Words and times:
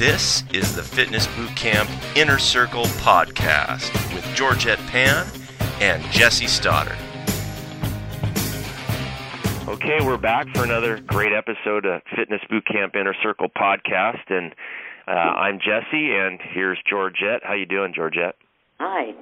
This 0.00 0.44
is 0.52 0.74
the 0.74 0.82
Fitness 0.82 1.26
Boot 1.26 1.54
Camp 1.56 1.90
Inner 2.16 2.38
Circle 2.38 2.84
podcast 2.84 3.92
with 4.14 4.24
Georgette 4.34 4.78
Pann 4.86 5.26
and 5.80 6.02
Jesse 6.12 6.46
Stoddard. 6.46 6.96
Okay, 9.68 9.98
we're 10.02 10.16
back 10.16 10.46
for 10.54 10.62
another 10.62 11.00
great 11.00 11.32
episode 11.32 11.84
of 11.84 12.00
Fitness 12.16 12.40
Boot 12.48 12.64
Camp 12.66 12.94
Inner 12.94 13.14
Circle 13.22 13.48
podcast, 13.48 14.22
and 14.28 14.54
uh, 15.08 15.10
I'm 15.10 15.58
Jesse, 15.58 16.14
and 16.14 16.40
here's 16.54 16.78
Georgette. 16.88 17.42
How 17.42 17.54
you 17.54 17.66
doing, 17.66 17.92
Georgette? 17.92 18.36
Hi. 18.78 19.12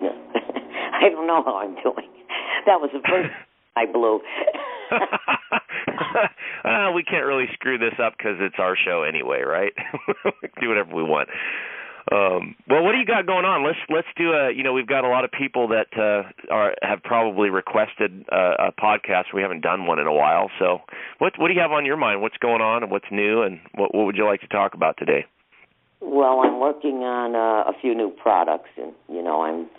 I 0.92 1.08
don't 1.08 1.26
know 1.26 1.42
how 1.44 1.58
I'm 1.58 1.74
doing. 1.82 2.10
That 2.66 2.80
was 2.80 2.90
the 2.92 3.00
first 3.00 3.30
I 3.76 3.86
blew. 3.86 4.20
uh, 6.64 6.92
we 6.94 7.02
can't 7.02 7.26
really 7.26 7.46
screw 7.54 7.78
this 7.78 7.94
up 8.02 8.14
because 8.16 8.36
it's 8.40 8.56
our 8.58 8.76
show 8.76 9.02
anyway, 9.02 9.42
right? 9.42 9.72
do 10.60 10.68
whatever 10.68 10.94
we 10.94 11.02
want. 11.02 11.28
Um, 12.12 12.54
well, 12.68 12.84
what 12.84 12.92
do 12.92 12.98
you 12.98 13.06
got 13.06 13.26
going 13.26 13.46
on? 13.46 13.64
Let's 13.64 13.78
let's 13.88 14.08
do 14.16 14.32
a. 14.32 14.52
You 14.52 14.62
know, 14.62 14.74
we've 14.74 14.86
got 14.86 15.04
a 15.04 15.08
lot 15.08 15.24
of 15.24 15.32
people 15.32 15.68
that 15.68 15.88
uh, 15.96 16.28
are 16.52 16.74
have 16.82 17.02
probably 17.02 17.48
requested 17.48 18.26
a, 18.30 18.68
a 18.68 18.72
podcast. 18.72 19.32
We 19.32 19.40
haven't 19.40 19.62
done 19.62 19.86
one 19.86 19.98
in 19.98 20.06
a 20.06 20.12
while. 20.12 20.50
So, 20.58 20.80
what 21.18 21.32
what 21.38 21.48
do 21.48 21.54
you 21.54 21.60
have 21.60 21.72
on 21.72 21.86
your 21.86 21.96
mind? 21.96 22.20
What's 22.20 22.36
going 22.36 22.60
on 22.60 22.82
and 22.82 22.92
what's 22.92 23.10
new, 23.10 23.42
and 23.42 23.58
what 23.74 23.94
what 23.94 24.04
would 24.04 24.16
you 24.16 24.26
like 24.26 24.42
to 24.42 24.48
talk 24.48 24.74
about 24.74 24.96
today? 24.98 25.24
Well, 26.02 26.42
I'm 26.44 26.60
working 26.60 27.02
on 27.08 27.34
uh, 27.34 27.70
a 27.70 27.72
few 27.80 27.94
new 27.94 28.10
products, 28.10 28.68
and 28.76 28.92
you 29.08 29.22
know, 29.22 29.40
I'm 29.40 29.70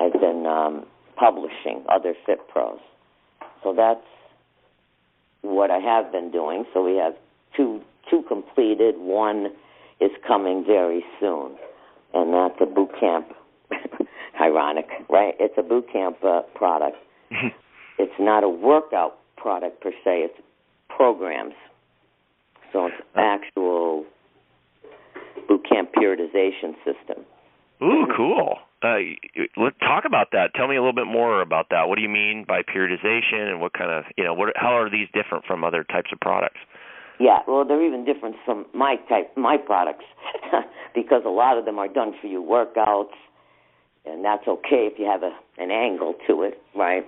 I've 0.00 0.12
been 0.12 0.46
um, 0.46 0.86
publishing 1.16 1.84
other 1.88 2.14
Fit 2.26 2.40
Pros, 2.48 2.78
so 3.62 3.72
that's 3.74 4.04
what 5.42 5.70
I 5.70 5.78
have 5.78 6.10
been 6.10 6.30
doing. 6.30 6.64
So 6.72 6.82
we 6.82 6.96
have 6.96 7.14
two 7.56 7.80
two 8.10 8.22
completed. 8.28 8.96
One 8.98 9.48
is 10.00 10.10
coming 10.26 10.64
very 10.66 11.04
soon, 11.20 11.56
and 12.12 12.32
that's 12.32 12.60
a 12.60 12.66
boot 12.66 12.90
camp. 12.98 13.28
Ironic, 14.40 14.86
right? 15.08 15.34
It's 15.38 15.54
a 15.56 15.62
boot 15.62 15.86
camp 15.92 16.16
uh, 16.24 16.42
product. 16.54 16.96
it's 17.98 18.12
not 18.18 18.42
a 18.42 18.48
workout 18.48 19.18
product 19.36 19.80
per 19.80 19.92
se. 20.04 20.26
It's 20.26 20.40
programs. 20.88 21.54
So 22.72 22.86
it's 22.86 22.96
actual 23.14 24.04
boot 25.48 25.64
camp 25.68 25.90
periodization 25.94 26.74
system. 26.84 27.24
Ooh, 27.82 28.06
cool. 28.16 28.58
Uh, 28.84 28.98
let's 29.56 29.78
talk 29.80 30.04
about 30.04 30.28
that. 30.32 30.52
Tell 30.54 30.68
me 30.68 30.76
a 30.76 30.80
little 30.80 30.94
bit 30.94 31.06
more 31.06 31.40
about 31.40 31.68
that. 31.70 31.88
What 31.88 31.96
do 31.96 32.02
you 32.02 32.08
mean 32.08 32.44
by 32.46 32.60
periodization, 32.60 33.50
and 33.50 33.60
what 33.60 33.72
kind 33.72 33.90
of 33.90 34.04
you 34.18 34.24
know 34.24 34.34
what? 34.34 34.52
How 34.56 34.76
are 34.76 34.90
these 34.90 35.08
different 35.14 35.46
from 35.46 35.64
other 35.64 35.84
types 35.84 36.10
of 36.12 36.20
products? 36.20 36.58
Yeah, 37.18 37.38
well, 37.48 37.64
they're 37.64 37.82
even 37.82 38.04
different 38.04 38.36
from 38.44 38.66
my 38.74 38.96
type, 39.08 39.34
my 39.36 39.56
products, 39.56 40.04
because 40.94 41.22
a 41.24 41.30
lot 41.30 41.56
of 41.56 41.64
them 41.64 41.78
are 41.78 41.88
done 41.88 42.12
for 42.20 42.26
you 42.26 42.42
workouts, 42.42 43.14
and 44.04 44.22
that's 44.22 44.46
okay 44.46 44.90
if 44.92 44.98
you 44.98 45.06
have 45.06 45.22
a 45.22 45.32
an 45.56 45.70
angle 45.70 46.14
to 46.26 46.42
it, 46.42 46.60
right? 46.76 47.06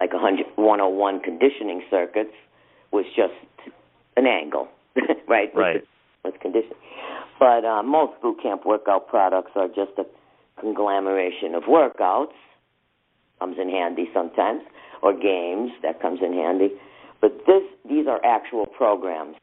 Like 0.00 0.10
a 0.12 0.18
101 0.18 1.20
conditioning 1.20 1.82
circuits 1.90 2.34
was 2.92 3.06
just 3.16 3.32
an 4.16 4.26
angle, 4.26 4.68
right? 5.28 5.54
Right. 5.54 5.76
With, 6.24 6.34
with 6.34 6.40
conditioning. 6.42 6.76
But 7.38 7.64
uh, 7.64 7.82
most 7.82 8.20
boot 8.20 8.42
camp 8.42 8.66
workout 8.66 9.08
products 9.08 9.52
are 9.54 9.68
just 9.68 9.92
a 9.96 10.04
conglomeration 10.60 11.54
of 11.54 11.64
workouts. 11.64 12.34
Comes 13.38 13.56
in 13.58 13.70
handy 13.70 14.08
sometimes, 14.12 14.60
or 15.02 15.14
games 15.14 15.70
that 15.82 16.00
comes 16.02 16.20
in 16.22 16.34
handy. 16.34 16.70
But 17.20 17.38
this, 17.46 17.62
these 17.88 18.06
are 18.06 18.20
actual 18.24 18.66
programs. 18.66 19.36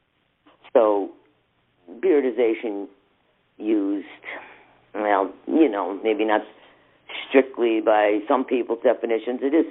So 0.72 1.10
periodization 2.00 2.86
used, 3.56 4.06
well, 4.94 5.32
you 5.46 5.68
know, 5.68 5.98
maybe 6.04 6.24
not 6.24 6.42
strictly 7.28 7.80
by 7.80 8.20
some 8.28 8.44
people's 8.44 8.80
definitions. 8.84 9.40
It 9.42 9.54
is, 9.54 9.66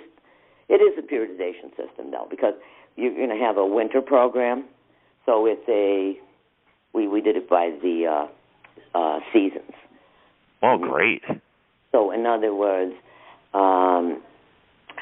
it 0.68 0.82
is 0.82 0.98
a 0.98 1.02
periodization 1.02 1.70
system 1.70 2.12
though, 2.12 2.28
because 2.30 2.54
you're 2.98 3.14
going 3.14 3.30
to 3.30 3.44
have 3.44 3.58
a 3.58 3.66
winter 3.66 4.02
program. 4.02 4.66
So 5.26 5.46
it's 5.46 5.68
a 5.70 6.20
we 6.94 7.08
we 7.08 7.22
did 7.22 7.36
it 7.36 7.50
by 7.50 7.72
the 7.82 8.28
uh, 8.94 8.98
uh, 8.98 9.20
seasons. 9.32 9.72
Oh, 10.64 10.78
great! 10.78 11.24
So, 11.92 12.12
in 12.12 12.26
other 12.26 12.54
words, 12.54 12.94
um, 13.54 14.22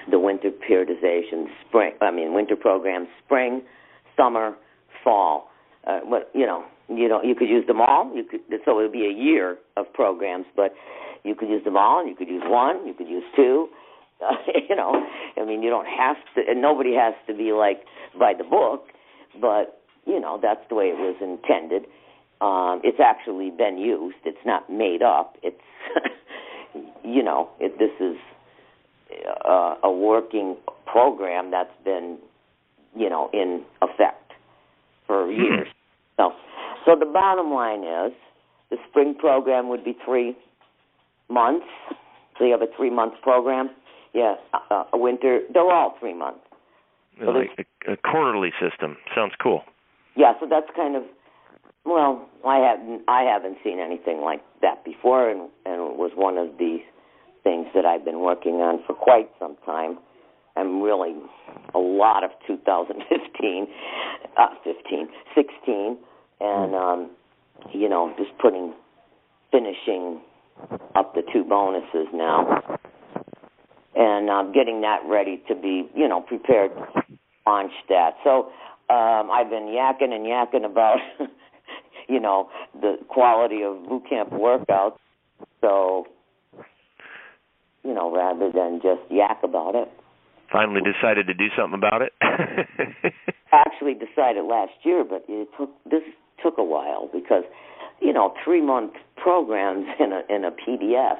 the 0.09 0.19
winter 0.19 0.51
periodization, 0.51 1.45
spring. 1.67 1.93
I 2.01 2.11
mean, 2.11 2.33
winter 2.33 2.55
program, 2.55 3.07
spring, 3.25 3.61
summer, 4.17 4.55
fall. 5.03 5.49
Uh, 5.87 5.99
but 6.09 6.29
you 6.33 6.45
know, 6.45 6.65
you 6.89 7.07
know, 7.07 7.21
you 7.23 7.35
could 7.35 7.49
use 7.49 7.65
them 7.67 7.81
all. 7.81 8.11
You 8.15 8.23
could, 8.23 8.41
so 8.65 8.79
it 8.79 8.83
would 8.83 8.91
be 8.91 9.05
a 9.05 9.13
year 9.13 9.57
of 9.77 9.91
programs, 9.93 10.45
but 10.55 10.73
you 11.23 11.35
could 11.35 11.49
use 11.49 11.63
them 11.63 11.77
all. 11.77 11.99
and 11.99 12.09
You 12.09 12.15
could 12.15 12.27
use 12.27 12.43
one. 12.45 12.85
You 12.87 12.93
could 12.93 13.07
use 13.07 13.23
two. 13.35 13.67
Uh, 14.21 14.33
you 14.69 14.75
know, 14.75 14.93
I 15.37 15.45
mean, 15.45 15.61
you 15.63 15.69
don't 15.69 15.87
have 15.87 16.17
to, 16.35 16.41
and 16.49 16.61
nobody 16.61 16.93
has 16.95 17.13
to 17.27 17.33
be 17.33 17.51
like 17.51 17.81
by 18.19 18.33
the 18.37 18.43
book, 18.43 18.87
but 19.39 19.81
you 20.05 20.19
know 20.19 20.39
that's 20.41 20.61
the 20.69 20.75
way 20.75 20.85
it 20.85 20.97
was 20.97 21.15
intended. 21.21 21.85
Um, 22.41 22.81
it's 22.83 22.99
actually 22.99 23.49
been 23.49 23.77
used. 23.77 24.17
It's 24.25 24.45
not 24.45 24.69
made 24.69 25.01
up. 25.01 25.37
It's 25.41 25.57
you 27.03 27.23
know 27.23 27.49
it, 27.59 27.79
this 27.79 27.91
is 27.99 28.17
uh, 29.47 29.75
a 29.83 29.91
working 29.91 30.57
program 30.85 31.51
that's 31.51 31.73
been 31.83 32.17
you 32.95 33.09
know 33.09 33.29
in 33.33 33.63
effect 33.81 34.33
for 35.07 35.31
years. 35.31 35.67
so 36.17 36.31
so 36.85 36.95
the 36.99 37.05
bottom 37.05 37.51
line 37.51 37.83
is 37.83 38.13
the 38.69 38.77
spring 38.89 39.15
program 39.17 39.69
would 39.69 39.83
be 39.83 39.95
three 40.05 40.35
months. 41.29 41.65
So 42.37 42.43
you 42.43 42.51
have 42.51 42.61
a 42.61 42.67
three 42.75 42.89
month 42.89 43.13
program. 43.21 43.69
Yeah, 44.13 44.35
uh, 44.53 44.85
a 44.93 44.97
winter. 44.97 45.41
They're 45.53 45.71
all 45.71 45.95
three 45.99 46.13
months. 46.13 46.39
So 47.19 47.31
like 47.31 47.67
a, 47.87 47.93
a 47.93 47.97
quarterly 47.97 48.51
system. 48.59 48.97
Sounds 49.13 49.33
cool. 49.41 49.63
Yeah, 50.15 50.33
so 50.39 50.47
that's 50.49 50.67
kind 50.75 50.95
of 50.95 51.03
well, 51.85 52.27
I 52.45 52.57
haven't 52.57 53.01
I 53.07 53.23
haven't 53.23 53.57
seen 53.63 53.79
anything 53.79 54.21
like 54.21 54.41
that 54.61 54.83
before, 54.83 55.29
and 55.29 55.41
and 55.65 55.75
it 55.75 55.97
was 55.97 56.11
one 56.15 56.37
of 56.37 56.57
the 56.57 56.79
things 57.43 57.67
that 57.75 57.85
I've 57.85 58.03
been 58.03 58.21
working 58.21 58.55
on 58.55 58.83
for 58.85 58.93
quite 58.93 59.29
some 59.39 59.55
time. 59.65 59.99
I'm 60.57 60.81
really 60.81 61.15
a 61.73 61.79
lot 61.79 62.23
of 62.23 62.31
2015, 62.47 63.67
uh, 64.37 64.47
15, 64.63 65.07
16, 65.35 65.97
and 66.39 66.69
Hmm. 66.71 66.75
um, 66.75 67.09
you 67.73 67.89
know 67.89 68.13
just 68.17 68.37
putting 68.39 68.73
finishing 69.51 70.21
up 70.95 71.13
the 71.13 71.21
two 71.33 71.43
bonuses 71.43 72.07
now, 72.13 72.61
and 73.95 74.29
um, 74.29 74.51
getting 74.53 74.81
that 74.81 75.01
ready 75.05 75.41
to 75.47 75.55
be 75.55 75.89
you 75.95 76.07
know 76.07 76.21
prepared 76.21 76.71
to 76.75 77.03
launch 77.45 77.73
that. 77.89 78.15
So 78.23 78.51
um, 78.89 79.31
I've 79.31 79.49
been 79.49 79.65
yakking 79.73 80.13
and 80.13 80.25
yakking 80.25 80.63
about, 80.65 80.99
you 82.07 82.19
know, 82.19 82.49
the 82.79 82.97
quality 83.09 83.61
of 83.63 83.87
boot 83.87 84.03
camp 84.09 84.31
workouts. 84.31 84.97
So, 85.61 86.05
you 87.83 87.93
know, 87.93 88.13
rather 88.13 88.51
than 88.51 88.79
just 88.81 89.01
yak 89.09 89.39
about 89.43 89.75
it, 89.75 89.89
Finally 90.51 90.81
decided 90.81 91.27
to 91.27 91.33
do 91.33 91.47
something 91.57 91.77
about 91.77 92.01
it. 92.01 92.13
actually 93.51 93.93
decided 93.93 94.45
last 94.45 94.73
year, 94.83 95.03
but 95.03 95.25
it 95.27 95.49
took 95.57 95.69
this 95.85 96.03
took 96.43 96.57
a 96.57 96.63
while 96.63 97.09
because, 97.11 97.43
you 97.99 98.13
know, 98.13 98.33
three 98.43 98.61
month 98.61 98.93
programs 99.17 99.87
in 99.99 100.13
a 100.13 100.21
in 100.29 100.45
a 100.45 100.51
PDF 100.51 101.17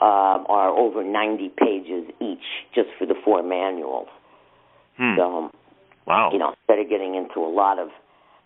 um, 0.00 0.44
are 0.48 0.68
over 0.68 1.02
ninety 1.02 1.48
pages 1.48 2.04
each 2.20 2.44
just 2.74 2.88
for 2.98 3.06
the 3.06 3.14
four 3.24 3.42
manuals. 3.42 4.08
hmm. 4.96 5.16
So, 5.16 5.50
Wow. 6.06 6.28
you 6.32 6.38
know, 6.38 6.52
instead 6.52 6.80
of 6.84 6.90
getting 6.90 7.14
into 7.14 7.40
a 7.40 7.48
lot 7.48 7.78
of, 7.78 7.88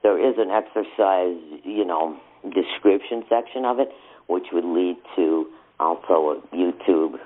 there 0.02 0.18
is 0.18 0.36
an 0.38 0.50
exercise, 0.50 1.36
you 1.64 1.84
know, 1.84 2.16
description 2.44 3.24
section 3.28 3.64
of 3.64 3.78
it, 3.78 3.88
which 4.28 4.46
would 4.52 4.64
lead 4.64 4.96
to 5.16 5.46
also 5.80 6.38
a 6.38 6.56
YouTube 6.56 7.18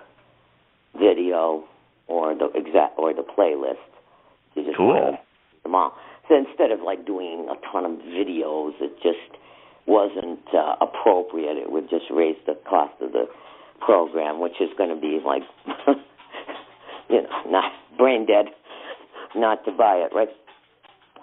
video 0.98 1.64
or 2.06 2.34
the 2.34 2.50
exact 2.54 2.98
or 2.98 3.14
the 3.14 3.22
playlist. 3.22 3.76
You 4.54 4.64
just 4.64 4.76
Cool. 4.76 5.18
them 5.62 5.74
all. 5.74 5.94
So 6.28 6.36
instead 6.36 6.70
of 6.70 6.80
like 6.80 7.06
doing 7.06 7.48
a 7.50 7.72
ton 7.72 7.84
of 7.84 7.92
videos, 8.00 8.72
it 8.80 8.94
just 9.02 9.40
wasn't 9.86 10.40
uh, 10.54 10.76
appropriate. 10.80 11.56
It 11.56 11.70
would 11.70 11.90
just 11.90 12.04
raise 12.10 12.36
the 12.46 12.54
cost 12.68 12.94
of 13.00 13.12
the 13.12 13.26
program, 13.80 14.40
which 14.40 14.60
is 14.60 14.70
going 14.78 14.90
to 14.90 15.00
be 15.00 15.20
like, 15.24 15.42
you 17.10 17.22
know, 17.22 17.50
not 17.50 17.72
brain 17.98 18.26
dead 18.26 18.46
not 19.34 19.64
to 19.64 19.72
buy 19.72 19.96
it, 19.96 20.14
right? 20.14 20.28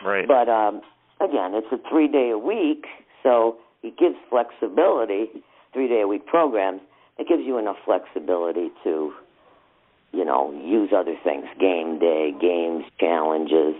right. 0.03 0.27
But 0.27 0.49
um, 0.49 0.81
again, 1.21 1.53
it's 1.53 1.67
a 1.71 1.77
three 1.89 2.07
day 2.07 2.31
a 2.31 2.37
week, 2.37 2.85
so 3.23 3.57
it 3.83 3.97
gives 3.97 4.15
flexibility. 4.29 5.27
Three 5.73 5.87
day 5.87 6.01
a 6.01 6.07
week 6.07 6.25
programs. 6.25 6.81
It 7.17 7.27
gives 7.27 7.43
you 7.45 7.57
enough 7.57 7.75
flexibility 7.85 8.69
to, 8.83 9.13
you 10.13 10.25
know, 10.25 10.51
use 10.65 10.91
other 10.95 11.15
things, 11.23 11.45
game 11.59 11.99
day, 11.99 12.31
games, 12.39 12.85
challenges, 12.99 13.75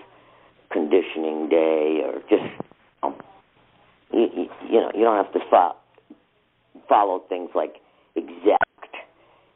conditioning 0.71 1.50
day, 1.50 2.01
or 2.03 2.19
just 2.30 2.44
um, 3.01 3.15
you, 4.13 4.50
you, 4.69 4.81
know, 4.81 4.92
you 4.94 5.03
don't 5.03 5.24
have 5.24 5.33
to 5.33 5.39
fo- 5.50 5.75
follow 6.88 7.24
things 7.30 7.50
like 7.56 7.75
exact 8.15 8.65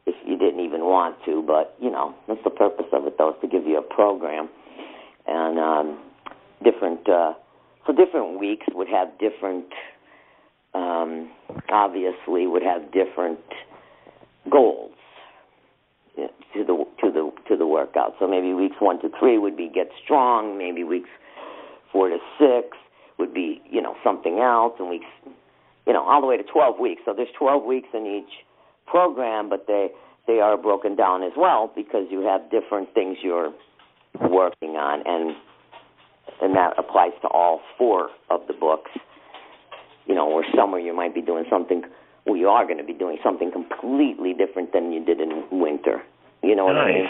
if 0.06 0.14
you 0.26 0.36
didn't 0.38 0.60
even 0.60 0.80
want 0.80 1.16
to, 1.24 1.42
but 1.46 1.76
you 1.80 1.90
know, 1.90 2.14
that's 2.26 2.42
the 2.44 2.50
purpose 2.50 2.86
of 2.92 3.06
it, 3.06 3.16
though, 3.18 3.30
is 3.30 3.36
to 3.42 3.48
give 3.48 3.66
you 3.66 3.78
a 3.78 3.94
program 3.94 4.48
and 5.26 5.58
um, 5.58 5.98
different. 6.62 7.08
Uh, 7.08 7.34
so 7.86 7.92
different 7.92 8.38
weeks 8.38 8.66
would 8.72 8.88
have 8.88 9.08
different. 9.18 9.66
Um, 10.74 11.30
obviously, 11.70 12.48
would 12.48 12.62
have 12.62 12.90
different 12.92 13.38
goals 14.50 14.90
to 16.16 16.64
the 16.64 16.84
to 17.02 17.10
the 17.10 17.32
to 17.48 17.56
the 17.56 17.66
workout. 17.66 18.14
So 18.18 18.26
maybe 18.26 18.54
weeks 18.54 18.76
one 18.78 19.00
to 19.02 19.10
three 19.18 19.38
would 19.38 19.56
be 19.56 19.70
get 19.72 19.88
strong. 20.02 20.56
Maybe 20.56 20.84
weeks 20.84 21.10
four 21.92 22.08
to 22.08 22.18
six 22.38 22.76
would 23.18 23.34
be 23.34 23.60
you 23.70 23.82
know 23.82 23.96
something 24.02 24.38
else, 24.38 24.74
and 24.78 24.88
weeks 24.88 25.06
you 25.86 25.92
know 25.92 26.02
all 26.02 26.20
the 26.20 26.26
way 26.26 26.36
to 26.36 26.44
twelve 26.44 26.78
weeks. 26.78 27.02
So 27.04 27.12
there's 27.14 27.28
twelve 27.38 27.64
weeks 27.64 27.88
in 27.92 28.06
each 28.06 28.44
program, 28.86 29.48
but 29.48 29.66
they 29.66 29.88
they 30.26 30.40
are 30.40 30.56
broken 30.56 30.96
down 30.96 31.22
as 31.22 31.32
well 31.36 31.70
because 31.74 32.06
you 32.10 32.20
have 32.20 32.50
different 32.50 32.94
things 32.94 33.18
you're 33.22 33.52
working 34.20 34.76
on, 34.76 35.02
and 35.06 35.36
and 36.40 36.54
that 36.56 36.78
applies 36.78 37.12
to 37.22 37.28
all 37.28 37.60
four 37.78 38.08
of 38.30 38.40
the 38.48 38.54
books. 38.54 38.90
You 40.06 40.14
know, 40.14 40.28
or 40.30 40.44
summer 40.54 40.78
you 40.78 40.94
might 40.94 41.14
be 41.14 41.22
doing 41.22 41.44
something 41.48 41.82
we 42.26 42.44
are 42.44 42.64
going 42.64 42.78
to 42.78 42.84
be 42.84 42.92
doing 42.92 43.18
something 43.22 43.50
completely 43.52 44.32
different 44.34 44.72
than 44.72 44.92
you 44.92 45.04
did 45.04 45.20
in 45.20 45.44
winter. 45.50 46.02
You 46.42 46.56
know 46.56 46.66
what 46.66 46.74
nice. 46.74 46.84
I 46.84 46.92
mean? 46.94 47.08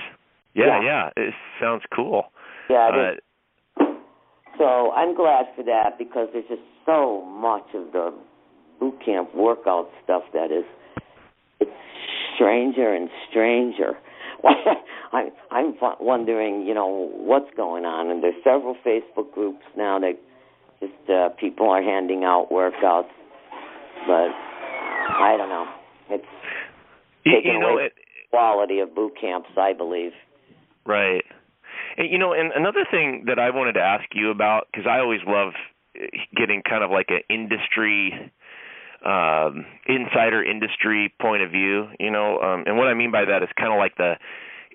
Yeah, 0.55 0.81
Yeah. 0.81 1.11
yeah, 1.16 1.22
It 1.25 1.34
sounds 1.61 1.82
cool. 1.94 2.26
Yeah, 2.69 2.88
it 2.88 2.94
Uh, 2.94 3.12
is. 3.12 3.19
So 4.58 4.93
I'm 4.93 5.14
glad 5.17 5.46
for 5.56 5.64
that 5.64 5.99
because 5.99 6.28
there's 6.32 6.46
just 6.49 6.62
so 6.87 7.22
much 7.22 7.67
of 7.75 7.93
the 7.93 8.12
boot 8.78 9.00
camp 9.05 9.34
workout 9.34 9.90
stuff 10.05 10.22
that 10.32 10.52
is 10.52 10.64
it's 11.60 11.70
stranger 12.34 12.93
and 12.94 13.08
stranger. 13.28 13.99
I'm 15.12 15.31
I'm 15.50 15.75
wondering, 16.00 16.67
you 16.67 16.75
know, 16.75 17.11
what's 17.14 17.50
going 17.56 17.85
on, 17.85 18.11
and 18.11 18.23
there's 18.23 18.35
several 18.44 18.76
Facebook 18.85 19.32
groups 19.32 19.64
now 19.76 19.99
that 20.00 20.19
just 20.81 21.11
uh, 21.11 21.29
people 21.41 21.69
are 21.70 21.82
handing 21.82 22.25
out 22.25 22.49
workouts, 22.50 23.12
but 24.06 24.31
I 24.31 25.37
don't 25.37 25.49
know. 25.49 25.67
It's 26.11 26.25
you, 27.25 27.32
taken 27.32 27.52
you 27.52 27.61
know, 27.61 27.69
away 27.75 27.85
it, 27.85 27.93
quality 28.31 28.81
of 28.81 28.94
boot 28.94 29.12
camps, 29.20 29.49
I 29.56 29.73
believe. 29.73 30.12
Right. 30.87 31.25
And, 31.96 32.11
you 32.11 32.19
know, 32.19 32.32
and 32.32 32.52
another 32.55 32.85
thing 32.91 33.25
that 33.26 33.38
I 33.38 33.50
wanted 33.50 33.75
to 33.75 33.81
ask 33.81 34.05
you 34.14 34.31
about 34.31 34.67
because 34.70 34.87
I 34.91 34.99
always 34.99 35.20
love 35.26 35.52
eh, 35.96 36.06
getting 36.37 36.62
kind 36.69 36.85
of 36.85 36.91
like 36.91 37.06
an 37.08 37.20
industry 37.31 38.32
um 39.05 39.67
insider 39.87 40.43
industry 40.43 41.12
point 41.21 41.43
of 41.43 41.51
view, 41.51 41.89
you 42.01 42.11
know, 42.11 42.41
um 42.41 42.65
and 42.67 42.77
what 42.77 42.89
I 42.89 42.95
mean 42.95 43.11
by 43.11 43.25
that 43.25 43.43
is 43.43 43.49
kind 43.56 43.73
of 43.73 43.79
like 43.79 43.97
the 43.97 44.15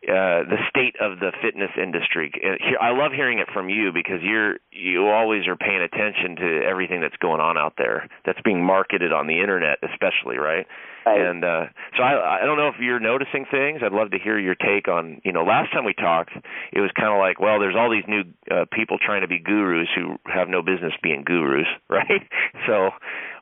uh 0.08 0.44
the 0.48 0.58
state 0.70 0.96
of 1.02 1.20
the 1.20 1.32
fitness 1.42 1.72
industry. 1.82 2.32
Uh, 2.44 2.56
I 2.82 2.92
love 2.92 3.12
hearing 3.12 3.40
it 3.40 3.48
from 3.54 3.70
you 3.70 3.92
because 3.92 4.22
you're 4.22 4.58
you 4.72 5.08
always 5.08 5.48
are 5.48 5.56
paying 5.56 5.82
attention 5.82 6.36
to 6.38 6.62
everything 6.66 7.02
that's 7.02 7.18
going 7.18 7.42
on 7.42 7.58
out 7.58 7.74
there 7.78 8.08
that's 8.26 8.40
being 8.44 8.64
marketed 8.64 9.12
on 9.12 9.28
the 9.28 9.40
internet 9.42 9.78
especially, 9.84 10.38
right? 10.38 10.66
Right. 11.06 11.20
And 11.22 11.44
uh 11.44 11.66
so 11.98 12.04
I 12.04 12.42
I 12.42 12.46
don't 12.46 12.58
know 12.58 12.68
if 12.70 12.76
you're 12.80 13.00
noticing 13.00 13.46
things. 13.50 13.82
I'd 13.84 13.92
love 13.94 14.12
to 14.12 14.20
hear 14.20 14.38
your 14.40 14.56
take 14.56 14.88
on, 14.88 15.22
you 15.24 15.32
know, 15.32 15.44
last 15.44 15.72
time 15.74 15.84
we 15.86 15.94
talked, 15.94 16.32
it 16.72 16.80
was 16.82 16.92
kind 16.96 17.12
of 17.12 17.20
like, 17.20 17.40
well, 17.40 17.60
there's 17.60 17.76
all 17.76 17.90
these 17.90 18.08
new 18.08 18.24
uh, 18.52 18.66
people 18.72 18.98
trying 19.04 19.22
to 19.22 19.28
be 19.28 19.40
gurus 19.40 19.88
who 19.96 20.16
have 20.26 20.48
no 20.50 20.62
business 20.62 20.94
being 21.02 21.24
gurus, 21.26 21.68
right? 21.90 22.22
So, 22.68 22.92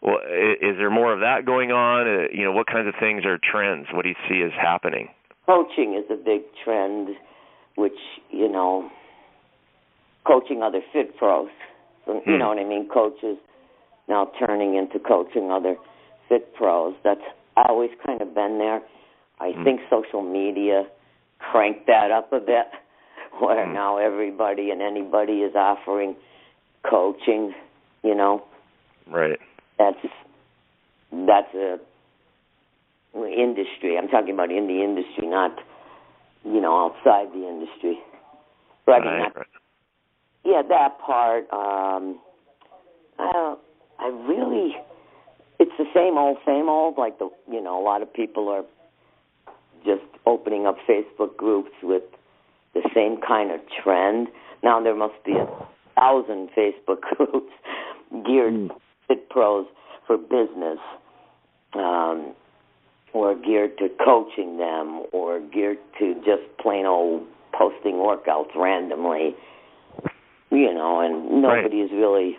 well, 0.01 0.19
i- 0.23 0.57
is 0.61 0.77
there 0.77 0.89
more 0.89 1.13
of 1.13 1.19
that 1.21 1.45
going 1.45 1.71
on? 1.71 2.07
Uh, 2.07 2.27
you 2.31 2.43
know, 2.45 2.51
what 2.51 2.67
kinds 2.67 2.87
of 2.87 2.93
things 2.99 3.25
are 3.25 3.37
trends? 3.37 3.87
What 3.93 4.03
do 4.03 4.09
you 4.09 4.15
see 4.29 4.41
as 4.43 4.51
happening? 4.59 5.09
Coaching 5.47 5.95
is 5.95 6.03
a 6.11 6.15
big 6.15 6.41
trend, 6.63 7.09
which 7.75 7.97
you 8.29 8.49
know, 8.49 8.89
coaching 10.25 10.61
other 10.61 10.81
fit 10.93 11.17
pros. 11.17 11.49
So, 12.05 12.15
you 12.25 12.33
Hmm. 12.33 12.37
know 12.39 12.49
what 12.49 12.59
I 12.59 12.63
mean? 12.63 12.87
Coaches 12.89 13.37
now 14.07 14.31
turning 14.39 14.75
into 14.75 14.99
coaching 14.99 15.51
other 15.51 15.77
fit 16.29 16.53
pros. 16.55 16.93
That's 17.03 17.21
always 17.55 17.91
kind 18.05 18.21
of 18.21 18.33
been 18.35 18.57
there. 18.59 18.81
I 19.39 19.51
Hmm. 19.53 19.63
think 19.63 19.81
social 19.89 20.21
media 20.21 20.87
cranked 21.39 21.87
that 21.87 22.11
up 22.11 22.31
a 22.33 22.39
bit, 22.39 22.69
where 23.39 23.65
Hmm. 23.65 23.73
now 23.73 23.97
everybody 23.97 24.71
and 24.71 24.81
anybody 24.81 25.43
is 25.43 25.55
offering 25.55 26.15
coaching. 26.83 27.53
You 28.03 28.15
know, 28.15 28.43
Right. 29.09 29.39
that's 29.77 30.05
that's 31.11 31.53
a 31.55 31.79
industry. 33.15 33.97
I'm 33.97 34.07
talking 34.07 34.33
about 34.33 34.51
in 34.51 34.67
the 34.67 34.83
industry, 34.83 35.27
not 35.27 35.57
you 36.43 36.61
know 36.61 36.85
outside 36.85 37.33
the 37.33 37.47
industry. 37.47 37.99
But 38.85 39.01
I 39.01 39.19
mean, 39.19 39.31
Right, 39.35 39.47
yeah, 40.45 40.61
that 40.67 40.99
part. 40.99 41.43
Um, 41.51 42.19
I. 43.19 43.55
I 43.99 44.09
really. 44.09 44.75
It's 45.59 45.71
the 45.79 45.85
same 45.93 46.17
old, 46.17 46.37
same 46.45 46.69
old. 46.69 46.97
Like 46.97 47.17
the 47.19 47.29
you 47.49 47.61
know, 47.61 47.81
a 47.81 47.83
lot 47.83 48.01
of 48.01 48.13
people 48.13 48.47
are 48.49 48.63
just 49.85 50.05
opening 50.25 50.67
up 50.67 50.77
Facebook 50.87 51.35
groups 51.35 51.71
with 51.81 52.03
the 52.73 52.87
same 52.93 53.19
kind 53.25 53.51
of 53.51 53.59
trend. 53.83 54.27
Now 54.63 54.81
there 54.81 54.95
must 54.95 55.15
be 55.25 55.33
a 55.33 55.47
thousand 55.95 56.49
Facebook 56.55 57.01
groups 57.17 57.51
geared 58.25 58.71
fit 59.07 59.29
pros 59.29 59.65
for 60.05 60.17
business, 60.17 60.79
um, 61.73 62.33
or 63.17 63.35
geared 63.35 63.77
to 63.79 63.89
coaching 64.03 64.57
them, 64.57 65.03
or 65.11 65.39
geared 65.39 65.79
to 65.99 66.13
just 66.25 66.43
plain 66.61 66.85
old 66.85 67.23
posting 67.57 67.95
workouts 67.95 68.55
randomly. 68.55 69.35
You 70.51 70.73
know, 70.73 71.01
and 71.01 71.41
nobody 71.41 71.77
is 71.81 71.91
really 71.91 72.37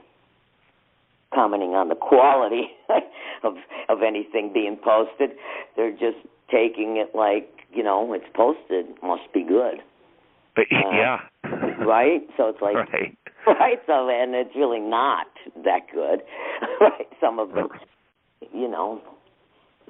commenting 1.34 1.74
on 1.74 1.88
the 1.88 1.94
quality 1.94 2.68
of 3.42 3.54
of 3.88 4.02
anything 4.02 4.50
being 4.52 4.76
posted. 4.82 5.30
They're 5.76 5.92
just 5.92 6.16
taking 6.50 6.96
it 6.96 7.14
like 7.14 7.48
you 7.72 7.82
know 7.82 8.12
it's 8.14 8.24
posted, 8.34 8.86
must 9.02 9.30
be 9.34 9.42
good, 9.44 9.82
But 10.56 10.66
Uh, 10.72 10.90
yeah. 10.92 11.18
right? 11.84 12.22
So 12.36 12.48
it's 12.48 12.62
like 12.62 12.76
right. 12.76 13.16
right 13.46 13.78
so 13.86 14.08
and 14.08 14.34
it's 14.34 14.54
really 14.56 14.80
not 14.80 15.26
that 15.64 15.82
good 15.92 16.22
right 16.80 17.08
some 17.20 17.38
of 17.38 17.52
them 17.52 17.68
you 18.52 18.68
know 18.68 19.00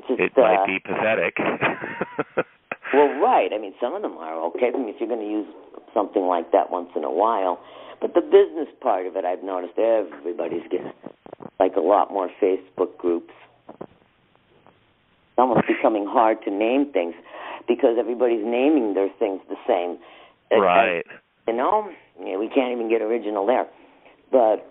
just 0.07 0.21
It 0.21 0.33
uh, 0.37 0.41
might 0.41 0.67
be 0.67 0.79
pathetic. 0.79 1.37
well 2.95 3.21
right 3.21 3.53
i 3.53 3.59
mean 3.59 3.75
some 3.81 3.95
of 3.95 4.03
them 4.03 4.17
are 4.19 4.41
okay 4.47 4.71
I 4.73 4.79
mean, 4.79 4.89
if 4.89 4.97
you're 4.99 5.09
going 5.09 5.21
to 5.21 5.31
use 5.31 5.47
something 5.93 6.23
like 6.23 6.53
that 6.53 6.71
once 6.71 6.89
in 6.97 7.05
a 7.05 7.11
while 7.11 7.61
but 8.01 8.15
the 8.15 8.21
business 8.23 8.69
part 8.81 9.07
of 9.07 9.17
it 9.17 9.25
i've 9.25 9.43
noticed 9.43 9.79
everybody's 9.79 10.63
getting 10.71 10.93
like 11.61 11.77
a 11.77 11.81
lot 11.81 12.13
more 12.13 12.31
facebook 12.41 12.97
groups 12.97 13.33
it's 13.69 15.39
almost 15.39 15.67
becoming 15.67 16.07
hard 16.07 16.39
to 16.45 16.51
name 16.51 16.91
things 16.93 17.15
because 17.67 17.97
everybody's 17.99 18.45
naming 18.45 18.95
their 18.95 19.11
things 19.19 19.41
the 19.49 19.57
same 19.67 19.99
right. 20.51 21.05
you 21.47 21.55
know, 21.55 21.91
we 22.19 22.49
can't 22.49 22.73
even 22.73 22.89
get 22.89 23.03
original 23.03 23.47
there. 23.47 23.67
But 24.31 24.71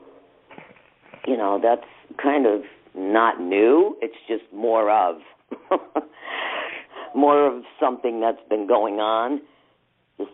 you 1.25 1.35
know, 1.37 1.59
that's 1.61 1.87
kind 2.21 2.45
of 2.45 2.61
not 2.97 3.39
new. 3.39 3.95
It's 4.01 4.17
just 4.27 4.43
more 4.53 4.89
of 4.91 5.17
more 7.15 7.47
of 7.47 7.63
something 7.79 8.19
that's 8.19 8.41
been 8.49 8.67
going 8.67 8.95
on, 8.95 9.41
just 10.17 10.31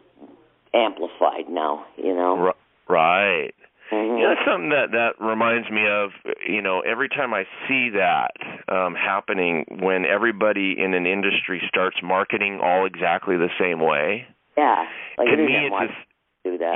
amplified 0.74 1.50
now. 1.50 1.86
You 1.98 2.16
know. 2.16 2.54
Right. 2.88 3.54
Mhm. 3.92 4.20
Yeah, 4.20 4.34
that's 4.34 4.46
something 4.48 4.70
that 4.70 4.92
that 4.92 5.24
reminds 5.24 5.70
me 5.70 5.86
of. 5.88 6.12
You 6.48 6.62
know, 6.62 6.82
every 6.82 7.10
time 7.10 7.34
I 7.34 7.44
see 7.68 7.90
that 7.92 8.32
um, 8.68 8.96
happening, 8.96 9.66
when 9.82 10.06
everybody 10.06 10.76
in 10.78 10.94
an 10.94 11.06
industry 11.06 11.62
starts 11.68 11.98
marketing 12.02 12.60
all 12.64 12.86
exactly 12.86 13.38
the 13.38 13.50
same 13.60 13.80
way, 13.80 14.26
Yeah. 14.58 14.86
Like 15.18 15.28
to 15.28 15.38
me 15.38 15.68
it's 15.68 15.92
just 15.92 16.00
do 16.44 16.58
that. 16.58 16.76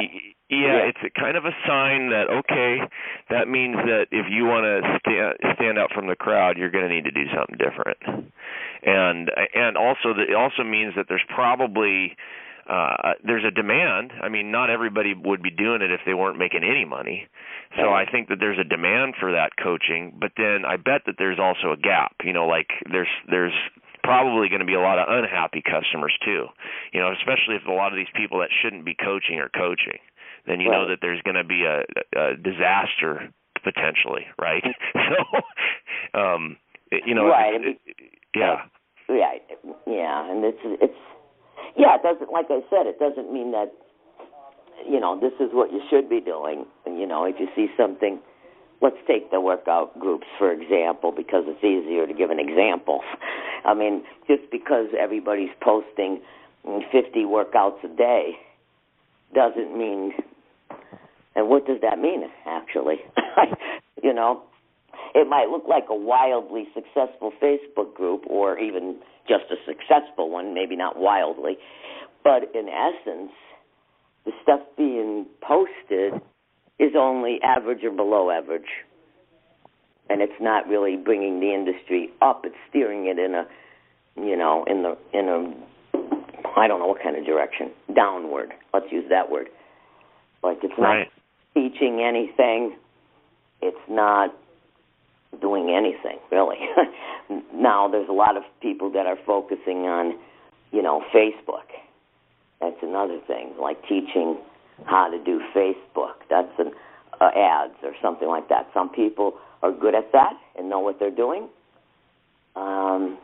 Yeah, 0.49 0.57
Yeah. 0.57 0.89
it's 0.89 0.99
a 1.03 1.09
kind 1.09 1.35
of 1.37 1.45
a 1.45 1.51
sign 1.67 2.09
that 2.09 2.29
okay, 2.29 2.79
that 3.29 3.47
means 3.47 3.75
that 3.75 4.07
if 4.11 4.25
you 4.29 4.45
want 4.45 4.63
to 4.63 4.99
stand 4.99 5.55
stand 5.55 5.77
out 5.77 5.91
from 5.93 6.07
the 6.07 6.15
crowd, 6.15 6.57
you're 6.57 6.71
going 6.71 6.87
to 6.87 6.93
need 6.93 7.05
to 7.05 7.11
do 7.11 7.25
something 7.35 7.57
different. 7.57 8.31
And 8.83 9.29
and 9.53 9.77
also 9.77 10.13
that 10.13 10.29
it 10.29 10.35
also 10.35 10.63
means 10.63 10.93
that 10.95 11.05
there's 11.09 11.25
probably 11.33 12.15
uh 12.69 13.13
there's 13.23 13.43
a 13.45 13.51
demand. 13.51 14.11
I 14.21 14.29
mean, 14.29 14.51
not 14.51 14.69
everybody 14.69 15.13
would 15.13 15.41
be 15.41 15.51
doing 15.51 15.81
it 15.81 15.91
if 15.91 16.01
they 16.05 16.13
weren't 16.13 16.37
making 16.37 16.63
any 16.63 16.85
money. 16.85 17.27
So 17.75 17.89
I 17.93 18.05
think 18.09 18.29
that 18.29 18.37
there's 18.39 18.57
a 18.57 18.63
demand 18.63 19.15
for 19.19 19.33
that 19.33 19.51
coaching, 19.61 20.15
but 20.19 20.31
then 20.37 20.63
I 20.65 20.77
bet 20.77 21.01
that 21.05 21.15
there's 21.17 21.37
also 21.39 21.73
a 21.73 21.77
gap. 21.77 22.15
You 22.23 22.33
know, 22.33 22.47
like 22.47 22.69
there's 22.89 23.11
there's 23.29 23.53
probably 24.07 24.47
going 24.47 24.63
to 24.63 24.65
be 24.65 24.73
a 24.73 24.79
lot 24.79 24.97
of 24.97 25.05
unhappy 25.11 25.61
customers 25.61 26.15
too. 26.23 26.47
You 26.95 26.99
know, 27.03 27.11
especially 27.11 27.59
if 27.59 27.67
a 27.67 27.75
lot 27.75 27.91
of 27.91 27.99
these 27.99 28.11
people 28.15 28.39
that 28.39 28.49
shouldn't 28.63 28.85
be 28.87 28.95
coaching 28.95 29.37
are 29.43 29.51
coaching, 29.51 29.99
then 30.47 30.63
you 30.63 30.71
right. 30.71 30.79
know 30.79 30.87
that 30.87 30.99
there's 31.03 31.21
going 31.27 31.35
to 31.35 31.43
be 31.43 31.67
a, 31.67 31.83
a 32.15 32.39
disaster 32.39 33.27
potentially, 33.63 34.23
right? 34.39 34.63
so, 34.95 35.19
um, 36.17 36.55
you 36.91 37.13
know, 37.13 37.27
right. 37.27 37.59
It, 37.59 37.77
it, 37.85 37.97
yeah, 38.35 38.63
yeah, 39.09 39.35
yeah, 39.85 40.31
and 40.31 40.43
it's 40.43 40.63
it's 40.79 41.01
yeah. 41.75 41.99
It 41.99 42.03
doesn't 42.03 42.31
like 42.31 42.47
I 42.49 42.63
said. 42.71 42.87
It 42.87 42.99
doesn't 42.99 43.31
mean 43.31 43.51
that 43.51 43.73
you 44.87 44.99
know 44.99 45.19
this 45.19 45.33
is 45.39 45.51
what 45.51 45.71
you 45.71 45.81
should 45.89 46.09
be 46.09 46.21
doing. 46.21 46.65
And 46.85 46.99
you 46.99 47.07
know, 47.07 47.25
if 47.25 47.35
you 47.39 47.47
see 47.55 47.67
something 47.75 48.19
let's 48.81 48.97
take 49.07 49.31
the 49.31 49.41
workout 49.41 49.97
groups 49.99 50.27
for 50.37 50.51
example 50.51 51.11
because 51.15 51.43
it's 51.47 51.63
easier 51.63 52.07
to 52.07 52.13
give 52.13 52.29
an 52.29 52.39
example. 52.39 53.01
I 53.65 53.73
mean, 53.73 54.03
just 54.27 54.49
because 54.51 54.87
everybody's 54.99 55.53
posting 55.61 56.21
50 56.63 57.23
workouts 57.25 57.83
a 57.83 57.95
day 57.95 58.37
doesn't 59.33 59.77
mean 59.77 60.13
and 61.35 61.49
what 61.49 61.65
does 61.67 61.77
that 61.81 61.99
mean 61.99 62.23
actually? 62.45 62.97
you 64.03 64.13
know, 64.13 64.43
it 65.13 65.27
might 65.27 65.49
look 65.49 65.63
like 65.67 65.85
a 65.89 65.95
wildly 65.95 66.67
successful 66.73 67.31
Facebook 67.41 67.93
group 67.93 68.23
or 68.27 68.57
even 68.59 68.97
just 69.27 69.45
a 69.51 69.55
successful 69.65 70.29
one, 70.29 70.53
maybe 70.53 70.75
not 70.75 70.97
wildly, 70.97 71.57
but 72.23 72.43
in 72.55 72.67
essence, 72.67 73.31
the 74.25 74.31
stuff 74.41 74.61
being 74.77 75.25
posted 75.41 76.13
is 76.79 76.93
only 76.97 77.39
average 77.43 77.83
or 77.83 77.91
below 77.91 78.29
average. 78.29 78.85
And 80.09 80.21
it's 80.21 80.39
not 80.39 80.67
really 80.67 80.95
bringing 80.95 81.39
the 81.39 81.53
industry 81.53 82.09
up, 82.21 82.45
it's 82.45 82.55
steering 82.69 83.07
it 83.07 83.19
in 83.19 83.35
a 83.35 83.45
you 84.17 84.35
know, 84.35 84.65
in 84.65 84.81
the 84.83 84.97
in 85.13 85.27
a 85.27 85.99
I 86.57 86.67
don't 86.67 86.79
know 86.79 86.87
what 86.87 87.01
kind 87.01 87.15
of 87.15 87.25
direction. 87.25 87.71
Downward. 87.93 88.53
Let's 88.73 88.87
use 88.91 89.05
that 89.09 89.29
word. 89.29 89.47
Like 90.43 90.57
it's 90.63 90.73
not 90.77 90.89
right. 90.89 91.11
teaching 91.53 92.01
anything. 92.01 92.75
It's 93.61 93.77
not 93.89 94.35
doing 95.41 95.69
anything, 95.75 96.19
really. 96.31 96.57
now 97.53 97.87
there's 97.87 98.09
a 98.09 98.13
lot 98.13 98.37
of 98.37 98.43
people 98.61 98.91
that 98.91 99.05
are 99.05 99.17
focusing 99.25 99.85
on, 99.85 100.17
you 100.71 100.81
know, 100.81 101.03
Facebook. 101.13 101.67
That's 102.61 102.77
another 102.81 103.19
thing, 103.27 103.53
like 103.59 103.81
teaching 103.83 104.37
how 104.85 105.09
to 105.09 105.23
do 105.23 105.41
Facebook. 105.55 106.15
That's 106.29 106.51
an 106.59 106.71
uh, 107.19 107.29
ads 107.35 107.73
or 107.83 107.93
something 108.01 108.27
like 108.27 108.49
that. 108.49 108.67
Some 108.73 108.89
people 108.89 109.33
are 109.63 109.71
good 109.71 109.95
at 109.95 110.11
that 110.11 110.33
and 110.57 110.69
know 110.69 110.79
what 110.79 110.99
they're 110.99 111.11
doing. 111.11 111.47
Um, 112.55 113.17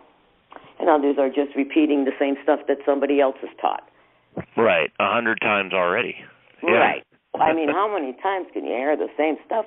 and 0.80 0.90
others 0.90 1.16
are 1.20 1.30
just 1.30 1.56
repeating 1.56 2.06
the 2.06 2.12
same 2.20 2.36
stuff 2.44 2.60
that 2.68 2.78
somebody 2.86 3.20
else 3.20 3.36
has 3.42 3.50
taught. 3.62 3.84
Right, 4.58 4.92
a 5.00 5.14
hundred 5.14 5.40
times 5.42 5.74
already. 5.74 6.16
Yeah. 6.64 6.72
Right. 6.72 7.04
I 7.40 7.54
mean, 7.54 7.70
how 7.72 7.92
many 7.92 8.14
times 8.22 8.48
can 8.54 8.66
you 8.66 8.72
hear 8.72 8.98
the 8.98 9.08
same 9.18 9.36
stuff? 9.46 9.66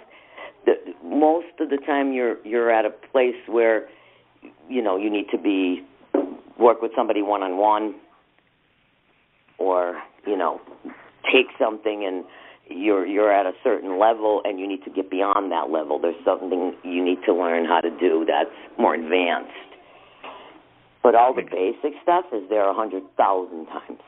The, 0.65 0.75
most 1.05 1.61
of 1.61 1.71
the 1.71 1.79
time, 1.79 2.13
you're 2.13 2.45
you're 2.45 2.71
at 2.71 2.85
a 2.85 2.91
place 2.91 3.37
where, 3.47 3.89
you 4.69 4.83
know, 4.83 4.97
you 4.97 5.11
need 5.11 5.27
to 5.31 5.39
be 5.39 5.85
work 6.59 6.83
with 6.83 6.91
somebody 6.97 7.23
one 7.23 7.43
on 7.43 7.57
one, 7.57 7.95
or 9.59 10.03
you 10.27 10.37
know, 10.37 10.61
take 11.33 11.47
something 11.59 12.05
and 12.07 12.25
you're 12.69 13.07
you're 13.07 13.33
at 13.33 13.47
a 13.47 13.53
certain 13.63 13.99
level 13.99 14.43
and 14.45 14.59
you 14.59 14.67
need 14.67 14.83
to 14.85 14.91
get 14.91 15.11
beyond 15.11 15.53
that 15.53 15.71
level. 15.71 15.99
There's 16.01 16.23
something 16.25 16.75
you 16.83 17.05
need 17.05 17.19
to 17.27 17.35
learn 17.35 17.65
how 17.65 17.81
to 17.81 17.91
do 17.91 18.25
that's 18.27 18.51
more 18.79 18.95
advanced. 18.95 19.53
But 21.03 21.15
all 21.15 21.33
the 21.33 21.43
basic 21.43 21.95
stuff 22.03 22.25
is 22.33 22.43
there 22.51 22.69
a 22.69 22.75
hundred 22.75 23.05
thousand 23.17 23.67
times, 23.67 24.01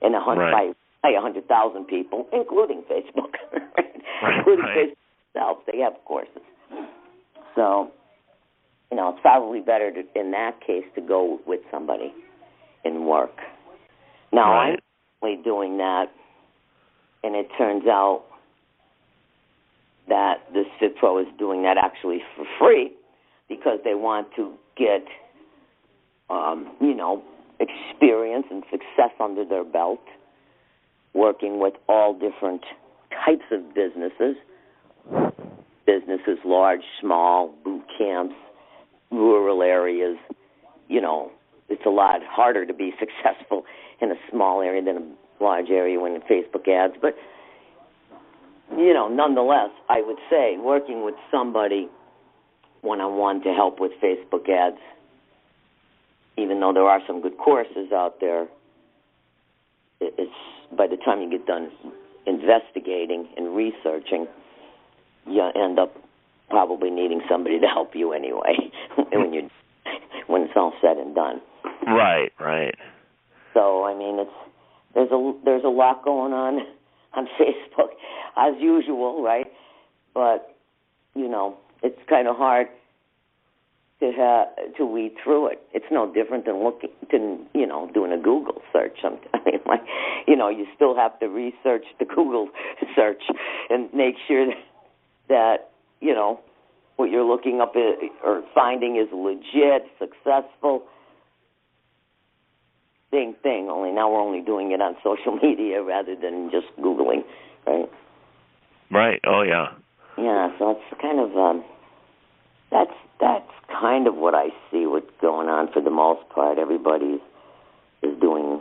and 0.00 0.14
a 0.14 0.20
hundred 0.20 0.50
right. 0.50 0.74
by 1.02 1.10
a 1.10 1.20
hundred 1.20 1.46
thousand 1.46 1.84
people, 1.84 2.26
including 2.32 2.82
Facebook, 2.90 3.36
right, 3.76 4.38
including 4.38 4.64
right. 4.64 4.88
Facebook 4.88 5.34
itself. 5.34 5.58
They 5.70 5.78
have 5.80 5.92
courses, 6.06 6.42
so 7.54 7.90
you 8.90 8.96
know 8.96 9.10
it's 9.10 9.20
probably 9.20 9.60
better 9.60 9.92
to, 9.92 10.02
in 10.18 10.30
that 10.30 10.58
case 10.66 10.84
to 10.94 11.02
go 11.02 11.38
with 11.46 11.60
somebody 11.70 12.14
and 12.84 13.06
work. 13.06 13.36
Now 14.32 14.52
Right. 14.54 14.72
I'm 14.72 14.78
only 15.22 15.42
doing 15.42 15.76
that 15.76 16.06
and 17.22 17.34
it 17.36 17.48
turns 17.56 17.86
out 17.86 18.24
that 20.08 20.42
this 20.52 20.66
fitpro 20.80 21.20
is 21.22 21.28
doing 21.38 21.62
that 21.62 21.76
actually 21.76 22.22
for 22.36 22.44
free 22.58 22.92
because 23.48 23.78
they 23.84 23.94
want 23.94 24.28
to 24.36 24.52
get, 24.76 25.04
um, 26.30 26.70
you 26.80 26.94
know, 26.94 27.22
experience 27.60 28.46
and 28.50 28.64
success 28.70 29.10
under 29.20 29.44
their 29.44 29.64
belt, 29.64 30.00
working 31.14 31.60
with 31.60 31.74
all 31.88 32.14
different 32.14 32.62
types 33.24 33.44
of 33.52 33.74
businesses, 33.74 34.36
businesses 35.86 36.38
large, 36.44 36.80
small, 37.00 37.54
boot 37.62 37.84
camps, 37.96 38.34
rural 39.10 39.62
areas. 39.62 40.16
You 40.88 41.00
know, 41.00 41.30
it's 41.68 41.86
a 41.86 41.90
lot 41.90 42.20
harder 42.28 42.66
to 42.66 42.74
be 42.74 42.92
successful 42.98 43.64
in 44.00 44.10
a 44.10 44.16
small 44.30 44.62
area 44.62 44.82
than 44.82 44.96
a 44.96 45.21
large 45.42 45.70
area 45.70 45.98
when 46.00 46.20
Facebook 46.22 46.68
ads, 46.68 46.94
but 47.00 47.14
you 48.76 48.94
know, 48.94 49.08
nonetheless, 49.08 49.70
I 49.88 50.00
would 50.00 50.16
say 50.30 50.56
working 50.58 51.04
with 51.04 51.14
somebody 51.30 51.88
one 52.80 53.00
on 53.00 53.16
one 53.16 53.42
to 53.42 53.52
help 53.52 53.80
with 53.80 53.92
Facebook 54.02 54.48
ads, 54.48 54.80
even 56.36 56.60
though 56.60 56.72
there 56.72 56.84
are 56.84 57.00
some 57.06 57.20
good 57.20 57.36
courses 57.38 57.92
out 57.92 58.18
there, 58.20 58.46
it's 60.00 60.32
by 60.76 60.86
the 60.86 60.96
time 60.96 61.20
you 61.20 61.30
get 61.30 61.46
done 61.46 61.70
investigating 62.26 63.28
and 63.36 63.54
researching, 63.54 64.26
you 65.26 65.42
end 65.54 65.78
up 65.78 65.94
probably 66.50 66.90
needing 66.90 67.20
somebody 67.30 67.60
to 67.60 67.66
help 67.66 67.94
you 67.94 68.12
anyway 68.12 68.56
when 69.12 69.32
you 69.32 69.48
when 70.26 70.42
it's 70.42 70.52
all 70.56 70.72
said 70.80 70.96
and 70.96 71.14
done. 71.14 71.40
Right, 71.86 72.32
right. 72.40 72.74
So 73.54 73.84
I 73.84 73.94
mean, 73.96 74.18
it's 74.18 74.30
there's 74.94 75.10
a 75.10 75.32
there's 75.44 75.64
a 75.64 75.68
lot 75.68 76.04
going 76.04 76.32
on 76.32 76.60
on 77.14 77.28
Facebook 77.38 77.90
as 78.36 78.54
usual, 78.60 79.22
right? 79.22 79.46
But 80.14 80.56
you 81.14 81.28
know, 81.28 81.56
it's 81.82 81.98
kind 82.08 82.28
of 82.28 82.36
hard 82.36 82.68
to 84.00 84.10
have 84.12 84.74
to 84.76 84.84
weed 84.84 85.14
through 85.22 85.46
it. 85.46 85.62
It's 85.72 85.86
no 85.90 86.12
different 86.12 86.46
than 86.46 86.64
looking 86.64 86.90
than 87.10 87.46
you 87.54 87.66
know 87.66 87.90
doing 87.94 88.12
a 88.12 88.18
Google 88.18 88.62
search. 88.72 88.98
I 89.04 89.10
mean, 89.44 89.60
like 89.66 89.82
you 90.26 90.36
know, 90.36 90.48
you 90.48 90.66
still 90.74 90.96
have 90.96 91.18
to 91.20 91.26
research 91.26 91.84
the 91.98 92.04
Google 92.04 92.48
search 92.96 93.22
and 93.70 93.92
make 93.94 94.16
sure 94.26 94.46
that, 95.28 95.70
you 96.00 96.14
know 96.14 96.40
what 96.96 97.10
you're 97.10 97.24
looking 97.24 97.60
up 97.60 97.74
or 98.22 98.42
finding 98.54 98.96
is 98.96 99.08
legit, 99.12 99.86
successful 99.98 100.82
same 103.12 103.34
thing, 103.42 103.68
only 103.70 103.92
now 103.92 104.10
we're 104.10 104.20
only 104.20 104.40
doing 104.40 104.72
it 104.72 104.80
on 104.80 104.96
social 105.04 105.36
media 105.36 105.82
rather 105.82 106.16
than 106.16 106.50
just 106.50 106.66
Googling, 106.80 107.22
right? 107.66 107.90
Right. 108.90 109.20
Oh 109.26 109.42
yeah. 109.42 109.68
Yeah, 110.18 110.50
so 110.58 110.72
it's 110.72 111.00
kind 111.00 111.20
of 111.20 111.36
um 111.36 111.64
that's 112.70 112.92
that's 113.20 113.50
kind 113.80 114.06
of 114.06 114.16
what 114.16 114.34
I 114.34 114.48
see 114.70 114.86
what's 114.86 115.10
going 115.20 115.48
on 115.48 115.72
for 115.72 115.80
the 115.80 115.90
most 115.90 116.28
part. 116.30 116.58
Everybody 116.58 117.22
is 118.02 118.20
doing 118.20 118.60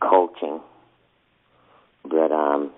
coaching. 0.00 0.60
But 2.04 2.32
um 2.32 2.72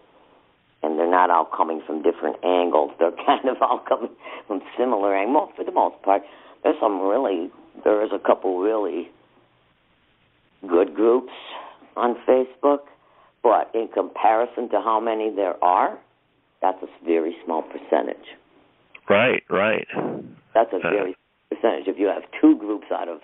and 0.82 0.96
they're 0.96 1.10
not 1.10 1.30
all 1.30 1.44
coming 1.44 1.82
from 1.84 2.02
different 2.02 2.36
angles. 2.44 2.92
They're 2.98 3.10
kind 3.26 3.48
of 3.48 3.56
all 3.60 3.80
coming 3.80 4.10
from 4.46 4.60
similar 4.78 5.16
angles 5.16 5.50
for 5.56 5.64
the 5.64 5.72
most 5.72 6.00
part. 6.02 6.22
There's 6.62 6.78
some 6.80 7.00
really 7.00 7.50
there 7.84 8.04
is 8.04 8.10
a 8.12 8.18
couple 8.18 8.58
really 8.60 9.08
good 10.66 10.94
groups 10.94 11.32
on 11.96 12.16
Facebook, 12.28 12.80
but 13.42 13.70
in 13.74 13.88
comparison 13.94 14.68
to 14.70 14.80
how 14.80 15.00
many 15.00 15.30
there 15.34 15.62
are, 15.62 15.98
that's 16.60 16.82
a 16.82 17.04
very 17.04 17.36
small 17.44 17.62
percentage. 17.62 18.16
Right, 19.08 19.42
right. 19.48 19.86
That's 20.54 20.72
a 20.72 20.76
Uh. 20.76 20.90
very 20.90 21.16
percentage. 21.50 21.88
If 21.88 21.98
you 21.98 22.06
have 22.08 22.24
two 22.40 22.56
groups 22.56 22.86
out 22.90 23.08
of 23.08 23.20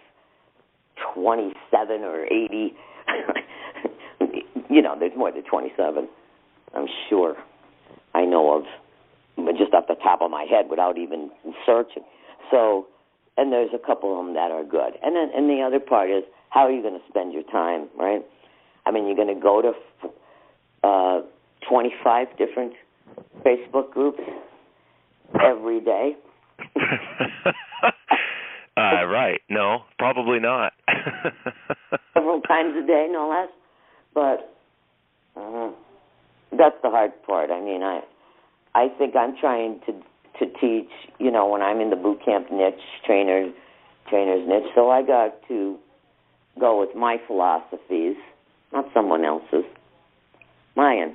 27 1.14 2.02
or 2.04 2.24
80, 2.26 2.74
you 4.70 4.80
know, 4.82 4.96
there's 4.98 5.16
more 5.16 5.30
than 5.32 5.42
27. 5.42 6.08
I'm 6.74 6.86
sure 7.08 7.36
I 8.14 8.24
know 8.24 8.56
of, 8.56 8.64
but 9.36 9.56
just 9.56 9.74
off 9.74 9.86
the 9.88 9.96
top 9.96 10.22
of 10.22 10.30
my 10.30 10.44
head 10.44 10.68
without 10.70 10.96
even 10.98 11.30
searching. 11.66 12.04
So, 12.50 12.86
and 13.36 13.52
there's 13.52 13.70
a 13.74 13.78
couple 13.78 14.18
of 14.18 14.24
them 14.24 14.34
that 14.34 14.50
are 14.52 14.64
good. 14.64 14.94
And 15.02 15.16
then, 15.16 15.30
and 15.34 15.50
the 15.50 15.60
other 15.62 15.80
part 15.80 16.10
is 16.10 16.24
how 16.54 16.60
are 16.60 16.70
you 16.70 16.82
going 16.82 16.94
to 16.94 17.04
spend 17.08 17.32
your 17.32 17.42
time, 17.42 17.88
right? 17.98 18.24
I 18.86 18.92
mean, 18.92 19.06
you're 19.06 19.16
going 19.16 19.34
to 19.34 19.40
go 19.40 19.60
to 19.60 19.72
uh, 20.86 21.22
25 21.68 22.28
different 22.38 22.74
Facebook 23.44 23.90
groups 23.90 24.20
every 25.42 25.80
day. 25.80 26.16
Uh, 28.76 29.06
right. 29.06 29.40
No, 29.48 29.84
probably 30.00 30.40
not. 30.40 30.72
Several 32.12 32.40
times 32.40 32.74
a 32.76 32.84
day, 32.84 33.06
no 33.08 33.28
less. 33.28 33.48
But 34.12 34.52
uh, 35.40 35.70
that's 36.50 36.74
the 36.82 36.90
hard 36.90 37.12
part. 37.24 37.52
I 37.52 37.60
mean, 37.60 37.84
I 37.84 38.00
I 38.74 38.88
think 38.98 39.14
I'm 39.14 39.36
trying 39.40 39.80
to 39.86 39.92
to 40.40 40.52
teach. 40.60 40.90
You 41.20 41.30
know, 41.30 41.46
when 41.46 41.62
I'm 41.62 41.80
in 41.80 41.90
the 41.90 41.96
boot 41.96 42.18
camp 42.24 42.50
niche, 42.50 42.74
trainer 43.06 43.48
trainer's 44.10 44.48
niche, 44.48 44.72
so 44.74 44.90
I 44.90 45.02
got 45.02 45.34
to 45.46 45.78
go 46.58 46.80
with 46.80 46.94
my 46.94 47.18
philosophies, 47.26 48.16
not 48.72 48.86
someone 48.94 49.24
else's. 49.24 49.64
Mine. 50.76 51.14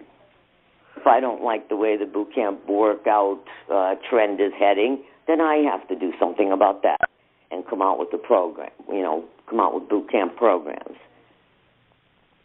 If 0.98 1.08
I 1.08 1.20
don't 1.20 1.42
like 1.44 1.70
the 1.70 1.78
way 1.78 1.96
the 1.96 2.06
boot 2.06 2.34
camp 2.36 2.68
workout 2.68 3.44
uh, 3.72 3.96
trend 4.10 4.42
is 4.42 4.52
heading, 4.58 5.02
then 5.28 5.40
I 5.40 5.58
have 5.72 5.88
to 5.88 5.96
do 5.96 6.12
something 6.20 6.52
about 6.52 6.84
that 6.84 7.10
and 7.52 7.66
come 7.68 7.82
out 7.82 8.00
with 8.00 8.12
the 8.12 8.18
program. 8.18 8.72
You 8.90 9.02
know, 9.02 9.24
come 9.50 9.60
out 9.60 9.74
with 9.74 9.88
boot 9.88 10.12
camp 10.12 10.36
programs. 10.36 10.98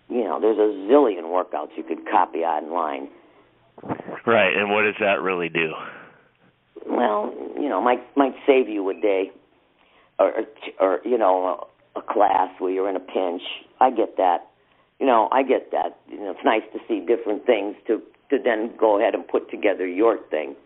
You 0.09 0.23
know, 0.23 0.41
there's 0.41 0.59
a 0.59 0.93
zillion 0.93 1.25
workouts 1.25 1.77
you 1.77 1.83
could 1.83 2.07
copy 2.09 2.41
online. 2.41 3.09
Right, 4.27 4.55
and 4.57 4.71
what 4.71 4.83
does 4.83 4.95
that 5.01 5.21
really 5.21 5.49
do? 5.49 5.73
Well, 6.87 7.33
you 7.57 7.69
know, 7.69 7.81
might 7.81 8.05
might 8.17 8.35
save 8.47 8.69
you 8.69 8.89
a 8.91 8.95
day, 8.95 9.33
or 10.19 10.33
or 10.81 11.01
you 11.05 11.19
know, 11.19 11.67
a, 11.97 12.03
class 12.03 12.49
where 12.59 12.71
you're 12.71 12.89
in 12.89 12.97
a 12.97 13.01
pinch. 13.01 13.43
I 13.81 13.91
get 13.91 14.17
that. 14.17 14.49
You 14.99 15.07
know, 15.07 15.29
I 15.33 15.43
get 15.43 15.71
that. 15.73 15.99
You 16.09 16.19
know, 16.19 16.31
it's 16.33 16.45
nice 16.45 16.63
to 16.73 16.79
see 16.89 17.05
different 17.05 17.47
things 17.47 17.77
to 17.87 18.03
to 18.31 18.39
then 18.43 18.73
go 18.79 18.99
ahead 18.99 19.15
and 19.15 19.27
put 19.27 19.51
together 19.51 19.87
your 19.87 20.19
thing. 20.31 20.57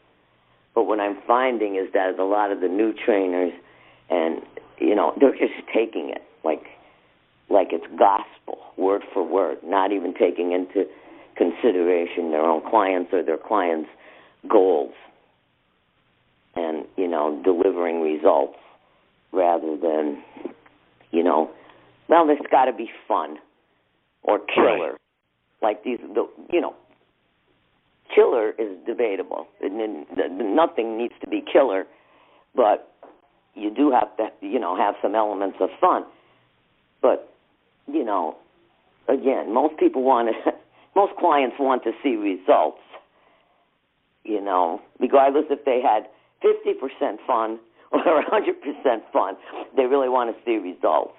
But 0.74 0.84
what 0.84 1.00
I'm 1.00 1.18
finding 1.26 1.76
is 1.76 1.92
that 1.92 2.18
a 2.18 2.24
lot 2.24 2.52
of 2.52 2.60
the 2.60 2.68
new 2.68 2.92
trainers, 2.92 3.52
and 4.10 4.42
you 4.78 4.94
know, 4.94 5.12
they're 5.18 5.32
just 5.32 5.66
taking 5.74 6.10
it 6.10 6.22
like 6.44 6.64
like 7.50 7.68
it's 7.72 7.86
gospel, 7.98 8.58
word 8.76 9.02
for 9.12 9.26
word, 9.26 9.58
not 9.64 9.92
even 9.92 10.14
taking 10.14 10.52
into 10.52 10.86
consideration 11.36 12.30
their 12.30 12.42
own 12.42 12.68
clients 12.68 13.12
or 13.12 13.22
their 13.22 13.38
clients' 13.38 13.88
goals, 14.48 14.92
and 16.54 16.84
you 16.96 17.08
know, 17.08 17.40
delivering 17.44 18.02
results 18.02 18.58
rather 19.32 19.76
than, 19.76 20.22
you 21.10 21.22
know, 21.22 21.50
well, 22.08 22.26
there's 22.26 22.38
got 22.50 22.66
to 22.66 22.72
be 22.72 22.90
fun 23.06 23.38
or 24.22 24.38
killer, 24.38 24.92
right. 24.92 25.00
like 25.62 25.84
these, 25.84 25.98
the, 26.14 26.28
you 26.52 26.60
know, 26.60 26.74
killer 28.14 28.50
is 28.58 28.76
debatable. 28.86 29.46
And 29.60 30.06
nothing 30.54 30.98
needs 30.98 31.14
to 31.20 31.28
be 31.28 31.42
killer, 31.50 31.84
but 32.54 32.92
you 33.54 33.70
do 33.74 33.90
have 33.90 34.16
to, 34.16 34.28
you 34.40 34.58
know, 34.58 34.76
have 34.76 34.94
some 35.02 35.14
elements 35.14 35.58
of 35.60 35.70
fun. 35.80 36.04
But, 37.02 37.32
you 37.86 38.04
know, 38.04 38.36
again, 39.08 39.52
most 39.52 39.78
people 39.78 40.02
want 40.02 40.28
to, 40.28 40.52
most 40.96 41.16
clients 41.18 41.56
want 41.58 41.84
to 41.84 41.92
see 42.02 42.16
results. 42.16 42.80
You 44.24 44.42
know, 44.42 44.82
regardless 45.00 45.44
if 45.48 45.64
they 45.64 45.80
had 45.80 46.08
50% 46.44 47.16
fun 47.26 47.58
or 47.92 48.22
100% 48.22 49.12
fun, 49.12 49.36
they 49.76 49.84
really 49.84 50.08
want 50.08 50.34
to 50.34 50.44
see 50.44 50.56
results. 50.56 51.14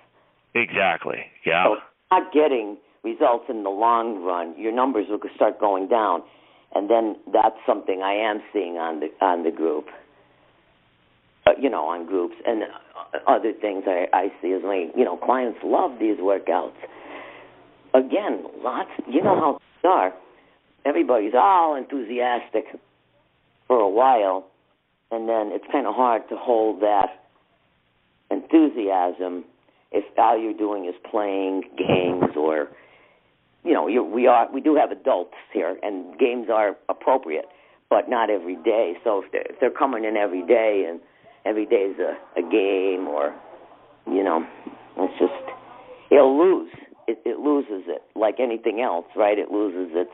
Exactly. 0.56 1.20
Yeah. 1.46 1.66
So 1.66 1.76
not 2.12 2.34
getting 2.34 2.78
results 3.04 3.46
in 3.50 3.64
the 3.64 3.70
long 3.70 4.24
run, 4.24 4.56
your 4.58 4.72
numbers 4.72 5.08
will 5.10 5.20
start 5.36 5.60
going 5.60 5.88
down 5.88 6.24
and 6.74 6.90
then 6.90 7.16
that's 7.32 7.56
something 7.66 8.02
I 8.04 8.14
am 8.14 8.42
seeing 8.54 8.78
on 8.78 9.00
the 9.00 9.08
on 9.26 9.44
the 9.44 9.52
group. 9.52 9.88
Uh, 11.48 11.52
you 11.60 11.70
know, 11.70 11.86
on 11.86 12.06
groups 12.06 12.36
and 12.46 12.64
other 13.28 13.54
things 13.54 13.84
I, 13.88 14.06
I 14.14 14.28
see 14.42 14.50
is 14.50 14.64
like 14.64 14.96
you 14.96 15.06
know 15.06 15.18
clients 15.18 15.60
love 15.64 16.00
these 16.00 16.18
workouts. 16.18 16.78
Again, 17.94 18.44
lots. 18.62 18.90
You 19.08 19.24
know 19.24 19.36
how 19.36 19.60
they 19.82 19.90
are. 19.90 20.14
Everybody's 20.86 21.34
all 21.36 21.76
enthusiastic 21.76 22.66
for 23.68 23.80
a 23.80 23.90
while, 23.90 24.46
and 25.12 25.28
then 25.28 25.52
it's 25.54 25.66
kind 25.72 25.88
of 25.88 25.96
hard 25.96 26.24
to 26.30 26.36
hold 26.38 26.82
that 26.82 27.26
enthusiasm 28.32 29.46
if 29.92 30.04
all 30.18 30.40
you're 30.40 30.54
doing 30.54 30.86
is 30.86 30.96
playing 31.10 31.64
games 31.78 32.36
or 32.36 32.70
you 33.64 33.74
know, 33.74 33.88
you, 33.88 34.04
we 34.04 34.28
are 34.28 34.52
we 34.54 34.62
do 34.62 34.76
have 34.76 34.92
adults 34.92 35.34
here, 35.54 35.78
and 35.84 36.18
games 36.18 36.48
are 36.52 36.78
appropriate, 36.88 37.46
but 37.90 38.10
not 38.10 38.30
every 38.30 38.56
day. 38.56 38.94
So 39.04 39.24
if 39.24 39.32
they're, 39.32 39.46
if 39.50 39.60
they're 39.60 39.72
coming 39.72 40.06
in 40.06 40.16
every 40.16 40.46
day, 40.46 40.86
and 40.90 41.00
every 41.46 41.66
day 41.66 41.92
is 41.94 42.00
a, 42.00 42.40
a 42.40 42.42
game, 42.42 43.08
or 43.08 43.36
you 44.08 44.24
know, 44.24 44.46
it's 44.98 45.20
just 45.20 45.56
it'll 46.10 46.38
lose. 46.38 46.72
It, 47.08 47.20
it 47.26 47.40
loses 47.40 47.86
it 47.88 48.04
like 48.16 48.36
anything 48.40 48.82
else, 48.82 49.06
right? 49.16 49.38
It 49.38 49.52
loses 49.52 49.92
its 49.94 50.12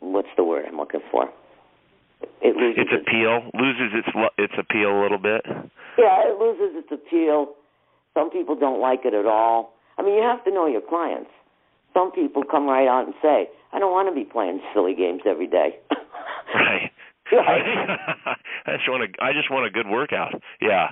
what's 0.00 0.28
the 0.36 0.44
word 0.44 0.64
I'm 0.66 0.78
looking 0.78 1.02
for? 1.10 1.28
It 2.40 2.56
loses 2.56 2.86
its 2.86 2.94
appeal. 2.94 3.42
Its, 3.46 3.54
loses 3.54 3.90
its 3.94 4.10
its 4.38 4.54
appeal 4.58 4.90
a 4.90 5.00
little 5.02 5.18
bit. 5.18 5.42
Yeah, 5.98 6.26
it 6.26 6.38
loses 6.38 6.76
its 6.76 6.90
appeal. 6.90 7.54
Some 8.14 8.30
people 8.30 8.54
don't 8.54 8.80
like 8.80 9.00
it 9.04 9.14
at 9.14 9.26
all. 9.26 9.74
I 9.98 10.02
mean, 10.02 10.14
you 10.14 10.22
have 10.22 10.44
to 10.44 10.50
know 10.50 10.66
your 10.66 10.80
clients 10.80 11.30
some 11.94 12.12
people 12.12 12.42
come 12.48 12.66
right 12.66 12.88
out 12.88 13.06
and 13.06 13.14
say, 13.22 13.48
"I 13.72 13.78
don't 13.78 13.92
want 13.92 14.08
to 14.08 14.14
be 14.14 14.24
playing 14.24 14.60
silly 14.72 14.94
games 14.94 15.22
every 15.26 15.46
day." 15.46 15.78
right. 16.54 16.90
right. 17.32 17.98
I 18.66 18.76
just 18.76 18.88
want 18.88 19.04
a 19.04 19.22
I 19.22 19.32
just 19.32 19.50
want 19.50 19.66
a 19.66 19.70
good 19.70 19.88
workout. 19.88 20.34
Yeah. 20.60 20.88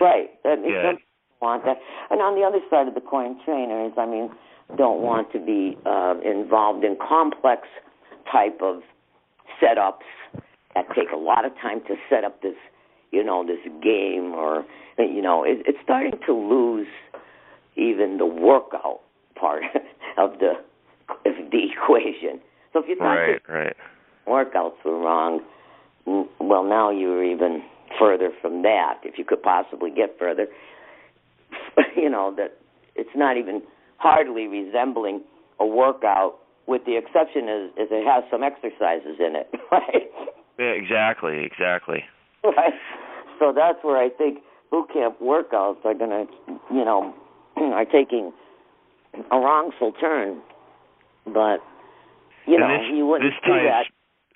Right. 0.00 0.30
And 0.44 0.64
yeah. 0.64 0.92
want 1.40 1.64
that. 1.64 1.78
And 2.10 2.20
on 2.20 2.34
the 2.34 2.46
other 2.46 2.60
side 2.70 2.88
of 2.88 2.94
the 2.94 3.00
coin, 3.00 3.38
trainers, 3.44 3.92
I 3.96 4.06
mean, 4.06 4.30
don't 4.76 5.02
want 5.02 5.32
to 5.32 5.38
be 5.38 5.76
uh, 5.86 6.14
involved 6.24 6.84
in 6.84 6.96
complex 6.96 7.68
type 8.30 8.60
of 8.62 8.82
setups 9.60 10.06
that 10.74 10.86
take 10.94 11.10
a 11.12 11.16
lot 11.16 11.44
of 11.44 11.52
time 11.60 11.80
to 11.88 11.94
set 12.08 12.24
up 12.24 12.42
this, 12.42 12.56
you 13.10 13.22
know, 13.22 13.44
this 13.46 13.60
game 13.82 14.32
or 14.34 14.64
you 14.98 15.22
know, 15.22 15.44
it, 15.44 15.62
it's 15.66 15.78
starting 15.82 16.18
to 16.26 16.32
lose 16.32 16.86
even 17.76 18.18
the 18.18 18.26
workout 18.26 19.00
part 19.34 19.62
of 20.18 20.38
the 20.38 20.52
of 21.08 21.50
the 21.50 21.66
equation. 21.72 22.40
So 22.72 22.80
if 22.80 22.88
you 22.88 22.96
thought 22.96 23.14
right, 23.14 23.42
right. 23.48 23.76
workouts 24.26 24.82
were 24.84 24.98
wrong, 24.98 25.40
well, 26.06 26.64
now 26.64 26.90
you're 26.90 27.24
even 27.24 27.62
further 27.98 28.30
from 28.40 28.62
that. 28.62 29.00
If 29.04 29.18
you 29.18 29.24
could 29.24 29.42
possibly 29.42 29.90
get 29.90 30.16
further, 30.18 30.46
you 31.96 32.08
know 32.08 32.34
that 32.36 32.58
it's 32.94 33.10
not 33.14 33.36
even 33.36 33.62
hardly 33.98 34.46
resembling 34.46 35.22
a 35.60 35.66
workout, 35.66 36.38
with 36.66 36.84
the 36.86 36.96
exception 36.96 37.48
is, 37.48 37.70
is 37.76 37.88
it 37.90 38.06
has 38.06 38.24
some 38.30 38.42
exercises 38.42 39.18
in 39.18 39.36
it, 39.36 39.50
right? 39.72 40.10
Yeah, 40.62 40.70
exactly, 40.70 41.44
exactly. 41.44 42.04
Right. 42.44 42.74
So 43.38 43.52
that's 43.54 43.78
where 43.82 43.96
I 43.96 44.08
think 44.08 44.38
boot 44.70 44.88
camp 44.92 45.20
workouts 45.20 45.84
are 45.84 45.94
going 45.94 46.10
to, 46.10 46.26
you 46.72 46.84
know, 46.84 47.14
are 47.56 47.84
taking 47.84 48.32
a 49.30 49.38
wrongful 49.38 49.92
turn, 49.92 50.40
but 51.24 51.58
you 52.46 52.58
know 52.58 52.66
this, 52.66 52.90
you 52.92 53.06
wouldn't 53.06 53.32
do 53.44 53.52
that 53.52 53.84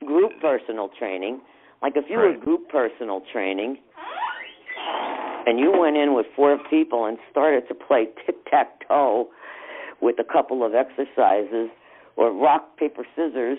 group 0.05 0.33
personal 0.41 0.89
training. 0.97 1.41
Like 1.83 1.95
if 1.97 2.05
you 2.09 2.19
right. 2.19 2.39
were 2.39 2.45
group 2.45 2.69
personal 2.69 3.23
training 3.33 3.79
and 5.47 5.59
you 5.59 5.73
went 5.77 5.97
in 5.97 6.15
with 6.15 6.27
four 6.37 6.59
people 6.71 7.07
and 7.07 7.19
started 7.31 7.67
to 7.69 7.75
play 7.75 8.07
tic 8.25 8.37
tac 8.51 8.87
toe 8.87 9.29
with 10.01 10.17
a 10.19 10.25
couple 10.25 10.65
of 10.65 10.75
exercises 10.75 11.71
or 12.17 12.33
rock 12.33 12.77
paper 12.79 13.05
scissors 13.15 13.59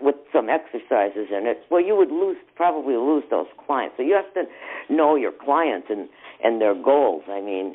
with 0.00 0.16
some 0.32 0.48
exercises 0.48 1.28
in 1.30 1.46
it 1.46 1.62
well 1.70 1.80
you 1.80 1.94
would 1.96 2.10
lose 2.10 2.36
probably 2.56 2.94
lose 2.94 3.24
those 3.30 3.46
clients 3.66 3.94
so 3.96 4.02
you 4.02 4.14
have 4.14 4.32
to 4.34 4.44
know 4.92 5.16
your 5.16 5.32
clients 5.32 5.88
and 5.90 6.08
and 6.42 6.60
their 6.60 6.74
goals 6.74 7.22
i 7.28 7.40
mean 7.40 7.74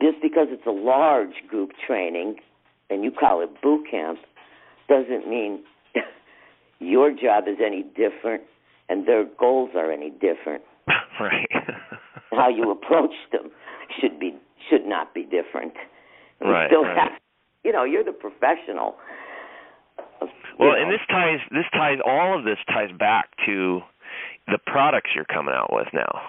just 0.00 0.20
because 0.22 0.48
it's 0.50 0.66
a 0.66 0.70
large 0.70 1.46
group 1.48 1.70
training 1.86 2.36
and 2.90 3.04
you 3.04 3.10
call 3.10 3.42
it 3.42 3.50
boot 3.62 3.84
camp 3.90 4.18
doesn't 4.88 5.28
mean 5.28 5.62
your 6.80 7.10
job 7.10 7.44
is 7.46 7.56
any 7.64 7.82
different 7.82 8.42
and 8.90 9.06
their 9.06 9.24
goals 9.38 9.70
are 9.74 9.90
any 9.90 10.10
different. 10.10 10.62
Right. 11.20 11.48
How 12.30 12.48
you 12.48 12.70
approach 12.70 13.12
them 13.30 13.50
should 14.00 14.18
be 14.18 14.34
should 14.70 14.86
not 14.86 15.12
be 15.12 15.24
different. 15.24 15.74
You 16.40 16.50
right. 16.50 16.70
Still 16.70 16.84
right. 16.84 16.96
have, 16.96 17.12
you 17.62 17.72
know, 17.72 17.84
you're 17.84 18.04
the 18.04 18.12
professional. 18.12 18.94
Well, 20.58 20.70
know. 20.70 20.82
and 20.82 20.90
this 20.92 21.00
ties 21.08 21.40
this 21.50 21.64
ties 21.72 21.98
all 22.04 22.38
of 22.38 22.44
this 22.44 22.58
ties 22.68 22.90
back 22.98 23.30
to 23.46 23.80
the 24.46 24.58
products 24.66 25.10
you're 25.14 25.24
coming 25.24 25.54
out 25.54 25.72
with 25.72 25.88
now. 25.92 26.20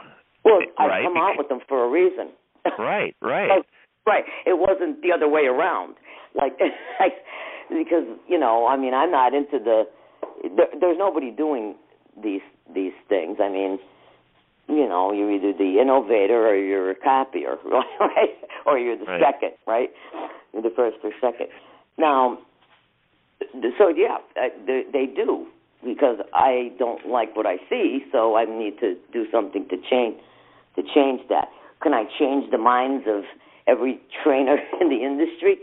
Well, 0.44 0.60
right? 0.80 1.02
I 1.02 1.04
come 1.04 1.18
out 1.18 1.36
with 1.38 1.50
them 1.50 1.60
for 1.68 1.84
a 1.84 1.90
reason. 1.90 2.30
Right, 2.78 3.16
right. 3.24 3.66
Right. 4.06 4.24
It 4.46 4.58
wasn't 4.58 5.02
the 5.02 5.12
other 5.12 5.28
way 5.28 5.46
around. 5.46 5.96
Like, 6.34 6.58
because 7.70 8.06
you 8.28 8.40
know, 8.40 8.66
I 8.68 8.78
mean, 8.78 8.94
I'm 8.94 9.12
not 9.12 9.34
into 9.34 9.60
the. 9.60 9.84
There, 10.56 10.68
there's 10.80 10.98
nobody 10.98 11.30
doing 11.30 11.76
these 12.24 12.42
these 12.74 12.94
things. 13.10 13.38
I 13.42 13.50
mean, 13.50 13.80
you 14.68 14.88
know, 14.88 15.12
you're 15.12 15.32
either 15.32 15.52
the 15.52 15.80
innovator 15.82 16.48
or 16.48 16.56
you're 16.56 16.92
a 16.92 16.96
copier, 16.96 17.58
right? 18.00 18.36
Or 18.66 18.78
you're 18.78 18.98
the 18.98 19.06
right. 19.06 19.22
second, 19.22 19.52
right? 19.68 19.90
You're 20.54 20.62
the 20.62 20.74
first 20.74 20.98
or 21.04 21.12
second. 21.20 21.48
Now, 21.98 22.40
so 23.78 23.90
yeah, 23.90 24.18
they, 24.66 25.06
do 25.06 25.48
because 25.84 26.18
I 26.34 26.72
don't 26.78 27.08
like 27.08 27.36
what 27.36 27.46
I 27.46 27.58
see, 27.70 28.04
so 28.12 28.36
I 28.36 28.46
need 28.46 28.80
to 28.80 28.96
do 29.12 29.26
something 29.32 29.68
to 29.70 29.78
change 29.90 30.18
to 30.76 30.84
change 30.84 31.22
that. 31.30 31.50
Can 31.82 31.94
I 31.94 32.04
change 32.18 32.50
the 32.52 32.58
minds 32.58 33.06
of 33.08 33.24
every 33.68 34.00
trainer 34.24 34.58
in 34.82 34.90
the 34.90 35.04
industry? 35.04 35.58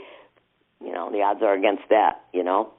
You 0.84 0.92
know, 0.92 1.10
the 1.10 1.22
odds 1.22 1.40
are 1.42 1.54
against 1.54 1.84
that. 1.90 2.22
You 2.32 2.44
know. 2.44 2.72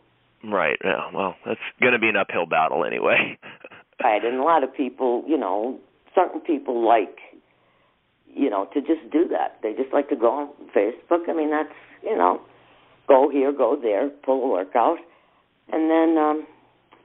Right. 0.44 0.78
Yeah. 0.84 1.12
Well, 1.14 1.36
that's 1.46 1.60
going 1.82 1.94
to 1.94 2.00
be 2.00 2.08
an 2.08 2.16
uphill 2.16 2.46
battle 2.46 2.86
anyway. 2.86 3.38
right, 4.04 4.24
and 4.24 4.38
a 4.38 4.44
lot 4.44 4.64
of 4.64 4.74
people, 4.74 5.24
you 5.28 5.38
know, 5.38 5.78
certain 6.16 6.40
people 6.40 6.88
like, 6.88 7.18
you 8.34 8.50
know, 8.50 8.70
to 8.74 8.80
just 8.80 9.12
do 9.12 9.28
that. 9.28 9.60
They 9.62 9.74
just 9.74 9.92
like 9.92 10.08
to 10.10 10.16
go 10.16 10.32
on 10.32 10.50
Facebook. 10.76 11.28
I 11.30 11.34
mean, 11.34 11.52
that's 11.52 11.74
you 12.04 12.18
know, 12.18 12.42
go 13.10 13.30
here, 13.30 13.52
go 13.52 13.78
there, 13.82 14.10
pull 14.24 14.44
a 14.44 14.48
workout, 14.48 15.00
and 15.74 15.90
then, 15.92 16.18
um, 16.18 16.48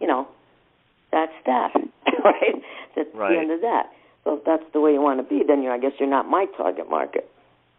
you 0.01 0.07
know, 0.07 0.29
that's 1.11 1.33
that. 1.47 1.73
right. 2.25 2.62
That's 2.95 3.09
right. 3.14 3.33
the 3.33 3.38
end 3.38 3.51
of 3.51 3.61
that. 3.62 3.87
So 4.23 4.35
if 4.35 4.45
that's 4.45 4.64
the 4.73 4.81
way 4.81 4.93
you 4.93 5.01
want 5.01 5.19
to 5.19 5.25
be, 5.25 5.43
then 5.47 5.62
you're, 5.62 5.73
I 5.73 5.79
guess 5.79 5.93
you're 5.99 6.09
not 6.09 6.29
my 6.29 6.47
target 6.57 6.88
market, 6.88 7.29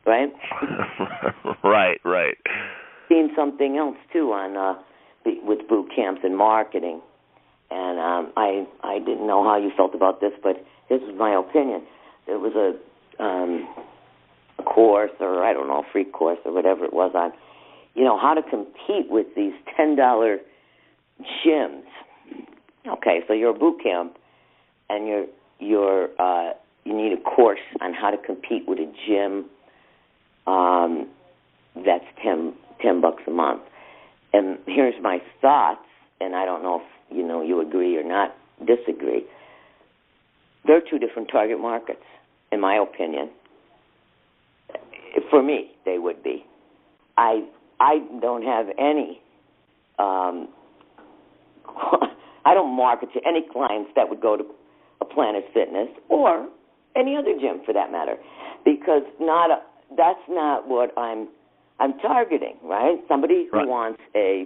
right? 0.05 0.33
right. 1.63 1.99
Right. 2.03 2.37
Seen 3.07 3.29
something 3.35 3.77
else 3.77 3.97
too 4.11 4.31
on 4.31 4.57
uh, 4.57 4.81
with 5.43 5.67
boot 5.67 5.91
camps 5.95 6.21
and 6.23 6.35
marketing, 6.35 7.01
and 7.69 7.99
um, 7.99 8.33
I 8.35 8.65
I 8.83 8.97
didn't 8.97 9.27
know 9.27 9.43
how 9.43 9.57
you 9.57 9.71
felt 9.77 9.93
about 9.93 10.21
this, 10.21 10.33
but 10.41 10.65
this 10.89 11.01
is 11.03 11.15
my 11.15 11.35
opinion. 11.35 11.83
There 12.25 12.39
was 12.39 12.53
a 12.55 13.23
um, 13.23 13.67
a 14.57 14.63
course 14.63 15.11
or 15.19 15.43
I 15.43 15.53
don't 15.53 15.67
know, 15.67 15.79
a 15.79 15.91
free 15.91 16.05
course 16.05 16.39
or 16.45 16.51
whatever 16.51 16.83
it 16.83 16.93
was 16.93 17.11
on, 17.13 17.31
you 17.95 18.03
know, 18.03 18.19
how 18.19 18.33
to 18.33 18.41
compete 18.43 19.09
with 19.09 19.27
these 19.35 19.53
ten 19.75 19.95
dollar 19.95 20.39
gyms. 21.45 21.83
Okay, 22.87 23.21
so 23.27 23.33
you're 23.33 23.55
a 23.55 23.57
boot 23.57 23.81
camp, 23.81 24.17
and 24.89 25.07
you're 25.07 25.25
you're 25.59 26.09
uh, 26.19 26.53
you 26.83 26.95
need 26.95 27.13
a 27.13 27.21
course 27.21 27.59
on 27.81 27.93
how 27.93 28.11
to 28.11 28.17
compete 28.17 28.67
with 28.67 28.79
a 28.79 28.91
gym. 29.07 29.45
Um, 30.45 31.09
that's 31.75 32.05
ten 32.21 32.53
ten 32.81 33.01
bucks 33.01 33.23
a 33.27 33.31
month. 33.31 33.61
And 34.33 34.59
here's 34.67 35.01
my 35.01 35.19
thoughts, 35.41 35.87
and 36.19 36.35
I 36.35 36.45
don't 36.45 36.61
know 36.61 36.81
if 36.81 37.17
you 37.17 37.25
know 37.25 37.41
you 37.41 37.61
agree 37.61 37.97
or 37.97 38.03
not 38.03 38.35
disagree. 38.59 39.23
They're 40.67 40.81
two 40.81 40.99
different 40.99 41.29
target 41.31 41.59
markets, 41.59 42.03
in 42.51 42.59
my 42.59 42.75
opinion. 42.75 43.29
For 45.29 45.41
me, 45.41 45.71
they 45.85 45.97
would 45.97 46.23
be. 46.23 46.45
I 47.17 47.45
I 47.79 47.99
don't 48.21 48.43
have 48.43 48.67
any. 48.77 49.21
Um, 49.99 50.49
I 52.45 52.53
don't 52.53 52.75
market 52.75 53.09
to 53.13 53.19
any 53.27 53.45
clients 53.51 53.91
that 53.95 54.09
would 54.09 54.21
go 54.21 54.37
to 54.37 54.45
a 55.01 55.05
Planet 55.05 55.45
Fitness 55.53 55.89
or 56.09 56.47
any 56.95 57.15
other 57.15 57.33
gym 57.39 57.61
for 57.65 57.73
that 57.73 57.91
matter, 57.91 58.15
because 58.63 59.01
not 59.19 59.51
a, 59.51 59.57
that's 59.97 60.19
not 60.29 60.67
what 60.67 60.97
I'm 60.97 61.27
I'm 61.79 61.97
targeting. 61.99 62.55
Right, 62.63 62.99
somebody 63.07 63.47
who 63.51 63.57
right. 63.57 63.67
wants 63.67 64.01
a 64.15 64.45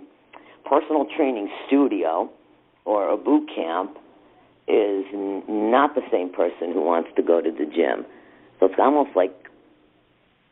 personal 0.66 1.06
training 1.16 1.50
studio 1.68 2.30
or 2.86 3.10
a 3.12 3.18
boot 3.18 3.50
camp 3.54 3.98
is 4.68 5.06
n- 5.14 5.44
not 5.48 5.96
the 5.96 6.02
same 6.12 6.32
person 6.32 6.72
who 6.74 6.82
wants 6.82 7.10
to 7.16 7.24
go 7.24 7.42
to 7.42 7.52
the 7.52 7.66
gym. 7.66 8.06
So 8.60 8.68
it's 8.68 8.76
almost 8.78 9.10
like, 9.16 9.32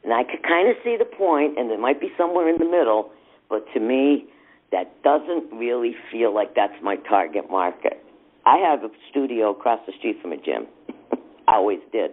and 0.08 0.14
I 0.14 0.24
could 0.24 0.42
kind 0.42 0.70
of 0.70 0.78
see 0.86 0.96
the 0.98 1.04
point, 1.04 1.60
and 1.60 1.70
there 1.70 1.78
might 1.78 2.00
be 2.00 2.08
somewhere 2.18 2.48
in 2.48 2.58
the 2.60 2.64
middle, 2.64 3.12
but 3.50 3.66
to 3.74 3.82
me, 3.82 4.24
that 4.72 5.04
doesn't 5.04 5.52
really 5.52 5.96
feel 6.10 6.34
like 6.34 6.56
that's 6.56 6.82
my 6.82 6.96
target 6.96 7.52
market. 7.52 8.02
I 8.46 8.56
have 8.56 8.86
a 8.86 8.90
studio 9.12 9.52
across 9.52 9.82
the 9.86 9.92
street 10.00 10.16
from 10.22 10.32
a 10.32 10.38
gym. 10.38 10.68
I 11.50 11.56
always 11.56 11.80
did 11.92 12.12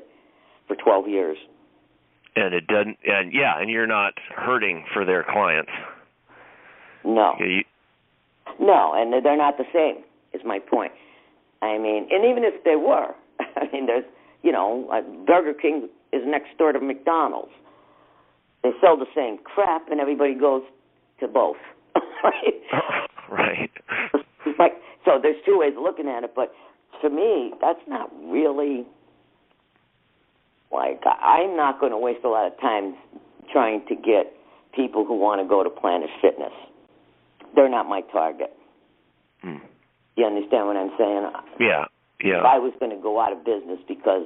for 0.67 0.75
12 0.75 1.07
years. 1.07 1.37
And 2.35 2.53
it 2.53 2.67
doesn't, 2.67 2.99
and 3.05 3.33
yeah, 3.33 3.61
and 3.61 3.71
you're 3.71 3.87
not 3.87 4.15
hurting 4.35 4.85
for 4.93 5.05
their 5.05 5.23
clients. 5.23 5.71
No. 7.05 7.35
Yeah, 7.39 7.47
you, 7.47 7.63
no, 8.59 8.93
and 8.97 9.25
they're 9.25 9.37
not 9.37 9.57
the 9.57 9.67
same. 9.73 10.03
Is 10.33 10.45
my 10.45 10.59
point. 10.59 10.91
I 11.63 11.79
mean, 11.79 12.09
and 12.11 12.25
even 12.25 12.43
if 12.43 12.65
they 12.65 12.75
were, 12.75 13.15
I 13.39 13.71
mean, 13.73 13.87
there's, 13.87 14.05
you 14.43 14.51
know, 14.51 14.91
uh, 14.93 15.01
Burger 15.25 15.55
King 15.55 15.89
is 16.13 16.23
next 16.27 16.59
door 16.59 16.73
to 16.73 16.81
McDonald's. 16.81 17.53
They 18.65 18.71
sell 18.81 18.97
the 18.97 19.07
same 19.15 19.39
crap, 19.45 19.89
and 19.91 20.01
everybody 20.01 20.35
goes 20.35 20.63
to 21.21 21.29
both. 21.29 21.61
right? 22.25 22.61
right. 23.31 23.71
Like, 24.59 24.73
so 25.05 25.21
there's 25.23 25.37
two 25.45 25.59
ways 25.59 25.75
of 25.77 25.83
looking 25.83 26.09
at 26.09 26.25
it, 26.25 26.33
but 26.35 26.53
to 27.03 27.11
me, 27.11 27.53
that's 27.61 27.81
not 27.87 28.11
really 28.25 28.87
like 30.73 31.03
I'm 31.07 31.57
not 31.57 31.79
going 31.79 31.93
to 31.93 31.99
waste 31.99 32.25
a 32.25 32.29
lot 32.29 32.51
of 32.51 32.59
time 32.61 32.97
trying 33.53 33.85
to 33.89 33.95
get 33.95 34.33
people 34.75 35.05
who 35.05 35.17
want 35.17 35.41
to 35.41 35.47
go 35.47 35.63
to 35.63 35.71
Planet 35.71 36.11
Fitness. 36.21 36.53
They're 37.55 37.69
not 37.69 37.87
my 37.87 38.01
target. 38.13 38.53
Hmm. 39.43 39.59
You 40.17 40.25
understand 40.25 40.67
what 40.67 40.77
I'm 40.77 40.91
saying? 40.99 41.31
Yeah. 41.61 41.85
Yeah. 42.23 42.41
If 42.41 42.45
I 42.45 42.59
was 42.59 42.73
going 42.81 42.97
to 42.97 43.01
go 43.01 43.21
out 43.21 43.33
of 43.33 43.45
business 43.45 43.79
because, 43.87 44.23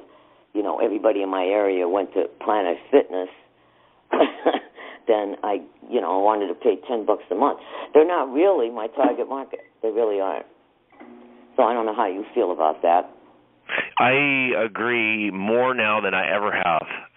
you 0.54 0.62
know, 0.62 0.78
everybody 0.78 1.22
in 1.22 1.28
my 1.28 1.44
area 1.44 1.88
went 1.88 2.14
to 2.14 2.24
Planet 2.40 2.78
Fitness, 2.90 3.28
then 5.08 5.36
I, 5.42 5.62
you 5.88 6.00
know, 6.00 6.18
I 6.18 6.22
wanted 6.22 6.48
to 6.48 6.54
pay 6.54 6.76
ten 6.88 7.06
bucks 7.06 7.24
a 7.30 7.34
month. 7.34 7.60
They're 7.94 8.06
not 8.06 8.32
really 8.32 8.70
my 8.70 8.88
target 8.88 9.28
market. 9.28 9.60
They 9.82 9.90
really 9.90 10.20
aren't. 10.20 10.46
So 11.56 11.62
I 11.64 11.72
don't 11.72 11.86
know 11.86 11.94
how 11.94 12.06
you 12.06 12.24
feel 12.34 12.52
about 12.52 12.82
that. 12.82 13.10
I 13.98 14.52
agree 14.64 15.30
more 15.30 15.74
now 15.74 16.00
than 16.00 16.14
I 16.14 16.34
ever 16.34 16.52
have. 16.52 16.86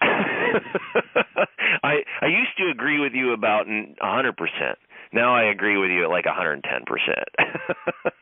I 1.82 2.02
I 2.20 2.26
used 2.26 2.56
to 2.58 2.68
agree 2.70 3.00
with 3.00 3.12
you 3.14 3.32
about 3.32 3.66
a 3.68 3.94
hundred 4.00 4.36
percent. 4.36 4.78
Now 5.12 5.34
I 5.34 5.44
agree 5.44 5.76
with 5.78 5.90
you 5.90 6.04
at 6.04 6.10
like 6.10 6.26
a 6.26 6.32
hundred 6.32 6.54
and 6.54 6.64
ten 6.64 6.84
percent. 6.86 7.28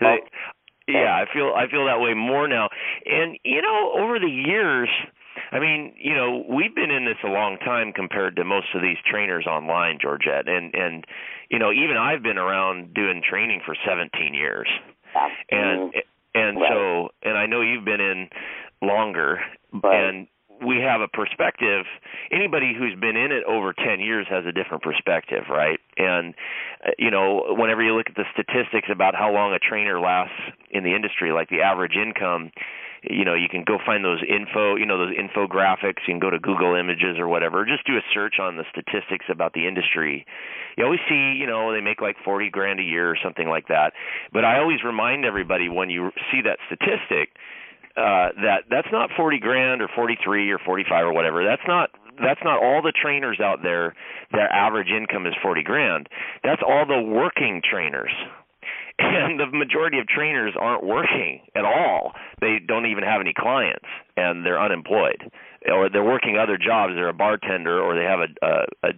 Oh. 0.00 0.94
Yeah, 0.94 1.12
I 1.12 1.26
feel 1.32 1.52
I 1.54 1.70
feel 1.70 1.84
that 1.86 2.00
way 2.00 2.14
more 2.14 2.48
now. 2.48 2.68
And 3.04 3.36
you 3.44 3.60
know, 3.60 3.92
over 3.98 4.18
the 4.18 4.30
years, 4.30 4.88
I 5.52 5.58
mean, 5.58 5.94
you 5.98 6.14
know, 6.14 6.44
we've 6.48 6.74
been 6.74 6.90
in 6.90 7.04
this 7.04 7.16
a 7.24 7.28
long 7.28 7.58
time 7.58 7.92
compared 7.92 8.36
to 8.36 8.44
most 8.44 8.66
of 8.74 8.82
these 8.82 8.96
trainers 9.10 9.46
online, 9.46 9.98
Georgette. 10.00 10.48
And 10.48 10.74
and 10.74 11.04
you 11.50 11.58
know, 11.58 11.72
even 11.72 11.96
I've 11.96 12.22
been 12.22 12.38
around 12.38 12.94
doing 12.94 13.22
training 13.28 13.60
for 13.64 13.76
17 13.86 14.34
years. 14.34 14.68
And 15.50 15.92
and 16.34 16.60
right. 16.60 16.70
so 16.70 17.08
and 17.22 17.36
I 17.36 17.46
know 17.46 17.60
you've 17.60 17.84
been 17.84 18.00
in 18.00 18.28
longer 18.82 19.40
right. 19.72 20.08
and 20.08 20.26
we 20.64 20.78
have 20.78 21.00
a 21.00 21.08
perspective 21.08 21.86
anybody 22.32 22.74
who's 22.76 22.94
been 22.98 23.16
in 23.16 23.30
it 23.32 23.44
over 23.44 23.72
10 23.72 24.00
years 24.00 24.26
has 24.28 24.44
a 24.46 24.52
different 24.52 24.82
perspective 24.82 25.44
right 25.50 25.80
and 25.96 26.34
uh, 26.86 26.90
you 26.98 27.10
know 27.10 27.54
whenever 27.56 27.82
you 27.82 27.94
look 27.96 28.06
at 28.08 28.16
the 28.16 28.24
statistics 28.32 28.88
about 28.90 29.14
how 29.14 29.32
long 29.32 29.52
a 29.52 29.58
trainer 29.58 30.00
lasts 30.00 30.34
in 30.70 30.84
the 30.84 30.94
industry 30.94 31.32
like 31.32 31.48
the 31.48 31.62
average 31.62 31.94
income 31.96 32.50
you 33.02 33.24
know 33.24 33.34
you 33.34 33.48
can 33.48 33.64
go 33.64 33.78
find 33.84 34.04
those 34.04 34.22
info 34.26 34.76
you 34.76 34.86
know 34.86 34.98
those 34.98 35.14
infographics. 35.14 36.06
You 36.06 36.14
can 36.14 36.18
go 36.18 36.30
to 36.30 36.38
google 36.38 36.74
images 36.74 37.18
or 37.18 37.28
whatever. 37.28 37.60
Or 37.60 37.64
just 37.66 37.86
do 37.86 37.96
a 37.96 38.04
search 38.12 38.38
on 38.40 38.56
the 38.56 38.64
statistics 38.70 39.26
about 39.30 39.52
the 39.52 39.66
industry. 39.66 40.26
You 40.76 40.84
always 40.84 41.00
see 41.08 41.36
you 41.38 41.46
know 41.46 41.72
they 41.72 41.80
make 41.80 42.00
like 42.00 42.16
40 42.24 42.50
grand 42.50 42.80
a 42.80 42.82
year 42.82 43.10
or 43.10 43.16
something 43.22 43.48
like 43.48 43.68
that. 43.68 43.92
But 44.32 44.44
i 44.44 44.58
always 44.58 44.82
remind 44.84 45.24
everybody 45.24 45.68
when 45.68 45.90
you 45.90 46.10
see 46.32 46.42
that 46.42 46.58
statistic 46.66 47.30
uh 47.96 48.34
that 48.42 48.64
that's 48.70 48.88
not 48.92 49.10
40 49.16 49.38
grand 49.38 49.82
or 49.82 49.88
43 49.94 50.50
or 50.50 50.58
45 50.58 51.06
or 51.06 51.12
whatever. 51.12 51.44
That's 51.44 51.66
not 51.66 51.90
that's 52.20 52.40
not 52.42 52.62
all 52.62 52.82
the 52.82 52.92
trainers 52.92 53.38
out 53.40 53.62
there 53.62 53.94
their 54.32 54.52
average 54.52 54.88
income 54.88 55.26
is 55.26 55.34
40 55.42 55.62
grand. 55.62 56.08
That's 56.44 56.60
all 56.66 56.84
the 56.86 57.00
working 57.00 57.62
trainers 57.64 58.12
and 58.98 59.40
the 59.40 59.46
majority 59.46 59.98
of 59.98 60.06
trainers 60.06 60.54
aren't 60.58 60.84
working 60.84 61.40
at 61.54 61.64
all. 61.64 62.12
They 62.40 62.58
don't 62.66 62.86
even 62.86 63.04
have 63.04 63.20
any 63.20 63.34
clients 63.36 63.86
and 64.16 64.44
they're 64.44 64.60
unemployed. 64.60 65.30
Or 65.70 65.90
they're 65.90 66.04
working 66.04 66.38
other 66.38 66.56
jobs. 66.56 66.94
They're 66.94 67.08
a 67.08 67.14
bartender 67.14 67.80
or 67.80 67.94
they 67.94 68.04
have 68.04 68.20
a 68.20 68.46
a, 68.46 68.88
a 68.88 68.92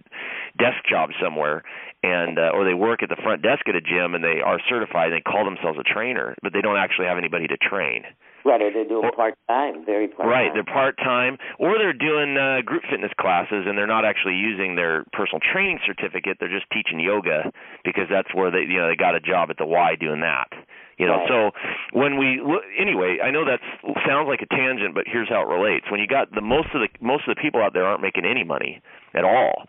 desk 0.57 0.85
job 0.89 1.09
somewhere 1.21 1.63
and 2.03 2.37
uh, 2.37 2.51
or 2.53 2.65
they 2.65 2.73
work 2.73 3.03
at 3.03 3.09
the 3.09 3.17
front 3.21 3.41
desk 3.41 3.67
at 3.67 3.75
a 3.75 3.81
gym 3.81 4.15
and 4.15 4.23
they 4.23 4.41
are 4.43 4.59
certified 4.69 5.11
and 5.11 5.17
they 5.17 5.21
call 5.21 5.45
themselves 5.45 5.77
a 5.79 5.83
trainer 5.83 6.35
but 6.41 6.53
they 6.53 6.61
don't 6.61 6.77
actually 6.77 7.05
have 7.05 7.17
anybody 7.17 7.47
to 7.47 7.57
train 7.57 8.03
Right, 8.43 8.61
or 8.61 8.71
they're 8.73 8.87
doing 8.87 9.11
part 9.15 9.35
time, 9.47 9.85
very 9.85 10.07
part 10.07 10.25
time. 10.25 10.29
Right, 10.29 10.51
they're 10.53 10.63
part 10.63 10.97
time, 10.97 11.37
or 11.59 11.77
they're 11.77 11.93
doing 11.93 12.37
uh, 12.37 12.61
group 12.65 12.83
fitness 12.89 13.11
classes, 13.19 13.65
and 13.67 13.77
they're 13.77 13.87
not 13.87 14.05
actually 14.05 14.35
using 14.35 14.75
their 14.75 15.05
personal 15.13 15.39
training 15.39 15.79
certificate. 15.85 16.37
They're 16.39 16.49
just 16.51 16.65
teaching 16.73 16.99
yoga 16.99 17.51
because 17.85 18.05
that's 18.09 18.33
where 18.33 18.49
they, 18.49 18.65
you 18.65 18.79
know, 18.79 18.87
they 18.89 18.95
got 18.95 19.15
a 19.15 19.19
job 19.19 19.49
at 19.49 19.57
the 19.57 19.65
Y 19.65 19.95
doing 19.99 20.21
that. 20.21 20.49
You 20.97 21.07
know, 21.07 21.17
Right. 21.17 21.29
so 21.29 21.51
when 21.97 22.17
we 22.17 22.41
look, 22.41 22.61
anyway, 22.77 23.17
I 23.23 23.31
know 23.31 23.45
that 23.45 23.59
sounds 24.05 24.27
like 24.27 24.41
a 24.41 24.49
tangent, 24.55 24.93
but 24.93 25.05
here's 25.07 25.29
how 25.29 25.41
it 25.41 25.47
relates. 25.47 25.89
When 25.89 25.99
you 25.99 26.07
got 26.07 26.29
the 26.33 26.41
most 26.41 26.69
of 26.75 26.81
the 26.81 26.89
most 27.01 27.27
of 27.27 27.35
the 27.35 27.41
people 27.41 27.61
out 27.61 27.73
there 27.73 27.85
aren't 27.85 28.01
making 28.01 28.25
any 28.25 28.43
money 28.43 28.81
at 29.15 29.23
all, 29.23 29.65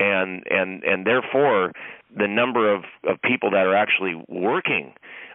and 0.00 0.42
and 0.50 0.82
and 0.82 1.06
therefore 1.06 1.72
the 2.16 2.26
number 2.26 2.72
of 2.74 2.82
of 3.06 3.20
people 3.22 3.50
that 3.50 3.66
are 3.66 3.76
actually 3.76 4.20
working 4.28 4.94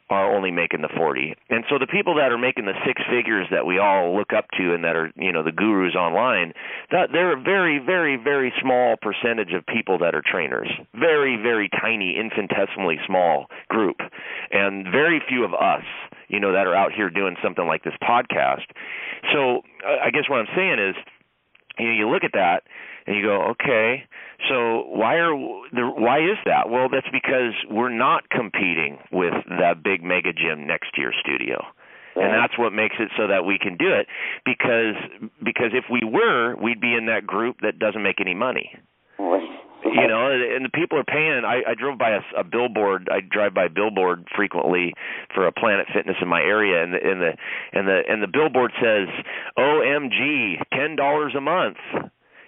are 0.09 0.35
only 0.35 0.51
making 0.51 0.81
the 0.81 0.89
40. 0.95 1.35
And 1.49 1.63
so 1.69 1.77
the 1.77 1.87
people 1.87 2.15
that 2.15 2.31
are 2.31 2.37
making 2.37 2.65
the 2.65 2.77
six 2.85 3.01
figures 3.09 3.47
that 3.51 3.65
we 3.65 3.77
all 3.77 4.15
look 4.17 4.33
up 4.33 4.45
to 4.57 4.73
and 4.73 4.83
that 4.83 4.95
are, 4.95 5.11
you 5.15 5.31
know, 5.31 5.43
the 5.43 5.51
gurus 5.51 5.95
online, 5.95 6.53
that 6.91 7.09
they're 7.11 7.37
a 7.37 7.41
very 7.41 7.79
very 7.79 8.17
very 8.17 8.53
small 8.61 8.95
percentage 9.01 9.53
of 9.53 9.65
people 9.65 9.97
that 9.99 10.15
are 10.15 10.23
trainers. 10.25 10.69
Very 10.93 11.37
very 11.37 11.69
tiny 11.81 12.17
infinitesimally 12.17 12.97
small 13.05 13.47
group. 13.69 13.97
And 14.51 14.85
very 14.91 15.21
few 15.27 15.43
of 15.43 15.53
us, 15.53 15.85
you 16.27 16.39
know, 16.39 16.51
that 16.53 16.67
are 16.67 16.75
out 16.75 16.91
here 16.91 17.09
doing 17.09 17.35
something 17.43 17.67
like 17.67 17.83
this 17.83 17.95
podcast. 18.01 18.65
So 19.33 19.61
I 19.85 20.09
guess 20.11 20.29
what 20.29 20.39
I'm 20.39 20.53
saying 20.55 20.79
is 20.79 20.95
you 21.77 21.85
know, 21.85 21.93
you 21.93 22.09
look 22.09 22.23
at 22.23 22.33
that 22.33 22.63
and 23.07 23.15
you 23.15 23.23
go, 23.23 23.53
okay, 23.55 24.03
so 24.47 24.83
why 24.87 25.15
are 25.15 25.35
the 25.71 25.89
why 25.89 26.19
is 26.19 26.37
that? 26.45 26.69
Well, 26.69 26.87
that's 26.89 27.09
because 27.11 27.53
we're 27.69 27.95
not 27.95 28.29
competing 28.29 28.99
with 29.11 29.33
that 29.49 29.83
big 29.83 30.03
mega 30.03 30.31
gym 30.33 30.65
next 30.65 30.95
to 30.95 31.01
your 31.01 31.13
studio. 31.19 31.65
And 32.15 32.33
that's 32.33 32.57
what 32.57 32.73
makes 32.73 32.95
it 32.99 33.09
so 33.15 33.27
that 33.27 33.45
we 33.45 33.57
can 33.57 33.77
do 33.77 33.93
it 33.93 34.07
because 34.43 34.95
because 35.43 35.71
if 35.73 35.85
we 35.89 36.01
were, 36.03 36.55
we'd 36.55 36.81
be 36.81 36.93
in 36.93 37.05
that 37.05 37.25
group 37.25 37.57
that 37.61 37.79
doesn't 37.79 38.03
make 38.03 38.19
any 38.19 38.35
money. 38.35 38.75
You 39.85 40.07
know, 40.07 40.29
and 40.29 40.65
the 40.65 40.69
people 40.69 40.99
are 40.99 41.05
paying. 41.05 41.43
I, 41.45 41.71
I 41.71 41.73
drove 41.73 41.97
by 41.97 42.11
a, 42.11 42.41
a 42.41 42.43
billboard. 42.43 43.07
I 43.09 43.21
drive 43.21 43.53
by 43.53 43.65
a 43.65 43.69
billboard 43.69 44.27
frequently 44.35 44.93
for 45.33 45.47
a 45.47 45.53
Planet 45.53 45.87
Fitness 45.93 46.17
in 46.21 46.27
my 46.27 46.41
area, 46.41 46.83
and 46.83 46.93
the 46.93 46.99
and 47.01 47.21
the 47.21 47.31
and 47.71 47.87
the 47.87 48.01
and 48.09 48.21
the 48.21 48.27
billboard 48.27 48.71
says, 48.75 49.07
"OMG, 49.57 50.61
ten 50.73 50.97
dollars 50.97 51.33
a 51.35 51.41
month." 51.41 51.77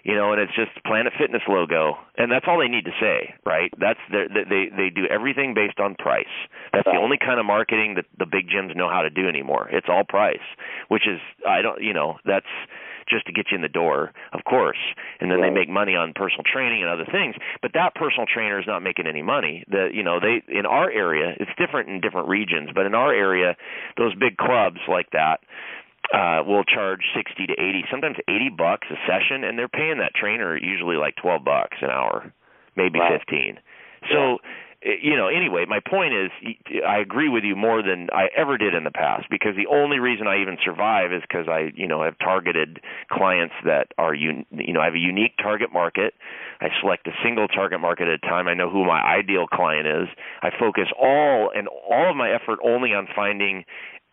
You 0.03 0.15
know, 0.15 0.33
and 0.33 0.41
it's 0.41 0.55
just 0.55 0.71
Planet 0.85 1.13
Fitness 1.17 1.43
logo, 1.47 1.97
and 2.17 2.31
that's 2.31 2.45
all 2.47 2.59
they 2.59 2.67
need 2.67 2.85
to 2.85 2.95
say, 2.99 3.33
right? 3.45 3.71
That's 3.79 3.99
their, 4.11 4.27
they 4.27 4.69
they 4.75 4.89
do 4.89 5.05
everything 5.09 5.53
based 5.53 5.79
on 5.79 5.95
price. 5.95 6.31
That's 6.73 6.85
the 6.85 6.97
only 6.97 7.17
kind 7.17 7.39
of 7.39 7.45
marketing 7.45 7.95
that 7.95 8.05
the 8.17 8.25
big 8.25 8.49
gyms 8.49 8.75
know 8.75 8.89
how 8.89 9.01
to 9.01 9.09
do 9.09 9.27
anymore. 9.27 9.69
It's 9.71 9.87
all 9.89 10.03
price, 10.03 10.43
which 10.87 11.07
is 11.07 11.19
I 11.47 11.61
don't, 11.61 11.81
you 11.81 11.93
know, 11.93 12.17
that's 12.25 12.49
just 13.09 13.25
to 13.25 13.33
get 13.33 13.47
you 13.51 13.55
in 13.55 13.61
the 13.61 13.67
door, 13.69 14.11
of 14.33 14.43
course, 14.45 14.77
and 15.19 15.29
then 15.29 15.41
Right. 15.41 15.49
they 15.49 15.53
make 15.53 15.69
money 15.69 15.95
on 15.95 16.13
personal 16.13 16.43
training 16.43 16.81
and 16.81 16.89
other 16.89 17.05
things. 17.05 17.35
But 17.61 17.73
that 17.73 17.93
personal 17.95 18.25
trainer 18.25 18.59
is 18.59 18.67
not 18.67 18.81
making 18.81 19.05
any 19.07 19.21
money. 19.21 19.63
The 19.67 19.89
you 19.93 20.03
know 20.03 20.19
they 20.19 20.41
in 20.47 20.65
our 20.65 20.89
area, 20.89 21.35
it's 21.39 21.51
different 21.57 21.89
in 21.89 22.01
different 22.01 22.27
regions, 22.27 22.69
but 22.73 22.85
in 22.85 22.95
our 22.95 23.13
area, 23.13 23.55
those 23.97 24.15
big 24.15 24.37
clubs 24.37 24.79
like 24.87 25.11
that 25.11 25.41
uh 26.13 26.43
will 26.45 26.63
charge 26.63 27.01
60 27.15 27.47
to 27.47 27.53
80 27.53 27.85
sometimes 27.91 28.17
80 28.27 28.49
bucks 28.57 28.87
a 28.91 28.95
session 29.07 29.43
and 29.43 29.57
they're 29.57 29.69
paying 29.69 29.97
that 29.99 30.13
trainer 30.13 30.57
usually 30.57 30.95
like 30.97 31.15
12 31.21 31.43
bucks 31.43 31.77
an 31.81 31.89
hour 31.89 32.33
maybe 32.75 32.99
Right. 32.99 33.19
15 33.19 33.59
so 34.11 34.37
eh, 34.83 34.97
you 35.01 35.15
know 35.15 35.27
anyway 35.27 35.65
my 35.67 35.79
point 35.79 36.13
is 36.13 36.29
i 36.87 36.97
agree 36.97 37.29
with 37.29 37.43
you 37.43 37.55
more 37.55 37.81
than 37.83 38.09
i 38.13 38.27
ever 38.35 38.57
did 38.57 38.73
in 38.73 38.83
the 38.83 38.91
past 38.91 39.25
because 39.29 39.55
the 39.55 39.67
only 39.67 39.99
reason 39.99 40.27
i 40.27 40.41
even 40.41 40.57
survive 40.63 41.11
is 41.13 41.21
because 41.21 41.47
i 41.47 41.69
you 41.75 41.87
know 41.87 42.03
have 42.03 42.17
targeted 42.19 42.79
clients 43.11 43.53
that 43.63 43.87
are 43.97 44.15
un- 44.15 44.45
you 44.51 44.73
know 44.73 44.81
i 44.81 44.85
have 44.85 44.95
a 44.95 44.99
unique 44.99 45.37
target 45.37 45.71
market. 45.71 46.13
I 46.61 46.67
select 46.79 47.07
a 47.07 47.11
single 47.23 47.47
target 47.47 47.79
market 47.81 48.07
at 48.07 48.13
a 48.13 48.17
time. 48.19 48.47
I 48.47 48.53
know 48.53 48.69
who 48.69 48.85
my 48.85 49.01
ideal 49.01 49.47
client 49.47 49.87
is. 49.87 50.07
I 50.43 50.49
focus 50.59 50.89
all 50.95 51.49
and 51.55 51.67
all 51.67 52.11
of 52.11 52.15
my 52.15 52.29
effort 52.29 52.59
only 52.63 52.93
on 52.93 53.07
finding 53.15 53.65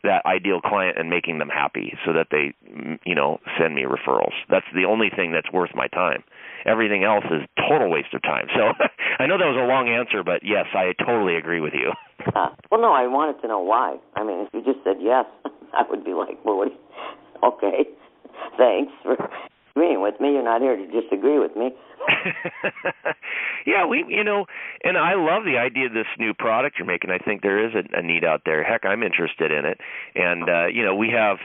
that 0.05 0.25
ideal 0.27 0.61
client 0.61 0.99
and 0.99 1.11
making 1.11 1.39
them 1.39 1.49
happy 1.49 1.97
so 2.05 2.13
that 2.13 2.29
they 2.31 2.55
mm, 2.71 2.99
you 3.05 3.15
know 3.15 3.39
send 3.59 3.75
me 3.75 3.83
referrals. 3.83 4.35
That's 4.51 4.67
the 4.75 4.85
only 4.85 5.11
thing 5.15 5.33
that's 5.33 5.53
worth 5.53 5.71
my 5.75 5.89
time. 5.89 6.23
Everything 6.67 7.05
else 7.05 7.25
is 7.31 7.43
total 7.69 7.91
waste 7.91 8.15
of 8.15 8.23
time. 8.23 8.47
So 8.59 8.73
i 9.19 9.27
know 9.27 9.39
that 9.39 9.47
was 9.47 9.59
a 9.59 9.67
long 9.67 9.89
answer 9.89 10.23
but 10.25 10.43
yes 10.43 10.67
i 10.75 10.93
totally 11.05 11.37
agree 11.37 11.61
with 11.61 11.75
you. 11.75 11.93
Uh, 12.35 12.51
well, 12.71 12.81
no, 12.81 12.93
I 12.93 13.07
wanted 13.07 13.41
to 13.43 13.49
know 13.49 13.61
why. 13.61 13.97
I 14.15 14.23
mean, 14.25 14.41
if 14.45 14.53
you 14.53 14.61
just 14.61 14.85
said 14.85 14.97
yes, 15.01 15.25
I 15.73 15.85
would 15.89 16.05
be 16.05 16.13
like, 16.13 16.37
well, 16.45 16.63
Okay, 17.43 17.87
thanks 18.59 18.93
for 19.03 19.17
agreeing 19.79 20.01
with 20.03 20.21
me. 20.21 20.33
You're 20.33 20.43
not 20.43 20.61
here 20.61 20.77
to 20.77 20.87
disagree 20.87 21.39
with 21.39 21.55
me. 21.57 21.71
yeah, 23.67 23.87
we 23.87 24.05
you 24.09 24.25
know, 24.25 24.47
and 24.83 24.97
I 24.97 25.15
love 25.15 25.45
the 25.45 25.59
idea 25.59 25.87
of 25.87 25.93
this 25.93 26.07
new 26.19 26.35
product 26.35 26.77
you're 26.79 26.87
making. 26.87 27.11
I 27.11 27.19
think 27.19 27.43
there 27.43 27.65
is 27.65 27.75
a, 27.75 27.99
a 27.99 28.03
need 28.03 28.25
out 28.25 28.43
there. 28.45 28.65
Heck, 28.65 28.85
I'm 28.85 29.03
interested 29.03 29.53
in 29.53 29.65
it. 29.65 29.79
And 30.15 30.49
uh, 30.49 30.67
you 30.67 30.85
know, 30.85 30.95
we 30.95 31.11
have 31.11 31.39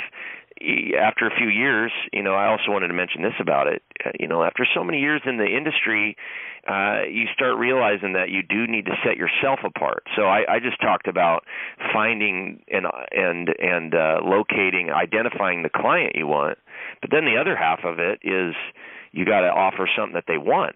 after 0.62 1.28
a 1.28 1.36
few 1.38 1.50
years, 1.50 1.92
you 2.12 2.24
know, 2.24 2.34
I 2.34 2.48
also 2.48 2.72
wanted 2.72 2.88
to 2.88 2.94
mention 2.94 3.22
this 3.22 3.34
about 3.40 3.68
it. 3.68 3.82
Uh, 4.06 4.12
you 4.20 4.28
know, 4.28 4.44
after 4.44 4.66
so 4.74 4.84
many 4.84 5.00
years 5.00 5.22
in 5.26 5.38
the 5.38 5.46
industry, 5.46 6.16
uh, 6.68 7.04
you 7.10 7.26
start 7.34 7.58
realizing 7.58 8.14
that 8.14 8.30
you 8.30 8.42
do 8.42 8.68
need 8.68 8.86
to 8.86 8.94
set 9.06 9.18
yourself 9.18 9.60
apart. 9.66 10.04
So 10.16 10.24
I, 10.24 10.46
I 10.48 10.60
just 10.60 10.80
talked 10.82 11.08
about 11.08 11.44
finding 11.92 12.64
and 12.72 12.86
and 13.12 13.50
and 13.60 13.94
uh, 13.94 14.20
locating, 14.24 14.90
identifying 14.90 15.64
the 15.64 15.70
client 15.70 16.16
you 16.16 16.28
want. 16.28 16.58
But 17.02 17.12
then 17.12 17.26
the 17.26 17.38
other 17.40 17.56
half 17.56 17.80
of 17.84 18.00
it 18.00 18.20
is 18.24 18.56
you 19.12 19.26
got 19.26 19.42
to 19.42 19.50
offer 19.50 19.90
something 19.96 20.14
that 20.14 20.26
they 20.28 20.38
want, 20.38 20.76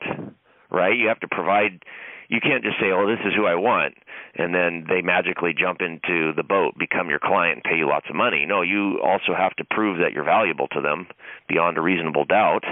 right? 0.70 0.96
You 0.98 1.08
have 1.08 1.22
to 1.22 1.28
provide. 1.30 1.84
You 2.30 2.40
can't 2.42 2.64
just 2.64 2.80
say, 2.80 2.92
"Oh, 2.92 3.08
this 3.08 3.20
is 3.26 3.34
who 3.34 3.46
I 3.46 3.56
want," 3.56 3.96
and 4.36 4.54
then 4.54 4.86
they 4.90 5.02
magically 5.02 5.54
jump 5.54 5.82
into 5.82 6.34
the 6.34 6.44
boat, 6.44 6.78
become 6.78 7.10
your 7.10 7.20
client, 7.20 7.56
and 7.56 7.64
pay 7.64 7.78
you 7.78 7.88
lots 7.88 8.10
of 8.10 8.16
money. 8.16 8.46
No, 8.46 8.62
you 8.62 9.00
also 9.02 9.34
have 9.34 9.56
to 9.56 9.64
prove 9.64 10.00
that 10.00 10.14
you're 10.14 10.24
valuable 10.24 10.68
to 10.70 10.82
them 10.82 11.08
beyond 11.48 11.78
a 11.78 11.82
reasonable 11.82 12.26
doubt. 12.26 12.64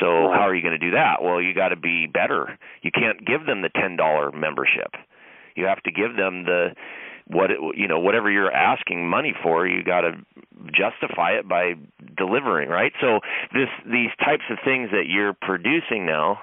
So 0.00 0.26
Right. 0.26 0.36
how 0.38 0.48
are 0.48 0.54
you 0.54 0.62
going 0.62 0.78
to 0.78 0.78
do 0.78 0.92
that? 0.92 1.22
Well, 1.22 1.40
you 1.40 1.54
got 1.54 1.68
to 1.68 1.76
be 1.76 2.06
better. 2.06 2.58
You 2.82 2.90
can't 2.90 3.24
give 3.24 3.46
them 3.46 3.62
the 3.62 3.68
ten 3.70 3.96
dollar 3.96 4.32
membership. 4.32 4.96
You 5.54 5.66
have 5.66 5.82
to 5.84 5.92
give 5.92 6.16
them 6.16 6.44
the 6.44 6.74
what 7.26 7.50
it, 7.50 7.58
you 7.74 7.88
know 7.88 7.98
whatever 7.98 8.30
you're 8.30 8.52
asking 8.52 9.08
money 9.08 9.34
for 9.42 9.66
you 9.66 9.82
got 9.82 10.02
to 10.02 10.12
justify 10.72 11.32
it 11.32 11.48
by 11.48 11.74
delivering 12.16 12.68
right 12.68 12.92
so 13.00 13.20
this 13.52 13.68
these 13.86 14.10
types 14.22 14.44
of 14.50 14.58
things 14.64 14.90
that 14.90 15.04
you're 15.08 15.32
producing 15.32 16.04
now 16.04 16.38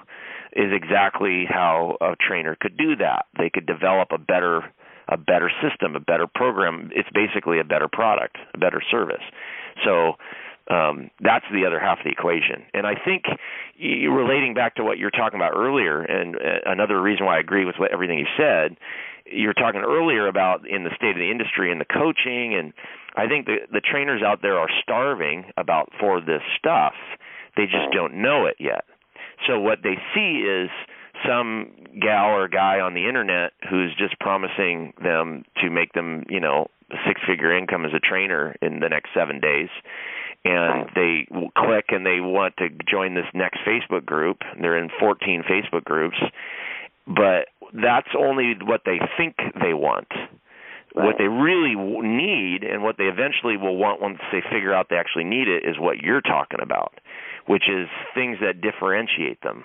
is 0.54 0.72
exactly 0.72 1.46
how 1.48 1.98
a 2.02 2.16
trainer 2.16 2.58
could 2.60 2.78
do 2.78 2.96
that 2.96 3.26
they 3.38 3.50
could 3.50 3.66
develop 3.66 4.10
a 4.12 4.18
better 4.18 4.62
a 5.10 5.18
better 5.18 5.52
system 5.62 5.96
a 5.96 6.00
better 6.00 6.28
program 6.28 6.90
it's 6.94 7.10
basically 7.14 7.60
a 7.60 7.64
better 7.64 7.88
product 7.88 8.38
a 8.54 8.58
better 8.58 8.82
service 8.92 9.24
so 9.86 10.14
um, 10.70 11.10
that's 11.20 11.46
the 11.52 11.66
other 11.66 11.80
half 11.80 12.00
of 12.00 12.06
the 12.06 12.12
equation. 12.12 12.64
And 12.74 12.86
I 12.86 12.94
think 12.96 13.24
relating 13.80 14.54
back 14.54 14.76
to 14.76 14.84
what 14.84 14.98
you're 14.98 15.12
talking 15.12 15.38
about 15.40 15.54
earlier, 15.56 16.02
and 16.02 16.36
uh, 16.36 16.40
another 16.66 17.02
reason 17.02 17.26
why 17.26 17.38
I 17.38 17.40
agree 17.40 17.66
with 17.66 17.76
what, 17.78 17.92
everything 17.92 18.20
you 18.20 18.28
said, 18.38 18.78
you're 19.26 19.54
talking 19.54 19.82
earlier 19.82 20.28
about 20.28 20.68
in 20.68 20.84
the 20.84 20.92
state 20.96 21.12
of 21.12 21.18
the 21.18 21.32
industry 21.32 21.72
and 21.72 21.82
the 21.82 21.86
coaching, 21.86 22.56
and 22.56 22.74
I 23.16 23.28
think 23.28 23.46
the 23.46 23.68
the 23.72 23.82
trainers 23.82 24.22
out 24.24 24.42
there 24.42 24.58
are 24.58 24.70
starving 24.82 25.46
about 25.58 25.92
for 26.00 26.22
this 26.22 26.42
stuff. 26.58 26.94
They 27.56 27.66
just 27.66 27.92
don't 27.94 28.22
know 28.22 28.46
it 28.46 28.56
yet. 28.60 28.86
So 29.48 29.60
what 29.60 29.80
they 29.84 29.98
see 30.14 30.46
is 30.46 30.70
some 31.28 31.72
gal 32.02 32.36
or 32.36 32.48
guy 32.48 32.80
on 32.80 32.94
the 32.94 33.08
internet 33.08 33.54
who's 33.70 33.94
just 33.98 34.20
promising 34.20 34.94
them 35.04 35.44
to 35.62 35.70
make 35.70 35.94
them, 35.94 36.26
you 36.30 36.40
know, 36.40 36.68
a 36.92 36.96
six-figure 37.08 37.56
income 37.58 37.86
as 37.86 37.92
a 37.94 38.00
trainer 38.00 38.56
in 38.62 38.80
the 38.80 38.90
next 38.90 39.10
7 39.14 39.40
days. 39.40 39.70
And 40.44 40.90
they 40.96 41.28
will 41.30 41.52
click 41.56 41.86
and 41.90 42.06
they 42.06 42.20
want 42.20 42.58
to 42.58 42.70
join 42.90 43.14
this 43.14 43.28
next 43.34 43.60
Facebook 43.68 44.06
group. 44.06 44.38
They're 44.60 44.78
in 44.78 44.90
14 45.00 45.44
Facebook 45.50 45.84
groups. 45.84 46.18
But 47.06 47.48
that's 47.74 48.10
only 48.18 48.56
what 48.62 48.82
they 48.86 49.00
think 49.18 49.36
they 49.62 49.74
want. 49.74 50.08
What 50.94 51.16
they 51.18 51.28
really 51.28 51.76
need 51.76 52.64
and 52.64 52.84
what 52.84 52.98
they 52.98 53.06
eventually 53.06 53.56
will 53.56 53.78
want 53.78 54.02
once 54.02 54.20
they 54.32 54.42
figure 54.52 54.74
out 54.74 54.88
they 54.90 54.98
actually 54.98 55.24
need 55.24 55.48
it 55.48 55.64
is 55.64 55.80
what 55.80 56.00
you're 56.00 56.22
talking 56.22 56.60
about, 56.62 56.94
which 57.48 57.64
is 57.70 57.88
things 58.14 58.38
that 58.42 58.62
differentiate 58.62 59.42
them. 59.42 59.64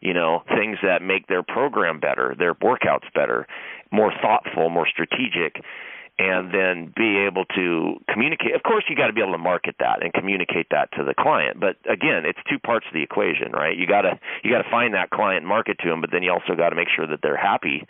You 0.00 0.12
know, 0.12 0.42
things 0.48 0.78
that 0.82 1.00
make 1.00 1.28
their 1.28 1.42
program 1.42 1.98
better, 1.98 2.34
their 2.38 2.54
workouts 2.54 3.10
better, 3.14 3.46
more 3.90 4.12
thoughtful, 4.20 4.68
more 4.68 4.86
strategic, 4.86 5.62
and 6.18 6.54
then 6.54 6.92
be 6.94 7.18
able 7.26 7.44
to 7.56 7.98
communicate. 8.08 8.54
Of 8.54 8.62
course, 8.62 8.84
you 8.88 8.94
got 8.94 9.08
to 9.08 9.12
be 9.12 9.20
able 9.20 9.32
to 9.32 9.42
market 9.42 9.74
that 9.80 10.02
and 10.02 10.12
communicate 10.12 10.68
that 10.70 10.92
to 10.94 11.02
the 11.02 11.14
client. 11.14 11.58
But 11.58 11.74
again, 11.90 12.22
it's 12.24 12.38
two 12.48 12.58
parts 12.58 12.86
of 12.86 12.94
the 12.94 13.02
equation, 13.02 13.50
right? 13.50 13.76
You 13.76 13.86
got 13.86 14.02
to 14.02 14.18
you 14.42 14.50
got 14.50 14.62
to 14.62 14.70
find 14.70 14.94
that 14.94 15.10
client, 15.10 15.42
and 15.42 15.48
market 15.48 15.78
to 15.82 15.90
them, 15.90 16.00
but 16.00 16.10
then 16.12 16.22
you 16.22 16.30
also 16.30 16.54
got 16.54 16.70
to 16.70 16.76
make 16.76 16.88
sure 16.94 17.06
that 17.06 17.18
they're 17.22 17.36
happy. 17.36 17.82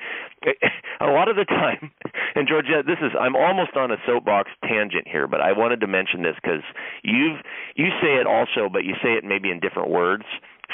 A 1.00 1.06
lot 1.12 1.28
of 1.28 1.36
the 1.36 1.44
time, 1.44 1.90
and 2.34 2.48
Georgette, 2.48 2.86
this 2.86 2.98
is 3.02 3.12
I'm 3.18 3.36
almost 3.36 3.76
on 3.76 3.90
a 3.90 3.96
soapbox 4.06 4.50
tangent 4.64 5.06
here, 5.06 5.26
but 5.26 5.40
I 5.40 5.52
wanted 5.52 5.80
to 5.80 5.86
mention 5.86 6.22
this 6.22 6.36
because 6.40 6.64
you've 7.02 7.40
you 7.76 7.88
say 8.00 8.16
it 8.16 8.26
also, 8.26 8.68
but 8.72 8.84
you 8.84 8.94
say 9.02 9.14
it 9.20 9.24
maybe 9.24 9.50
in 9.50 9.60
different 9.60 9.90
words. 9.90 10.24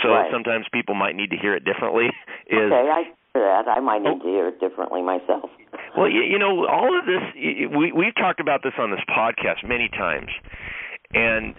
So 0.02 0.10
Right. 0.10 0.30
sometimes 0.30 0.66
people 0.72 0.94
might 0.94 1.16
need 1.16 1.30
to 1.30 1.36
hear 1.36 1.54
it 1.54 1.64
differently. 1.64 2.06
Is 2.46 2.70
okay, 2.70 2.90
I 2.90 3.10
hear 3.34 3.42
that. 3.44 3.68
I 3.68 3.80
might 3.80 4.02
need 4.02 4.18
Oh. 4.20 4.24
to 4.24 4.28
hear 4.28 4.48
it 4.48 4.60
differently 4.60 5.02
myself. 5.02 5.50
Well, 5.96 6.08
you, 6.08 6.22
you 6.22 6.38
know, 6.38 6.66
all 6.68 6.96
of 6.96 7.04
this 7.04 7.20
we 7.34 7.90
we've 7.90 8.14
talked 8.14 8.38
about 8.38 8.62
this 8.62 8.74
on 8.78 8.92
this 8.92 9.00
podcast 9.10 9.66
many 9.66 9.88
times, 9.88 10.28
and 11.12 11.52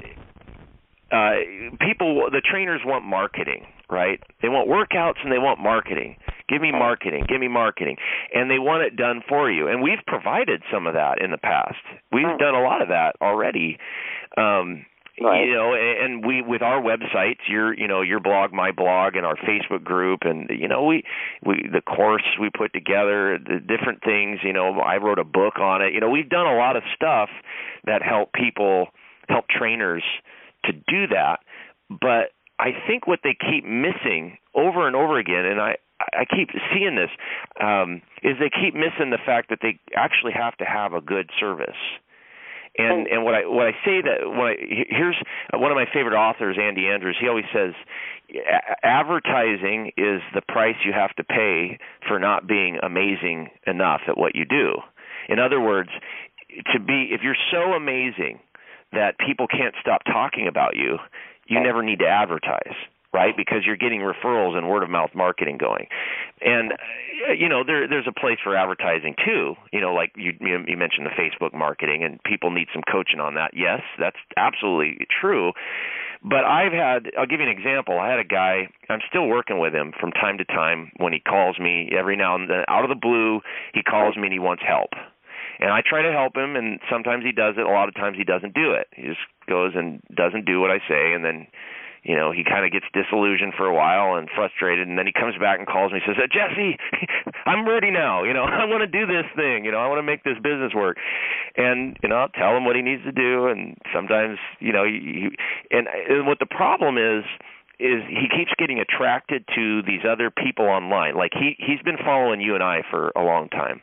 uh 1.11 1.75
people 1.85 2.29
the 2.31 2.41
trainers 2.41 2.79
want 2.85 3.03
marketing 3.05 3.65
right? 3.89 4.21
They 4.41 4.47
want 4.47 4.69
workouts 4.69 5.19
and 5.21 5.29
they 5.33 5.37
want 5.37 5.59
marketing. 5.59 6.15
Give 6.47 6.61
me 6.61 6.71
marketing 6.71 7.25
give 7.27 7.41
me 7.41 7.49
marketing. 7.49 7.97
And 8.33 8.49
they 8.49 8.57
want 8.57 8.83
it 8.83 8.95
done 8.95 9.21
for 9.27 9.51
you. 9.51 9.67
And 9.67 9.83
we've 9.83 9.99
provided 10.07 10.63
some 10.71 10.87
of 10.87 10.93
that 10.93 11.21
in 11.21 11.31
the 11.31 11.37
past. 11.37 11.75
We've 12.13 12.37
done 12.39 12.55
a 12.55 12.61
lot 12.63 12.81
of 12.81 12.87
that 12.87 13.17
already. 13.21 13.77
Um 14.37 14.85
Right. 15.23 15.45
you 15.45 15.53
know 15.53 15.75
and 15.75 16.25
we 16.25 16.41
with 16.41 16.63
our 16.63 16.81
websites 16.81 17.47
your 17.47 17.77
you 17.77 17.87
know 17.87 18.01
your 18.01 18.19
blog 18.19 18.53
my 18.53 18.71
blog 18.71 19.15
and 19.15 19.25
our 19.25 19.35
facebook 19.35 19.83
group 19.83 20.21
and 20.23 20.49
you 20.49 20.67
know 20.67 20.85
we 20.85 21.03
we 21.45 21.69
the 21.71 21.81
course 21.81 22.23
we 22.39 22.49
put 22.49 22.73
together 22.73 23.37
the 23.37 23.59
different 23.59 24.03
things 24.03 24.39
you 24.41 24.51
know 24.51 24.79
i 24.79 24.97
wrote 24.97 25.19
a 25.19 25.23
book 25.23 25.59
on 25.59 25.83
it 25.83 25.93
you 25.93 25.99
know 25.99 26.09
we've 26.09 26.29
done 26.29 26.47
a 26.47 26.55
lot 26.55 26.75
of 26.75 26.81
stuff 26.95 27.29
that 27.85 28.01
help 28.01 28.33
people 28.33 28.87
help 29.29 29.45
trainers 29.47 30.03
to 30.65 30.71
do 30.71 31.05
that 31.07 31.37
but 31.89 32.33
i 32.57 32.71
think 32.87 33.05
what 33.05 33.19
they 33.23 33.35
keep 33.39 33.63
missing 33.63 34.37
over 34.55 34.87
and 34.87 34.95
over 34.95 35.19
again 35.19 35.45
and 35.45 35.61
i 35.61 35.75
I 36.13 36.25
keep 36.25 36.49
seeing 36.73 36.95
this 36.95 37.11
um, 37.63 38.01
is 38.23 38.33
they 38.39 38.49
keep 38.49 38.73
missing 38.73 39.11
the 39.11 39.19
fact 39.23 39.51
that 39.51 39.59
they 39.61 39.77
actually 39.95 40.33
have 40.33 40.57
to 40.57 40.65
have 40.65 40.93
a 40.93 41.01
good 41.01 41.29
service 41.39 41.77
and 42.77 43.07
and 43.07 43.23
what 43.23 43.35
I 43.35 43.45
what 43.45 43.67
I 43.67 43.71
say 43.83 44.01
that 44.01 44.27
when 44.29 44.47
I 44.47 44.55
here's 44.89 45.17
uh, 45.53 45.59
one 45.59 45.71
of 45.71 45.75
my 45.75 45.85
favorite 45.93 46.17
authors, 46.17 46.57
Andy 46.61 46.87
Andrews. 46.87 47.17
He 47.19 47.27
always 47.27 47.45
says, 47.53 47.73
advertising 48.83 49.91
is 49.97 50.21
the 50.33 50.41
price 50.47 50.75
you 50.85 50.93
have 50.93 51.13
to 51.15 51.23
pay 51.23 51.79
for 52.07 52.19
not 52.19 52.47
being 52.47 52.77
amazing 52.81 53.49
enough 53.67 54.01
at 54.07 54.17
what 54.17 54.35
you 54.35 54.45
do. 54.45 54.75
In 55.27 55.39
other 55.39 55.59
words, 55.59 55.89
to 56.73 56.79
be 56.79 57.09
if 57.11 57.21
you're 57.23 57.35
so 57.51 57.73
amazing 57.73 58.39
that 58.93 59.15
people 59.25 59.47
can't 59.47 59.75
stop 59.81 60.01
talking 60.05 60.47
about 60.47 60.75
you, 60.75 60.97
you 61.47 61.61
never 61.61 61.83
need 61.83 61.99
to 61.99 62.07
advertise 62.07 62.75
right? 63.13 63.35
Because 63.35 63.63
you're 63.65 63.77
getting 63.77 64.01
referrals 64.01 64.55
and 64.55 64.69
word 64.69 64.83
of 64.83 64.89
mouth 64.89 65.11
marketing 65.13 65.57
going. 65.57 65.87
And 66.41 66.73
uh, 66.73 67.33
you 67.33 67.49
know, 67.49 67.63
there 67.65 67.87
there's 67.87 68.07
a 68.07 68.17
place 68.17 68.37
for 68.43 68.55
advertising 68.55 69.15
too. 69.25 69.55
You 69.71 69.81
know, 69.81 69.93
like 69.93 70.11
you 70.15 70.33
you 70.39 70.77
mentioned 70.77 71.05
the 71.05 71.15
Facebook 71.17 71.53
marketing 71.53 72.03
and 72.03 72.21
people 72.23 72.51
need 72.51 72.67
some 72.73 72.83
coaching 72.89 73.19
on 73.19 73.35
that. 73.35 73.51
Yes, 73.53 73.81
that's 73.99 74.17
absolutely 74.37 75.05
true. 75.19 75.51
But 76.23 76.45
I've 76.45 76.71
had 76.71 77.11
I'll 77.17 77.25
give 77.25 77.39
you 77.39 77.47
an 77.47 77.57
example. 77.57 77.99
I 77.99 78.09
had 78.09 78.19
a 78.19 78.23
guy, 78.23 78.69
I'm 78.89 79.01
still 79.09 79.27
working 79.27 79.59
with 79.59 79.73
him 79.73 79.91
from 79.99 80.11
time 80.11 80.37
to 80.37 80.45
time 80.45 80.91
when 80.97 81.13
he 81.13 81.19
calls 81.19 81.59
me 81.59 81.89
every 81.97 82.15
now 82.15 82.35
and 82.35 82.49
then 82.49 82.63
out 82.67 82.83
of 82.83 82.89
the 82.89 82.95
blue, 82.95 83.41
he 83.73 83.81
calls 83.81 84.15
me 84.15 84.23
and 84.23 84.33
he 84.33 84.39
wants 84.39 84.63
help 84.65 84.91
and 85.61 85.69
I 85.69 85.81
try 85.87 86.01
to 86.01 86.11
help 86.11 86.35
him 86.35 86.55
and 86.55 86.79
sometimes 86.89 87.23
he 87.23 87.31
does 87.31 87.55
it, 87.57 87.65
a 87.65 87.69
lot 87.69 87.87
of 87.87 87.95
times 87.95 88.17
he 88.17 88.23
doesn't 88.23 88.55
do 88.55 88.73
it. 88.73 88.87
He 88.95 89.03
just 89.03 89.21
goes 89.47 89.73
and 89.75 90.01
doesn't 90.13 90.45
do 90.45 90.59
what 90.59 90.71
I 90.71 90.79
say 90.89 91.13
and 91.13 91.23
then 91.23 91.47
you 92.03 92.15
know, 92.15 92.31
he 92.31 92.43
kind 92.43 92.65
of 92.65 92.71
gets 92.71 92.85
disillusioned 92.93 93.53
for 93.55 93.67
a 93.67 93.73
while 93.73 94.17
and 94.17 94.27
frustrated, 94.33 94.87
and 94.87 94.97
then 94.97 95.05
he 95.05 95.13
comes 95.13 95.37
back 95.37 95.59
and 95.59 95.67
calls 95.67 95.91
me 95.91 96.01
says, 96.05 96.17
uh, 96.17 96.25
"Jesse, 96.25 96.77
I'm 97.45 97.67
ready 97.67 97.91
now. 97.91 98.23
You 98.23 98.33
know, 98.33 98.43
I 98.47 98.65
want 98.65 98.81
to 98.81 98.89
do 98.89 99.05
this 99.05 99.25
thing. 99.35 99.65
You 99.65 99.71
know, 99.71 99.77
I 99.77 99.87
want 99.87 99.99
to 99.99 100.03
make 100.03 100.23
this 100.23 100.37
business 100.41 100.73
work." 100.73 100.97
And 101.55 101.97
you 102.01 102.09
know, 102.09 102.15
I'll 102.15 102.33
tell 102.33 102.57
him 102.57 102.65
what 102.65 102.75
he 102.75 102.81
needs 102.81 103.03
to 103.03 103.11
do, 103.11 103.47
and 103.47 103.77
sometimes, 103.93 104.39
you 104.59 104.73
know, 104.73 104.83
he, 104.83 105.29
and, 105.69 105.87
and 105.87 106.25
what 106.25 106.39
the 106.39 106.49
problem 106.49 106.97
is 106.97 107.23
is 107.79 108.01
he 108.09 108.29
keeps 108.29 108.51
getting 108.57 108.79
attracted 108.79 109.43
to 109.55 109.81
these 109.83 110.01
other 110.07 110.29
people 110.29 110.65
online. 110.65 111.15
Like 111.15 111.31
he 111.33 111.55
he's 111.57 111.81
been 111.81 111.97
following 111.97 112.41
you 112.41 112.55
and 112.55 112.63
I 112.63 112.81
for 112.89 113.11
a 113.15 113.21
long 113.21 113.49
time 113.49 113.81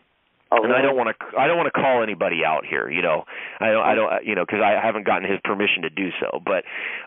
Oh, 0.51 0.65
and 0.65 0.73
I 0.73 0.81
don't 0.81 0.97
want 0.97 1.13
to 1.13 1.39
I 1.39 1.47
don't 1.47 1.59
want 1.59 1.69
to 1.73 1.79
call 1.79 2.03
anybody 2.03 2.41
out 2.45 2.65
here, 2.65 2.89
you 2.91 3.03
know. 3.03 3.25
I 3.61 3.71
don't 3.71 3.85
I 3.85 3.95
don't 3.95 4.25
you 4.25 4.35
know 4.35 4.45
because 4.47 4.61
I 4.65 4.81
haven't 4.85 5.05
gotten 5.05 5.29
his 5.29 5.41
permission 5.45 5.83
to 5.83 5.91
do 5.91 6.09
so. 6.21 6.41
But 6.41 6.65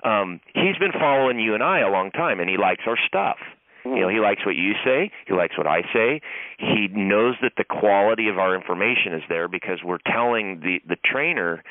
um 0.08 0.40
he's 0.54 0.78
been 0.78 0.94
following 0.94 1.40
you 1.40 1.56
and 1.56 1.64
I 1.64 1.80
a 1.80 1.90
long 1.90 2.12
time, 2.12 2.40
and 2.40 2.50
he 2.50 2.58
likes 2.58 2.84
our 2.86 2.98
stuff. 3.08 3.38
Hmm. 3.84 3.96
You 3.96 4.02
know, 4.02 4.10
he 4.10 4.20
likes 4.20 4.46
what 4.46 4.56
you 4.56 4.74
say. 4.86 5.12
He 5.26 5.34
likes 5.34 5.58
what 5.58 5.66
I 5.66 5.82
say. 5.94 6.22
He 6.60 6.88
knows 6.94 7.36
that 7.42 7.54
the 7.58 7.64
quality 7.64 8.28
of 8.28 8.38
our 8.38 8.56
information 8.56 9.14
is 9.14 9.24
there 9.28 9.48
because 9.48 9.80
we're 9.84 10.04
telling 10.06 10.60
the 10.62 10.78
the 10.88 10.98
trainer 11.04 11.64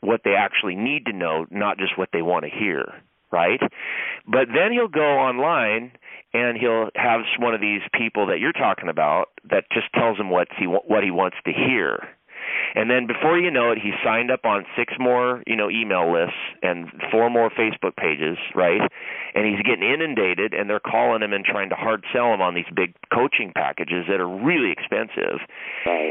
what 0.00 0.22
they 0.24 0.34
actually 0.34 0.74
need 0.74 1.06
to 1.06 1.12
know, 1.12 1.46
not 1.52 1.78
just 1.78 1.96
what 1.96 2.08
they 2.12 2.22
want 2.22 2.44
to 2.44 2.50
hear, 2.50 2.92
right? 3.32 3.60
But 4.26 4.48
then 4.54 4.72
he'll 4.72 4.88
go 4.88 5.18
online 5.18 5.92
and 6.34 6.56
he'll 6.56 6.90
have 6.94 7.20
one 7.38 7.54
of 7.54 7.60
these 7.60 7.82
people 7.92 8.26
that 8.26 8.38
you're 8.38 8.52
talking 8.52 8.88
about 8.88 9.26
that 9.50 9.64
just 9.72 9.86
tells 9.94 10.18
him 10.18 10.30
what 10.30 10.48
he 10.58 10.66
what 10.66 11.02
he 11.02 11.10
wants 11.10 11.36
to 11.44 11.52
hear. 11.52 12.08
And 12.74 12.90
then 12.90 13.06
before 13.06 13.38
you 13.38 13.50
know 13.50 13.70
it, 13.70 13.78
he's 13.78 13.94
signed 14.02 14.30
up 14.30 14.44
on 14.44 14.64
six 14.76 14.94
more, 14.98 15.42
you 15.46 15.56
know, 15.56 15.70
email 15.70 16.12
lists 16.12 16.38
and 16.62 16.88
four 17.10 17.30
more 17.30 17.50
Facebook 17.50 17.96
pages, 17.96 18.38
right? 18.54 18.80
And 19.34 19.46
he's 19.46 19.62
getting 19.62 19.84
inundated, 19.84 20.54
and 20.54 20.68
they're 20.68 20.80
calling 20.80 21.22
him 21.22 21.32
and 21.32 21.44
trying 21.44 21.68
to 21.68 21.76
hard 21.76 22.04
sell 22.12 22.32
him 22.32 22.40
on 22.40 22.54
these 22.54 22.68
big 22.74 22.94
coaching 23.12 23.52
packages 23.54 24.06
that 24.08 24.20
are 24.20 24.28
really 24.28 24.72
expensive. 24.72 25.40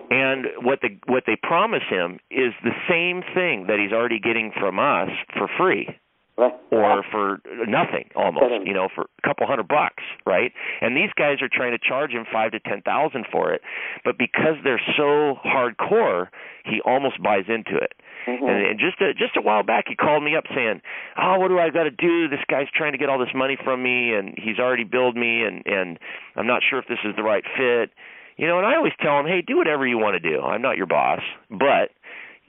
And 0.10 0.48
what 0.62 0.80
the 0.82 0.98
what 1.08 1.24
they 1.26 1.36
promise 1.42 1.84
him 1.90 2.20
is 2.30 2.54
the 2.64 2.76
same 2.88 3.24
thing 3.34 3.66
that 3.68 3.80
he's 3.80 3.92
already 3.92 4.20
getting 4.20 4.52
from 4.58 4.80
us 4.80 5.10
for 5.38 5.50
free 5.58 5.98
Right. 6.42 6.54
or 6.72 7.04
for 7.12 7.40
nothing 7.68 8.10
almost 8.16 8.66
you 8.66 8.74
know 8.74 8.88
for 8.94 9.04
a 9.24 9.28
couple 9.28 9.46
hundred 9.46 9.68
bucks 9.68 10.04
right? 10.26 10.52
And 10.82 10.98
these 10.98 11.12
guys 11.16 11.38
are 11.42 11.50
trying 11.52 11.72
to 11.72 11.78
charge 11.78 12.12
him 12.12 12.26
five 12.32 12.52
to 12.54 12.60
ten 12.60 12.82
thousand 12.82 13.26
for 13.32 13.54
it 13.54 13.62
but 14.04 14.18
because 14.18 14.56
they're 14.64 14.82
so 14.98 15.36
hardcore 15.46 16.28
he 16.66 16.82
almost 16.86 17.22
buys 17.22 17.46
into 17.48 17.76
it. 17.78 17.94
Mhm. 18.28 18.50
and, 18.50 18.66
and 18.68 18.80
just 18.80 19.02
a, 19.02 19.14
just 19.14 19.36
a 19.38 19.42
while 19.42 19.64
back 19.64 19.86
he 19.88 19.96
called 19.96 20.24
me 20.24 20.36
up 20.36 20.46
saying 20.56 20.82
oh 21.18 21.38
what 21.40 21.50
do 21.50 21.60
i 21.60 21.70
got 21.70 21.84
to 21.84 21.92
do? 21.92 22.28
This 22.28 22.42
guy's 22.50 22.68
trying 22.74 22.92
to 22.94 22.98
get 22.98 23.10
all 23.10 23.20
this 23.20 23.34
money 23.36 23.58
from 23.64 23.84
me 23.84 24.14
and 24.14 24.34
he's 24.38 24.58
already 24.60 24.84
billed 24.84 25.16
me 25.16 25.44
and 25.44 25.62
and 25.66 26.00
i'm 26.36 26.48
not 26.48 26.62
sure 26.68 26.80
if 26.80 26.88
this 26.88 27.00
is 27.06 27.16
the 27.16 27.24
right 27.24 27.44
fit. 27.58 27.92
You 28.38 28.48
know 28.48 28.58
and 28.58 28.66
i 28.66 28.76
always 28.76 28.94
tell 29.02 29.20
him 29.20 29.26
hey 29.28 29.42
do 29.46 29.58
whatever 29.58 29.86
you 29.86 29.98
want 30.00 30.22
to 30.22 30.30
do. 30.30 30.42
I'm 30.42 30.62
not 30.62 30.78
your 30.78 30.88
boss 30.88 31.22
but 31.50 31.92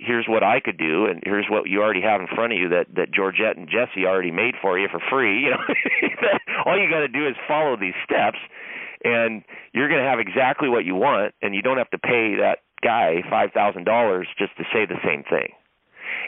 here's 0.04 0.26
what 0.28 0.42
I 0.42 0.60
could 0.60 0.78
do, 0.78 1.06
and 1.06 1.22
here's 1.24 1.46
what 1.48 1.68
you 1.68 1.82
already 1.82 2.02
have 2.02 2.20
in 2.20 2.26
front 2.26 2.52
of 2.52 2.58
you 2.58 2.68
that 2.70 2.86
that 2.96 3.12
Georgette 3.12 3.56
and 3.56 3.68
Jesse 3.68 4.06
already 4.06 4.30
made 4.30 4.54
for 4.60 4.78
you 4.78 4.88
for 4.90 5.00
free. 5.10 5.44
You 5.44 5.50
know, 5.50 5.62
all 6.66 6.78
you 6.78 6.90
got 6.90 7.00
to 7.00 7.08
do 7.08 7.26
is 7.26 7.34
follow 7.48 7.76
these 7.76 7.94
steps, 8.04 8.38
and 9.04 9.42
you're 9.72 9.88
going 9.88 10.02
to 10.02 10.08
have 10.08 10.20
exactly 10.20 10.68
what 10.68 10.84
you 10.84 10.94
want, 10.94 11.34
and 11.42 11.54
you 11.54 11.62
don't 11.62 11.78
have 11.78 11.90
to 11.90 11.98
pay 11.98 12.36
that 12.36 12.58
guy 12.82 13.22
five 13.30 13.50
thousand 13.52 13.84
dollars 13.84 14.26
just 14.38 14.56
to 14.58 14.64
say 14.72 14.86
the 14.86 15.00
same 15.04 15.24
thing. 15.24 15.52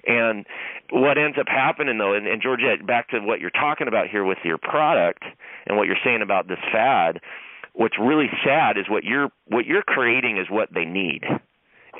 And 0.06 0.46
what 0.90 1.18
ends 1.18 1.38
up 1.38 1.48
happening 1.48 1.98
though, 1.98 2.14
and, 2.14 2.26
and 2.26 2.42
Georgette, 2.42 2.86
back 2.86 3.08
to 3.10 3.20
what 3.20 3.40
you're 3.40 3.50
talking 3.50 3.88
about 3.88 4.08
here 4.08 4.24
with 4.24 4.38
your 4.44 4.58
product 4.58 5.24
and 5.66 5.76
what 5.76 5.86
you're 5.86 6.00
saying 6.04 6.22
about 6.22 6.48
this 6.48 6.58
fad, 6.72 7.20
what's 7.72 7.98
really 7.98 8.30
sad 8.44 8.78
is 8.78 8.86
what 8.88 9.04
you're 9.04 9.28
what 9.46 9.66
you're 9.66 9.82
creating 9.82 10.38
is 10.38 10.46
what 10.50 10.68
they 10.72 10.84
need. 10.84 11.22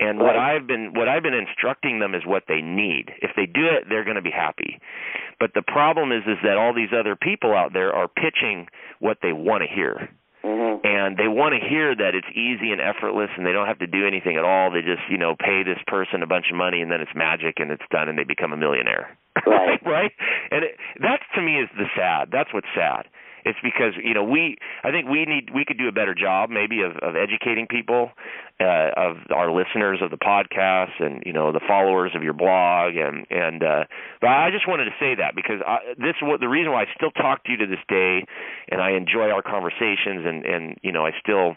And 0.01 0.19
what 0.19 0.37
I've 0.37 0.67
been 0.67 0.93
what 0.95 1.09
I've 1.09 1.23
been 1.23 1.35
instructing 1.35 2.01
them 2.01 2.15
is 2.15 2.23
what 2.27 2.45
they 2.49 2.61
need. 2.61 3.13
If 3.23 3.31
they 3.37 3.47
do 3.47 3.67
it, 3.67 3.85
they're 3.89 4.05
going 4.05 4.17
to 4.17 4.23
be 4.23 4.31
happy. 4.35 4.79
But 5.39 5.53
the 5.55 5.63
problem 5.63 6.13
is 6.13 6.23
is 6.27 6.39
that 6.43 6.57
all 6.57 6.75
these 6.75 6.93
other 6.93 7.17
people 7.17 7.55
out 7.55 7.73
there 7.73 7.93
are 7.93 8.09
pitching 8.09 8.67
what 8.99 9.19
they 9.23 9.33
want 9.33 9.63
to 9.63 9.69
hear. 9.73 10.09
Mhm. 10.45 10.85
And 10.85 11.17
they 11.17 11.29
want 11.29 11.55
to 11.55 11.61
hear 11.69 11.95
that 11.95 12.15
it's 12.15 12.29
easy 12.35 12.71
and 12.71 12.81
effortless 12.81 13.31
and 13.37 13.47
they 13.47 13.53
don't 13.53 13.67
have 13.67 13.79
to 13.79 13.87
do 13.87 14.07
anything 14.07 14.37
at 14.37 14.45
all. 14.45 14.71
They 14.71 14.83
just, 14.83 15.03
you 15.09 15.17
know, 15.17 15.35
pay 15.35 15.63
this 15.63 15.79
person 15.87 16.23
a 16.23 16.27
bunch 16.27 16.51
of 16.51 16.57
money 16.57 16.83
and 16.83 16.91
then 16.91 17.01
it's 17.01 17.15
magic 17.15 17.59
and 17.61 17.71
it's 17.71 17.85
done 17.91 18.09
and 18.11 18.19
they 18.19 18.25
become 18.25 18.53
a 18.53 18.57
millionaire. 18.57 19.17
Right. 19.47 19.81
right? 19.85 20.13
And 20.51 20.65
it, 20.65 20.77
that 21.01 21.21
to 21.35 21.43
me 21.43 21.59
is 21.59 21.69
the 21.77 21.87
sad. 21.97 22.29
That's 22.31 22.53
what's 22.55 22.69
sad. 22.75 23.09
It's 23.45 23.59
because 23.63 23.93
you 24.03 24.15
know 24.15 24.25
we 24.25 24.57
I 24.85 24.91
think 24.91 25.09
we 25.09 25.25
need 25.27 25.51
we 25.55 25.65
could 25.67 25.77
do 25.77 25.89
a 25.89 25.93
better 25.93 26.15
job 26.15 26.49
maybe 26.51 26.81
of, 26.81 26.97
of 27.03 27.15
educating 27.17 27.67
people, 27.67 28.13
uh, 28.61 28.91
of 28.97 29.17
our 29.35 29.51
listeners 29.51 29.99
of 30.01 30.11
the 30.11 30.17
podcast 30.17 31.01
and 31.01 31.23
you 31.27 31.33
know 31.33 31.53
the 31.53 31.61
followers 31.67 32.13
of 32.15 32.23
your 32.23 32.33
blog. 32.33 32.95
And 32.97 33.27
and 33.31 33.63
uh, 33.63 33.85
but 34.21 34.29
I 34.29 34.51
just 34.51 34.69
wanted 34.69 34.85
to 34.87 34.95
say 35.01 35.15
that 35.17 35.35
because 35.35 35.61
I, 35.67 35.95
this 35.99 36.15
is 36.21 36.23
what 36.23 36.41
the 36.41 36.49
reason 36.49 36.73
why 36.73 36.83
I 36.83 36.87
still 36.95 37.11
talk 37.11 37.45
to 37.45 37.51
you 37.51 37.59
to 37.59 37.67
this 37.67 37.83
day, 37.89 38.25
and 38.71 38.81
I 38.81 38.93
enjoy 38.93 39.31
our 39.31 39.43
conversations 39.43 40.25
and 40.25 40.45
and 40.45 40.79
you 40.83 40.93
know 40.93 41.05
I 41.05 41.11
still 41.21 41.55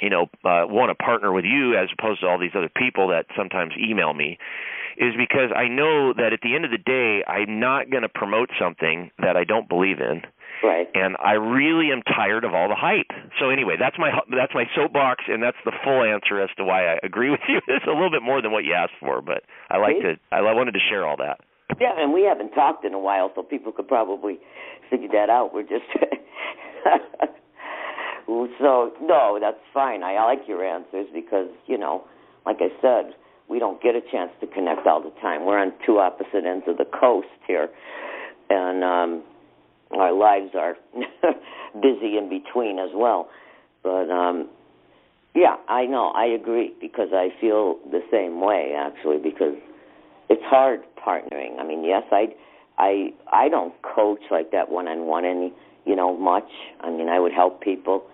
you 0.00 0.10
know 0.10 0.26
uh, 0.44 0.66
want 0.66 0.90
to 0.90 0.96
partner 1.02 1.32
with 1.32 1.44
you 1.44 1.76
as 1.76 1.88
opposed 1.96 2.20
to 2.20 2.26
all 2.26 2.38
these 2.38 2.54
other 2.56 2.70
people 2.74 3.08
that 3.08 3.26
sometimes 3.36 3.72
email 3.78 4.12
me 4.12 4.38
is 4.96 5.14
because 5.18 5.50
I 5.54 5.66
know 5.66 6.12
that 6.14 6.32
at 6.32 6.40
the 6.42 6.54
end 6.54 6.64
of 6.64 6.70
the 6.70 6.78
day 6.78 7.24
I'm 7.26 7.58
not 7.58 7.90
going 7.90 8.02
to 8.02 8.08
promote 8.08 8.50
something 8.60 9.10
that 9.18 9.36
I 9.36 9.44
don't 9.44 9.68
believe 9.68 9.98
in 9.98 10.22
Right. 10.64 10.88
and 10.94 11.16
I 11.22 11.32
really 11.32 11.92
am 11.92 12.00
tired 12.02 12.44
of 12.44 12.54
all 12.54 12.68
the 12.68 12.74
hype. 12.74 13.12
So 13.38 13.50
anyway, 13.50 13.76
that's 13.78 13.96
my 13.98 14.10
that's 14.32 14.54
my 14.54 14.64
soapbox, 14.74 15.24
and 15.28 15.42
that's 15.42 15.60
the 15.64 15.72
full 15.84 16.02
answer 16.02 16.40
as 16.40 16.48
to 16.56 16.64
why 16.64 16.94
I 16.94 16.98
agree 17.02 17.30
with 17.34 17.44
you. 17.48 17.60
It's 17.68 17.84
a 17.86 17.92
little 17.92 18.10
bit 18.10 18.22
more 18.22 18.40
than 18.40 18.52
what 18.52 18.64
you 18.64 18.72
asked 18.72 18.96
for, 18.98 19.20
but 19.20 19.42
I 19.70 19.76
like 19.76 20.00
to 20.00 20.16
I 20.32 20.40
wanted 20.40 20.72
to 20.72 20.80
share 20.88 21.06
all 21.06 21.16
that. 21.18 21.40
Yeah, 21.80 21.92
and 21.96 22.12
we 22.12 22.22
haven't 22.22 22.50
talked 22.52 22.84
in 22.84 22.94
a 22.94 22.98
while, 22.98 23.30
so 23.34 23.42
people 23.42 23.72
could 23.72 23.88
probably 23.88 24.38
figure 24.90 25.08
that 25.12 25.28
out. 25.28 25.52
We're 25.52 25.62
just 25.62 25.84
so 28.26 28.92
no, 29.02 29.38
that's 29.40 29.60
fine. 29.72 30.02
I 30.02 30.22
like 30.24 30.46
your 30.48 30.64
answers 30.64 31.06
because 31.12 31.48
you 31.66 31.78
know, 31.78 32.04
like 32.46 32.58
I 32.60 32.68
said, 32.80 33.14
we 33.48 33.58
don't 33.58 33.82
get 33.82 33.94
a 33.94 34.00
chance 34.00 34.30
to 34.40 34.46
connect 34.46 34.86
all 34.86 35.02
the 35.02 35.12
time. 35.20 35.44
We're 35.44 35.58
on 35.58 35.72
two 35.84 35.98
opposite 35.98 36.44
ends 36.46 36.64
of 36.68 36.78
the 36.78 36.86
coast 36.86 37.28
here, 37.46 37.68
and 38.50 38.84
um, 38.84 39.22
our 39.96 40.12
lives 40.12 40.50
are 40.54 40.76
busy 41.74 42.16
in 42.18 42.28
between 42.28 42.78
as 42.78 42.90
well. 42.94 43.28
But 43.82 44.10
um, 44.10 44.48
yeah, 45.34 45.56
I 45.68 45.86
know. 45.86 46.12
I 46.14 46.26
agree 46.26 46.72
because 46.80 47.08
I 47.12 47.28
feel 47.40 47.78
the 47.90 48.00
same 48.10 48.40
way 48.40 48.74
actually 48.76 49.18
because 49.18 49.54
it's 50.28 50.42
hard 50.44 50.80
partnering. 51.04 51.58
I 51.60 51.66
mean, 51.66 51.84
yes, 51.84 52.04
I 52.10 52.34
I 52.78 53.12
I 53.32 53.48
don't 53.48 53.74
coach 53.82 54.20
like 54.30 54.50
that 54.52 54.70
one 54.70 54.88
on 54.88 55.06
one 55.06 55.24
any 55.24 55.52
you 55.84 55.96
know 55.96 56.16
much. 56.16 56.48
I 56.80 56.90
mean, 56.90 57.08
I 57.08 57.18
would 57.18 57.32
help 57.32 57.60
people 57.60 58.04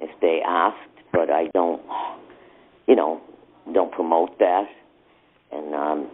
if 0.00 0.10
they 0.20 0.40
asked, 0.46 0.78
but 1.12 1.30
I 1.30 1.48
don't 1.52 1.82
you 2.86 2.96
know 2.96 3.20
don't 3.72 3.92
promote 3.92 4.38
that, 4.38 4.64
and 5.52 5.74
um, 5.74 6.10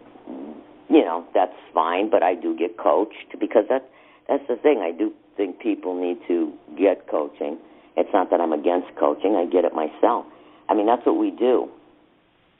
you 0.88 1.04
know 1.04 1.24
that's 1.32 1.56
fine. 1.72 2.10
But 2.10 2.22
I 2.22 2.34
do 2.34 2.56
get 2.56 2.76
coached 2.76 3.38
because 3.38 3.64
that 3.70 3.88
that's 4.28 4.42
the 4.48 4.56
thing. 4.56 4.80
I 4.82 4.96
do 4.96 5.12
think 5.36 5.60
people 5.60 5.94
need 5.94 6.18
to 6.28 6.52
get 6.78 7.08
coaching. 7.08 7.58
It's 7.96 8.10
not 8.12 8.30
that 8.30 8.40
I'm 8.40 8.52
against 8.52 8.88
coaching. 8.98 9.36
I 9.36 9.46
get 9.50 9.64
it 9.64 9.74
myself. 9.74 10.26
I 10.68 10.74
mean, 10.74 10.86
that's 10.86 11.04
what 11.06 11.16
we 11.16 11.30
do. 11.30 11.68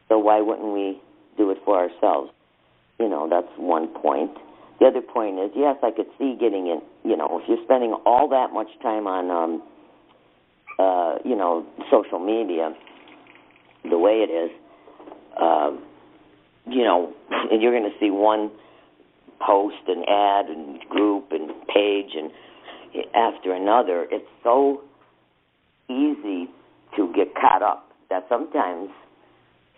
So 0.08 0.18
why 0.18 0.40
wouldn't 0.40 0.72
we 0.72 1.00
do 1.36 1.50
it 1.50 1.58
for 1.64 1.76
ourselves? 1.76 2.30
You 2.98 3.08
know, 3.08 3.28
that's 3.28 3.48
one 3.58 3.88
point. 3.88 4.30
The 4.78 4.86
other 4.86 5.00
point 5.00 5.38
is, 5.38 5.50
yes, 5.56 5.76
I 5.82 5.90
could 5.90 6.06
see 6.18 6.36
getting 6.38 6.66
in. 6.66 6.80
You 7.04 7.16
know, 7.16 7.40
if 7.42 7.48
you're 7.48 7.62
spending 7.64 7.94
all 8.04 8.28
that 8.28 8.52
much 8.52 8.68
time 8.82 9.06
on, 9.06 9.30
um, 9.30 9.62
uh, 10.78 11.18
you 11.24 11.36
know, 11.36 11.66
social 11.90 12.18
media, 12.18 12.74
the 13.88 13.98
way 13.98 14.24
it 14.26 14.30
is, 14.30 14.50
um, 15.40 15.82
you 16.66 16.84
know, 16.84 17.12
and 17.30 17.62
you're 17.62 17.72
going 17.72 17.90
to 17.90 17.98
see 17.98 18.10
one 18.10 18.50
post 19.38 19.76
and 19.86 20.04
ad 20.08 20.46
and 20.46 20.80
group 20.88 21.28
and 21.30 21.50
page 21.68 22.14
and 22.16 22.30
after 23.14 23.52
another. 23.52 24.06
It's 24.10 24.28
so 24.42 24.82
easy 25.88 26.48
to 26.96 27.12
get 27.14 27.34
caught 27.34 27.62
up 27.62 27.90
that 28.10 28.26
sometimes 28.28 28.90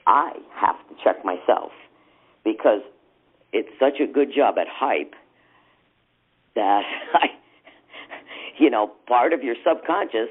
I 0.07 0.33
have 0.55 0.77
to 0.89 0.95
check 1.03 1.25
myself 1.25 1.73
because 2.45 2.81
it's 3.53 3.69
such 3.79 4.01
a 4.01 4.11
good 4.11 4.29
job 4.35 4.57
at 4.59 4.67
hype 4.71 5.15
that 6.55 6.83
I, 7.15 7.27
you 8.59 8.71
know, 8.71 8.93
part 9.07 9.33
of 9.33 9.43
your 9.43 9.57
subconscious 9.67 10.29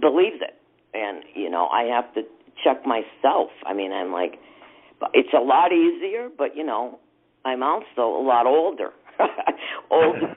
believes 0.00 0.36
it, 0.40 0.54
and 0.94 1.22
you 1.34 1.50
know, 1.50 1.66
I 1.68 1.84
have 1.84 2.12
to 2.14 2.22
check 2.64 2.84
myself. 2.86 3.50
I 3.64 3.74
mean, 3.74 3.92
I'm 3.92 4.12
like, 4.12 4.38
it's 5.12 5.32
a 5.34 5.42
lot 5.42 5.72
easier, 5.72 6.28
but 6.36 6.56
you 6.56 6.64
know, 6.64 6.98
I'm 7.46 7.62
also 7.62 8.02
a 8.02 8.22
lot 8.22 8.44
older. 8.46 8.90
older, 9.90 10.36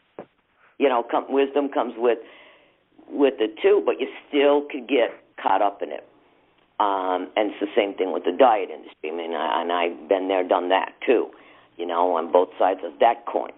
you 0.77 0.87
know, 0.87 1.03
come, 1.09 1.25
wisdom 1.27 1.69
comes 1.69 1.93
with 1.97 2.19
with 3.09 3.33
it 3.39 3.55
too, 3.63 3.81
but 3.83 3.99
you 3.99 4.07
still 4.27 4.61
could 4.69 4.87
get 4.87 5.09
caught 5.41 5.63
up 5.63 5.81
in 5.81 5.89
it. 5.89 6.05
Um, 6.79 7.31
and 7.35 7.49
it's 7.49 7.59
the 7.59 7.73
same 7.75 7.95
thing 7.95 8.13
with 8.13 8.23
the 8.23 8.31
diet 8.31 8.69
industry. 8.69 9.09
I 9.09 9.15
mean, 9.15 9.33
I, 9.33 9.61
and 9.61 9.71
I've 9.71 10.07
been 10.07 10.27
there, 10.27 10.47
done 10.47 10.69
that 10.69 10.93
too. 11.05 11.27
You 11.77 11.87
know, 11.87 12.15
on 12.15 12.31
both 12.31 12.49
sides 12.59 12.81
of 12.85 12.99
that 12.99 13.25
coin. 13.25 13.51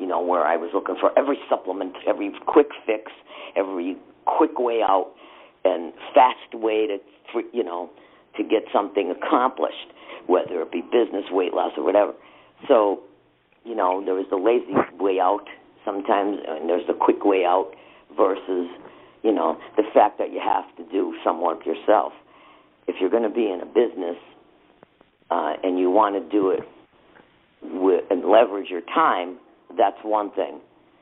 You 0.00 0.06
know, 0.06 0.20
where 0.20 0.46
I 0.46 0.56
was 0.56 0.70
looking 0.72 0.96
for 0.98 1.16
every 1.18 1.38
supplement, 1.48 1.94
every 2.08 2.32
quick 2.46 2.68
fix, 2.86 3.12
every 3.56 3.96
quick 4.24 4.58
way 4.58 4.80
out, 4.82 5.12
and 5.64 5.92
fast 6.14 6.54
way 6.54 6.86
to, 6.86 6.98
you 7.52 7.62
know, 7.64 7.90
to 8.36 8.42
get 8.42 8.64
something 8.72 9.12
accomplished, 9.12 9.92
whether 10.26 10.60
it 10.62 10.72
be 10.72 10.80
business, 10.80 11.24
weight 11.30 11.54
loss, 11.54 11.72
or 11.76 11.84
whatever. 11.84 12.12
So, 12.68 13.00
you 13.64 13.74
know, 13.74 14.02
there 14.04 14.18
is 14.18 14.26
the 14.30 14.36
lazy 14.36 14.74
way 14.98 15.18
out 15.20 15.46
sometimes, 15.84 16.38
and 16.46 16.68
there's 16.68 16.86
the 16.86 16.94
quick 16.94 17.24
way 17.24 17.44
out 17.44 17.72
versus, 18.16 18.68
you 19.22 19.32
know, 19.32 19.58
the 19.76 19.82
fact 19.94 20.18
that 20.18 20.32
you 20.32 20.40
have 20.40 20.64
to 20.76 20.84
do 20.90 21.14
some 21.24 21.40
work 21.40 21.66
yourself. 21.66 22.12
If 22.86 22.96
you're 23.00 23.10
going 23.10 23.22
to 23.22 23.28
be 23.28 23.50
in 23.50 23.60
a 23.60 23.66
business 23.66 24.16
uh, 25.30 25.54
and 25.62 25.78
you 25.78 25.90
want 25.90 26.14
to 26.14 26.30
do 26.30 26.50
it 26.50 26.60
with, 27.62 28.04
and 28.10 28.24
leverage 28.24 28.70
your 28.70 28.82
time, 28.82 29.38
that's 29.76 29.98
one 30.02 30.30
thing. 30.32 30.60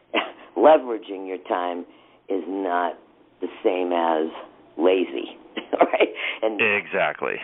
Leveraging 0.57 1.27
your 1.27 1.39
time 1.49 1.85
is 2.29 2.43
not 2.47 2.99
the 3.41 3.49
same 3.63 3.93
as 3.93 4.33
lazy, 4.79 5.37
right? 5.79 6.09
And 6.43 6.61
exactly 6.61 7.37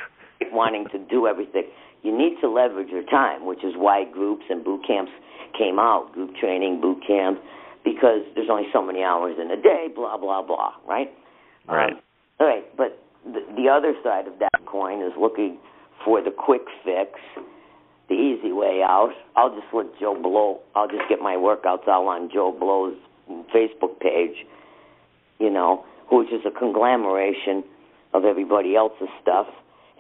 wanting 0.52 0.86
to 0.92 0.98
do 0.98 1.26
everything. 1.26 1.64
You 2.02 2.16
need 2.16 2.40
to 2.40 2.48
leverage 2.48 2.88
your 2.88 3.04
time, 3.04 3.44
which 3.44 3.62
is 3.62 3.74
why 3.76 4.04
groups 4.04 4.44
and 4.48 4.64
boot 4.64 4.82
camps 4.86 5.12
came 5.56 5.78
out, 5.78 6.12
group 6.12 6.34
training, 6.36 6.80
boot 6.80 7.02
camp, 7.06 7.38
because 7.84 8.22
there's 8.34 8.48
only 8.50 8.66
so 8.72 8.82
many 8.82 9.02
hours 9.02 9.36
in 9.40 9.50
a 9.50 9.60
day, 9.60 9.88
blah 9.94 10.16
blah 10.16 10.42
blah, 10.42 10.72
right? 10.88 11.10
Right. 11.68 11.92
Um, 11.92 12.00
all 12.38 12.46
right, 12.46 12.76
but 12.76 12.98
the, 13.24 13.40
the 13.54 13.68
other 13.68 13.94
side 14.02 14.26
of 14.26 14.38
that 14.38 14.64
coin 14.66 15.02
is 15.02 15.12
looking 15.20 15.58
for 16.04 16.22
the 16.22 16.30
quick 16.30 16.62
fix, 16.84 17.20
the 18.08 18.14
easy 18.14 18.52
way 18.52 18.82
out. 18.82 19.12
I'll 19.36 19.54
just 19.54 19.66
let 19.72 19.86
Joe 20.00 20.20
Blow. 20.20 20.60
I'll 20.74 20.88
just 20.88 21.08
get 21.08 21.20
my 21.20 21.34
workouts 21.34 21.86
out 21.86 22.06
on 22.06 22.30
Joe 22.32 22.54
Blow's 22.58 22.96
Facebook 23.54 24.00
page, 24.00 24.46
you 25.38 25.50
know, 25.50 25.84
which 26.10 26.28
is 26.32 26.40
a 26.46 26.50
conglomeration 26.50 27.62
of 28.12 28.24
everybody 28.24 28.74
else's 28.74 29.08
stuff, 29.22 29.46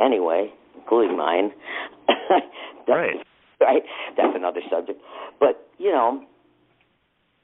anyway, 0.02 0.52
including 0.76 1.16
mine. 1.16 1.50
right. 2.88 3.16
Right. 3.60 3.82
That's 4.16 4.34
another 4.34 4.60
subject. 4.70 5.00
But 5.38 5.68
you 5.78 5.92
know, 5.92 6.24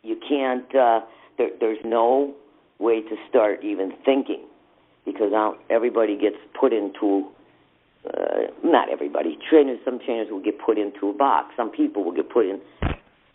you 0.02 0.16
can't. 0.28 0.74
Uh, 0.74 1.00
there, 1.38 1.50
there's 1.60 1.84
no 1.84 2.34
way 2.78 3.02
to 3.02 3.16
start 3.28 3.62
even 3.64 3.92
thinking 4.04 4.44
because 5.04 5.28
now 5.30 5.54
everybody 5.70 6.18
gets 6.18 6.36
put 6.58 6.72
into 6.72 7.28
uh, 8.06 8.50
not 8.62 8.90
everybody 8.90 9.38
trainers 9.48 9.78
some 9.84 9.98
trainers 10.04 10.28
will 10.30 10.42
get 10.42 10.58
put 10.60 10.78
into 10.78 11.08
a 11.08 11.12
box 11.12 11.54
some 11.56 11.70
people 11.70 12.04
will 12.04 12.12
get 12.12 12.28
put 12.28 12.44
in 12.46 12.60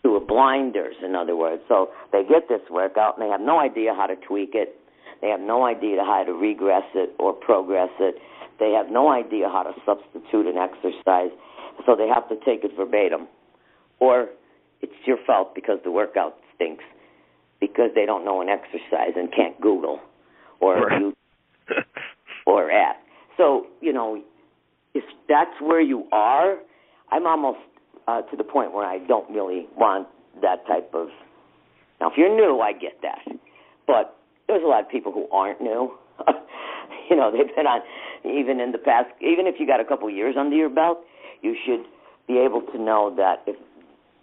to 0.02 0.16
a 0.16 0.20
blinders 0.20 0.94
in 1.04 1.16
other 1.16 1.36
words 1.36 1.62
so 1.68 1.88
they 2.12 2.22
get 2.22 2.48
this 2.48 2.60
workout 2.70 3.18
and 3.18 3.26
they 3.26 3.30
have 3.30 3.40
no 3.40 3.58
idea 3.58 3.92
how 3.94 4.06
to 4.06 4.14
tweak 4.16 4.50
it 4.54 4.76
they 5.20 5.28
have 5.28 5.40
no 5.40 5.64
idea 5.64 5.98
how 6.04 6.22
to 6.24 6.32
regress 6.32 6.84
it 6.94 7.14
or 7.18 7.32
progress 7.32 7.90
it 7.98 8.14
they 8.62 8.70
have 8.70 8.90
no 8.90 9.10
idea 9.10 9.48
how 9.48 9.62
to 9.62 9.72
substitute 9.84 10.46
an 10.46 10.56
exercise 10.56 11.34
so 11.84 11.96
they 11.96 12.06
have 12.06 12.28
to 12.28 12.36
take 12.44 12.62
it 12.62 12.70
verbatim 12.76 13.26
or 13.98 14.28
it's 14.80 14.92
your 15.04 15.18
fault 15.26 15.54
because 15.54 15.78
the 15.84 15.90
workout 15.90 16.36
stinks 16.54 16.84
because 17.60 17.90
they 17.94 18.06
don't 18.06 18.24
know 18.24 18.40
an 18.40 18.48
exercise 18.48 19.14
and 19.16 19.32
can't 19.34 19.60
google 19.60 20.00
or 20.60 20.86
right. 20.86 21.00
you 21.00 21.12
or 22.46 22.70
at. 22.70 22.96
So, 23.36 23.66
you 23.80 23.92
know, 23.92 24.22
if 24.94 25.04
that's 25.28 25.60
where 25.60 25.80
you 25.80 26.06
are, 26.12 26.56
I'm 27.10 27.26
almost 27.26 27.58
uh, 28.08 28.22
to 28.22 28.36
the 28.36 28.44
point 28.44 28.72
where 28.72 28.86
I 28.86 28.98
don't 28.98 29.28
really 29.30 29.66
want 29.76 30.08
that 30.40 30.66
type 30.66 30.90
of. 30.94 31.08
Now, 32.00 32.10
if 32.10 32.14
you're 32.16 32.34
new, 32.34 32.60
I 32.60 32.72
get 32.72 33.00
that, 33.02 33.20
but 33.86 34.16
there's 34.48 34.62
a 34.64 34.66
lot 34.66 34.82
of 34.82 34.90
people 34.90 35.12
who 35.12 35.28
aren't 35.30 35.60
new. 35.60 35.92
you 37.10 37.16
know, 37.16 37.30
they've 37.30 37.54
been 37.54 37.66
on 37.66 37.80
even 38.24 38.60
in 38.60 38.72
the 38.72 38.78
past. 38.78 39.10
Even 39.20 39.46
if 39.46 39.56
you 39.58 39.66
got 39.66 39.80
a 39.80 39.84
couple 39.84 40.08
years 40.10 40.34
under 40.38 40.56
your 40.56 40.70
belt, 40.70 40.98
you 41.42 41.56
should 41.66 41.84
be 42.26 42.38
able 42.38 42.62
to 42.72 42.78
know 42.78 43.12
that 43.16 43.42
if 43.46 43.56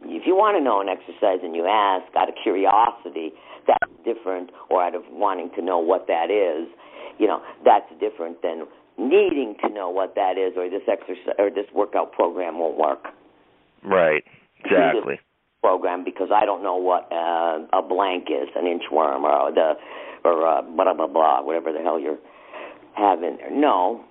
if 0.03 0.23
you 0.25 0.35
want 0.35 0.55
to 0.55 0.63
know 0.63 0.79
an 0.79 0.87
exercise 0.87 1.43
and 1.43 1.55
you 1.55 1.67
ask 1.67 2.07
out 2.15 2.29
of 2.29 2.35
curiosity, 2.41 3.35
that's 3.67 3.91
different, 4.05 4.49
or 4.69 4.81
out 4.81 4.95
of 4.95 5.03
wanting 5.11 5.51
to 5.55 5.61
know 5.61 5.77
what 5.77 6.07
that 6.07 6.31
is, 6.31 6.71
you 7.19 7.27
know, 7.27 7.41
that's 7.65 7.91
different 7.99 8.41
than 8.41 8.65
needing 8.97 9.55
to 9.61 9.69
know 9.69 9.89
what 9.89 10.15
that 10.15 10.37
is, 10.37 10.53
or 10.55 10.69
this 10.69 10.87
exercise 10.87 11.35
or 11.37 11.49
this 11.49 11.67
workout 11.75 12.13
program 12.13 12.59
won't 12.59 12.77
work. 12.77 13.11
Right. 13.83 14.23
Exactly. 14.63 15.19
Program 15.61 16.05
because 16.05 16.29
I 16.33 16.45
don't 16.45 16.63
know 16.63 16.77
what 16.77 17.11
uh, 17.11 17.59
a 17.77 17.81
blank 17.81 18.27
is, 18.31 18.47
an 18.55 18.63
inchworm, 18.63 19.23
or 19.23 19.51
the 19.51 19.73
or 20.23 20.47
uh, 20.47 20.61
blah 20.61 20.93
blah 20.93 21.07
blah, 21.07 21.41
whatever 21.43 21.73
the 21.73 21.79
hell 21.79 21.99
you're 22.99 23.09
having 23.09 23.37
there. 23.37 23.51
No, 23.51 24.03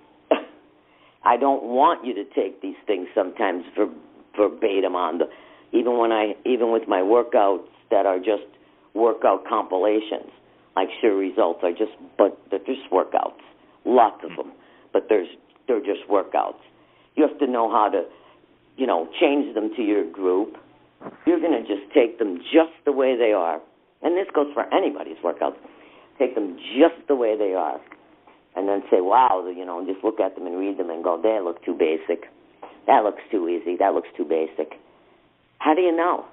I 1.23 1.37
don't 1.37 1.63
want 1.63 2.05
you 2.05 2.13
to 2.15 2.23
take 2.35 2.61
these 2.61 2.75
things 2.87 3.07
sometimes 3.15 3.63
ver- 3.77 3.93
verbatim 4.37 4.95
on 4.95 5.19
the 5.19 5.25
even 5.71 5.97
when 5.97 6.11
I 6.11 6.33
even 6.45 6.71
with 6.71 6.87
my 6.87 7.01
workouts 7.01 7.67
that 7.91 8.05
are 8.05 8.17
just 8.17 8.43
workout 8.93 9.45
compilations, 9.47 10.31
like 10.75 10.89
sure 11.01 11.15
results 11.15 11.59
are 11.63 11.71
just 11.71 11.91
but 12.17 12.39
they're 12.49 12.59
just 12.59 12.89
workouts, 12.91 13.41
lots 13.85 14.23
of 14.23 14.31
hmm. 14.31 14.37
them, 14.37 14.51
but 14.93 15.07
there's 15.09 15.27
they're 15.67 15.79
just 15.79 16.07
workouts. 16.09 16.59
You 17.15 17.27
have 17.27 17.37
to 17.39 17.47
know 17.47 17.69
how 17.69 17.89
to, 17.89 18.03
you 18.77 18.87
know, 18.87 19.09
change 19.19 19.53
them 19.53 19.71
to 19.75 19.81
your 19.81 20.09
group. 20.09 20.55
You're 21.25 21.39
going 21.39 21.51
to 21.51 21.67
just 21.67 21.93
take 21.93 22.19
them 22.19 22.39
just 22.51 22.73
the 22.85 22.91
way 22.91 23.15
they 23.17 23.31
are, 23.31 23.61
and 24.01 24.17
this 24.17 24.27
goes 24.33 24.47
for 24.53 24.73
anybody's 24.73 25.17
workouts. 25.23 25.55
take 26.17 26.35
them 26.35 26.57
just 26.77 27.07
the 27.07 27.15
way 27.15 27.37
they 27.37 27.53
are, 27.53 27.79
and 28.59 28.67
then 28.67 28.83
say, 28.91 29.01
"Wow," 29.01 29.47
you 29.47 29.65
know, 29.65 29.83
just 29.85 30.03
look 30.03 30.19
at 30.19 30.35
them 30.35 30.45
and 30.45 30.59
read 30.59 30.77
them 30.77 30.89
and 30.89 31.03
go, 31.03 31.17
"They 31.17 31.39
look 31.39 31.63
too 31.63 31.73
basic. 31.73 32.27
That 32.87 33.03
looks 33.03 33.21
too 33.31 33.47
easy. 33.47 33.77
That 33.77 33.93
looks 33.93 34.09
too 34.15 34.25
basic." 34.25 34.77
How 35.59 35.73
do 35.73 35.81
you 35.81 35.95
know? 35.95 36.25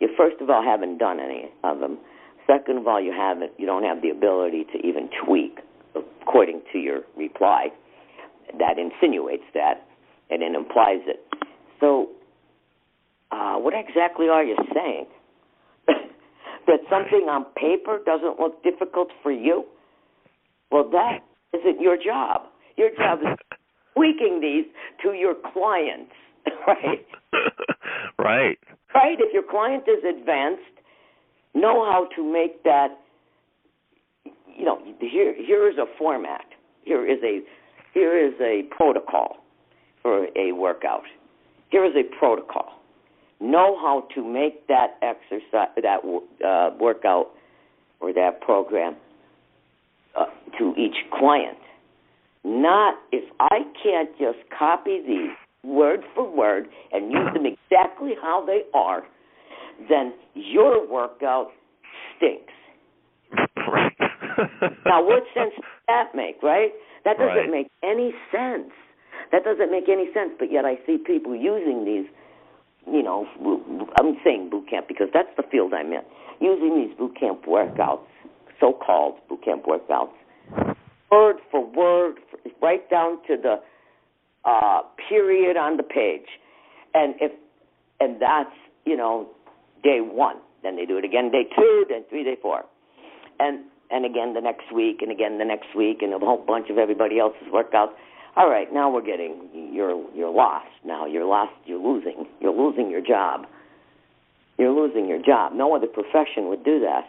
You 0.00 0.08
first 0.16 0.40
of 0.40 0.50
all 0.50 0.62
haven't 0.62 0.98
done 0.98 1.20
any 1.20 1.50
of 1.64 1.80
them. 1.80 1.98
Second 2.46 2.78
of 2.78 2.86
all, 2.86 3.00
you 3.00 3.12
haven't. 3.12 3.52
You 3.58 3.66
don't 3.66 3.82
have 3.82 4.02
the 4.02 4.10
ability 4.10 4.64
to 4.72 4.86
even 4.86 5.08
tweak, 5.24 5.58
according 5.94 6.62
to 6.72 6.78
your 6.78 7.00
reply. 7.16 7.68
That 8.58 8.78
insinuates 8.78 9.44
that, 9.54 9.86
and 10.30 10.42
it 10.42 10.54
implies 10.54 11.00
it. 11.06 11.20
So, 11.80 12.10
uh, 13.32 13.56
what 13.56 13.74
exactly 13.74 14.28
are 14.28 14.44
you 14.44 14.56
saying? 14.72 15.06
that 16.66 16.80
something 16.88 17.28
on 17.28 17.46
paper 17.56 17.98
doesn't 18.04 18.38
look 18.38 18.62
difficult 18.62 19.08
for 19.22 19.32
you? 19.32 19.64
Well, 20.70 20.88
that 20.90 21.20
isn't 21.54 21.80
your 21.80 21.96
job. 21.96 22.42
Your 22.76 22.90
job 22.96 23.20
is 23.20 23.38
tweaking 23.94 24.40
these 24.40 24.66
to 25.02 25.12
your 25.12 25.34
clients, 25.52 26.12
right? 26.66 27.06
right. 28.18 28.58
Right. 28.94 29.16
If 29.18 29.32
your 29.32 29.42
client 29.42 29.84
is 29.86 30.02
advanced, 30.04 30.62
know 31.54 31.84
how 31.84 32.08
to 32.16 32.32
make 32.32 32.62
that. 32.64 32.98
You 34.56 34.64
know, 34.64 34.80
here 35.00 35.34
here 35.34 35.68
is 35.68 35.76
a 35.76 35.84
format. 35.98 36.46
Here 36.84 37.06
is 37.06 37.18
a 37.22 37.40
here 37.92 38.18
is 38.18 38.34
a 38.40 38.62
protocol 38.74 39.36
for 40.02 40.26
a 40.36 40.52
workout. 40.52 41.04
Here 41.70 41.84
is 41.84 41.92
a 41.94 42.04
protocol 42.18 42.76
know 43.40 43.76
how 43.78 44.06
to 44.14 44.24
make 44.24 44.66
that 44.68 44.98
exercise, 45.02 45.68
that 45.82 46.00
uh, 46.44 46.70
workout, 46.78 47.30
or 48.00 48.12
that 48.12 48.40
program 48.40 48.96
to 50.58 50.74
each 50.76 50.96
client. 51.12 51.58
Not 52.44 52.94
if 53.12 53.24
I 53.40 53.60
can't 53.82 54.10
just 54.18 54.38
copy 54.56 55.00
these 55.06 55.34
word 55.64 56.00
for 56.14 56.30
word 56.30 56.66
and 56.92 57.10
use 57.10 57.28
them 57.34 57.44
exactly 57.44 58.12
how 58.20 58.44
they 58.46 58.62
are, 58.72 59.02
then 59.88 60.14
your 60.34 60.88
workout 60.88 61.48
stinks. 62.16 62.52
Right. 63.56 63.92
now, 64.86 65.04
what 65.04 65.24
sense 65.34 65.52
does 65.56 65.64
that 65.88 66.14
make, 66.14 66.42
right? 66.42 66.70
That 67.04 67.18
doesn't 67.18 67.50
right. 67.50 67.50
make 67.50 67.70
any 67.82 68.12
sense. 68.30 68.70
That 69.32 69.42
doesn't 69.42 69.72
make 69.72 69.88
any 69.88 70.06
sense, 70.14 70.30
but 70.38 70.52
yet 70.52 70.64
I 70.64 70.76
see 70.86 70.98
people 71.04 71.34
using 71.34 71.84
these 71.84 72.06
you 72.86 73.02
know, 73.02 73.26
I'm 73.98 74.16
saying 74.24 74.50
boot 74.50 74.70
camp 74.70 74.86
because 74.88 75.08
that's 75.12 75.28
the 75.36 75.42
field 75.50 75.72
I'm 75.74 75.92
in. 75.92 76.02
Using 76.40 76.76
these 76.76 76.96
boot 76.96 77.18
camp 77.18 77.44
workouts, 77.44 78.06
so-called 78.60 79.16
boot 79.28 79.44
camp 79.44 79.64
workouts, 79.64 80.14
word 81.10 81.36
for 81.50 81.64
word, 81.64 82.16
right 82.62 82.88
down 82.90 83.18
to 83.26 83.36
the 83.36 83.60
uh, 84.44 84.82
period 85.08 85.56
on 85.56 85.76
the 85.76 85.82
page, 85.82 86.26
and 86.94 87.14
if 87.20 87.32
and 88.00 88.20
that's 88.20 88.54
you 88.84 88.96
know 88.96 89.28
day 89.82 89.98
one. 90.00 90.36
Then 90.62 90.76
they 90.76 90.84
do 90.84 90.98
it 90.98 91.04
again 91.04 91.30
day 91.30 91.44
two, 91.56 91.84
then 91.88 92.04
three, 92.08 92.24
day 92.24 92.36
four, 92.40 92.64
and 93.38 93.60
and 93.90 94.04
again 94.04 94.34
the 94.34 94.40
next 94.40 94.72
week, 94.74 94.98
and 95.00 95.12
again 95.12 95.38
the 95.38 95.44
next 95.44 95.76
week, 95.76 95.98
and 96.02 96.12
a 96.12 96.18
whole 96.18 96.44
bunch 96.44 96.70
of 96.70 96.78
everybody 96.78 97.18
else's 97.18 97.48
workouts 97.52 97.92
all 98.36 98.50
right, 98.50 98.70
now 98.70 98.90
we're 98.90 99.02
getting 99.04 99.48
you're 99.72 99.98
you're 100.14 100.30
lost. 100.30 100.68
Now 100.84 101.06
you're 101.06 101.24
lost. 101.24 101.54
You're 101.64 101.80
losing. 101.80 102.26
You're 102.38 102.52
losing 102.52 102.90
your 102.90 103.00
job. 103.00 103.46
You're 104.58 104.72
losing 104.72 105.08
your 105.08 105.22
job. 105.22 105.54
No 105.54 105.74
other 105.74 105.86
profession 105.86 106.48
would 106.48 106.62
do 106.62 106.78
that. 106.80 107.08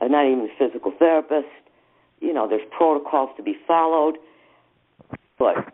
I'm 0.00 0.10
not 0.10 0.24
even 0.24 0.48
a 0.48 0.58
physical 0.58 0.92
therapist. 0.98 1.46
You 2.20 2.32
know, 2.32 2.48
there's 2.48 2.66
protocols 2.76 3.30
to 3.36 3.42
be 3.42 3.54
followed. 3.66 4.16
But 5.38 5.72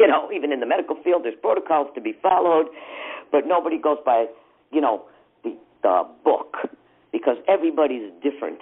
you 0.00 0.08
know, 0.08 0.30
even 0.34 0.52
in 0.52 0.60
the 0.60 0.66
medical 0.66 0.96
field, 1.02 1.24
there's 1.24 1.38
protocols 1.40 1.88
to 1.94 2.00
be 2.00 2.14
followed. 2.22 2.66
But 3.30 3.46
nobody 3.46 3.80
goes 3.80 3.98
by, 4.04 4.26
you 4.70 4.80
know, 4.80 5.04
the 5.42 5.56
the 5.82 6.02
book 6.24 6.56
because 7.12 7.36
everybody's 7.48 8.10
different, 8.22 8.58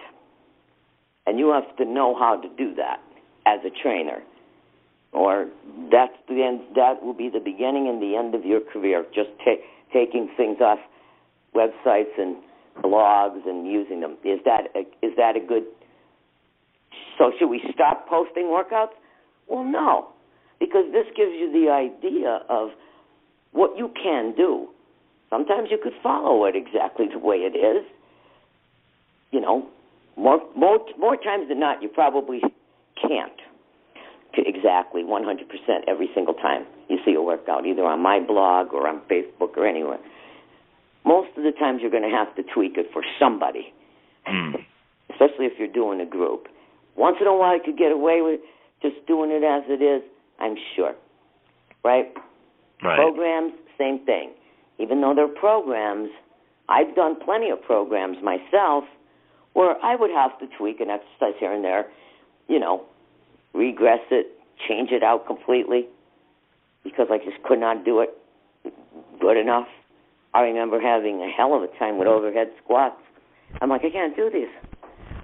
and 1.26 1.38
you 1.38 1.50
have 1.52 1.76
to 1.76 1.84
know 1.84 2.14
how 2.18 2.40
to 2.40 2.48
do 2.56 2.74
that 2.74 3.00
as 3.46 3.60
a 3.64 3.70
trainer 3.82 4.22
or 5.12 5.48
that's 5.90 6.16
the 6.28 6.42
end. 6.42 6.60
That 6.74 7.02
will 7.02 7.14
be 7.14 7.28
the 7.28 7.40
beginning 7.40 7.88
and 7.88 8.02
the 8.02 8.16
end 8.16 8.34
of 8.34 8.44
your 8.44 8.60
career. 8.60 9.04
Just 9.14 9.30
ta- 9.44 9.62
taking 9.92 10.28
things 10.36 10.58
off 10.60 10.78
websites 11.54 12.18
and 12.18 12.36
blogs 12.82 13.46
and 13.46 13.70
using 13.70 14.00
them. 14.00 14.16
Is 14.24 14.40
that 14.44 14.68
a, 14.74 14.80
is 15.04 15.12
that 15.16 15.36
a 15.36 15.40
good? 15.40 15.64
So 17.22 17.30
should 17.38 17.50
we 17.50 17.62
stop 17.72 18.08
posting 18.08 18.46
workouts? 18.46 18.98
Well, 19.46 19.62
no, 19.62 20.08
because 20.58 20.86
this 20.90 21.06
gives 21.16 21.30
you 21.30 21.52
the 21.52 21.70
idea 21.70 22.40
of 22.48 22.70
what 23.52 23.78
you 23.78 23.92
can 24.02 24.34
do. 24.36 24.66
Sometimes 25.30 25.68
you 25.70 25.78
could 25.80 25.92
follow 26.02 26.46
it 26.46 26.56
exactly 26.56 27.06
the 27.12 27.20
way 27.20 27.36
it 27.36 27.56
is. 27.56 27.86
You 29.30 29.40
know, 29.40 29.68
more 30.16 30.40
more 30.56 30.80
more 30.98 31.16
times 31.16 31.48
than 31.48 31.60
not, 31.60 31.80
you 31.80 31.88
probably 31.88 32.40
can't 33.00 33.38
to 34.34 34.42
exactly 34.44 35.04
100% 35.04 35.44
every 35.86 36.08
single 36.14 36.34
time 36.34 36.66
you 36.88 36.98
see 37.04 37.14
a 37.14 37.22
workout, 37.22 37.66
either 37.66 37.84
on 37.84 38.00
my 38.00 38.18
blog 38.18 38.72
or 38.72 38.88
on 38.88 39.00
Facebook 39.02 39.56
or 39.56 39.64
anywhere. 39.64 40.00
Most 41.04 41.28
of 41.36 41.44
the 41.44 41.52
times 41.52 41.82
you're 41.82 41.90
going 41.90 42.02
to 42.02 42.16
have 42.16 42.34
to 42.34 42.42
tweak 42.52 42.78
it 42.78 42.86
for 42.92 43.02
somebody, 43.20 43.72
mm. 44.26 44.54
especially 45.10 45.46
if 45.46 45.52
you're 45.56 45.68
doing 45.68 46.00
a 46.00 46.06
group. 46.06 46.48
Once 46.96 47.16
in 47.20 47.26
a 47.26 47.36
while, 47.36 47.56
you 47.56 47.62
could 47.64 47.78
get 47.78 47.92
away 47.92 48.20
with 48.20 48.40
just 48.82 49.06
doing 49.06 49.30
it 49.30 49.44
as 49.44 49.62
it 49.68 49.82
is, 49.82 50.02
I'm 50.38 50.56
sure. 50.76 50.94
Right? 51.84 52.12
Right. 52.82 52.96
Programs, 52.96 53.52
same 53.78 54.04
thing. 54.04 54.32
Even 54.78 55.00
though 55.00 55.14
they're 55.14 55.28
programs, 55.28 56.10
I've 56.68 56.94
done 56.94 57.16
plenty 57.24 57.50
of 57.50 57.62
programs 57.62 58.18
myself 58.22 58.84
where 59.52 59.76
I 59.84 59.94
would 59.96 60.10
have 60.10 60.38
to 60.40 60.46
tweak 60.58 60.80
an 60.80 60.88
exercise 60.90 61.34
here 61.38 61.52
and 61.52 61.64
there, 61.64 61.86
you 62.48 62.58
know, 62.58 62.84
regress 63.54 64.00
it, 64.10 64.26
change 64.68 64.90
it 64.90 65.02
out 65.02 65.26
completely 65.26 65.86
because 66.84 67.08
I 67.10 67.18
just 67.18 67.42
could 67.44 67.60
not 67.60 67.84
do 67.84 68.00
it 68.00 68.10
good 69.20 69.36
enough. 69.36 69.68
I 70.34 70.40
remember 70.40 70.80
having 70.80 71.20
a 71.20 71.28
hell 71.28 71.54
of 71.54 71.62
a 71.62 71.68
time 71.78 71.98
with 71.98 72.08
mm-hmm. 72.08 72.24
overhead 72.24 72.48
squats. 72.62 72.96
I'm 73.60 73.68
like, 73.68 73.82
I 73.84 73.90
can't 73.90 74.16
do 74.16 74.30
these. 74.32 74.48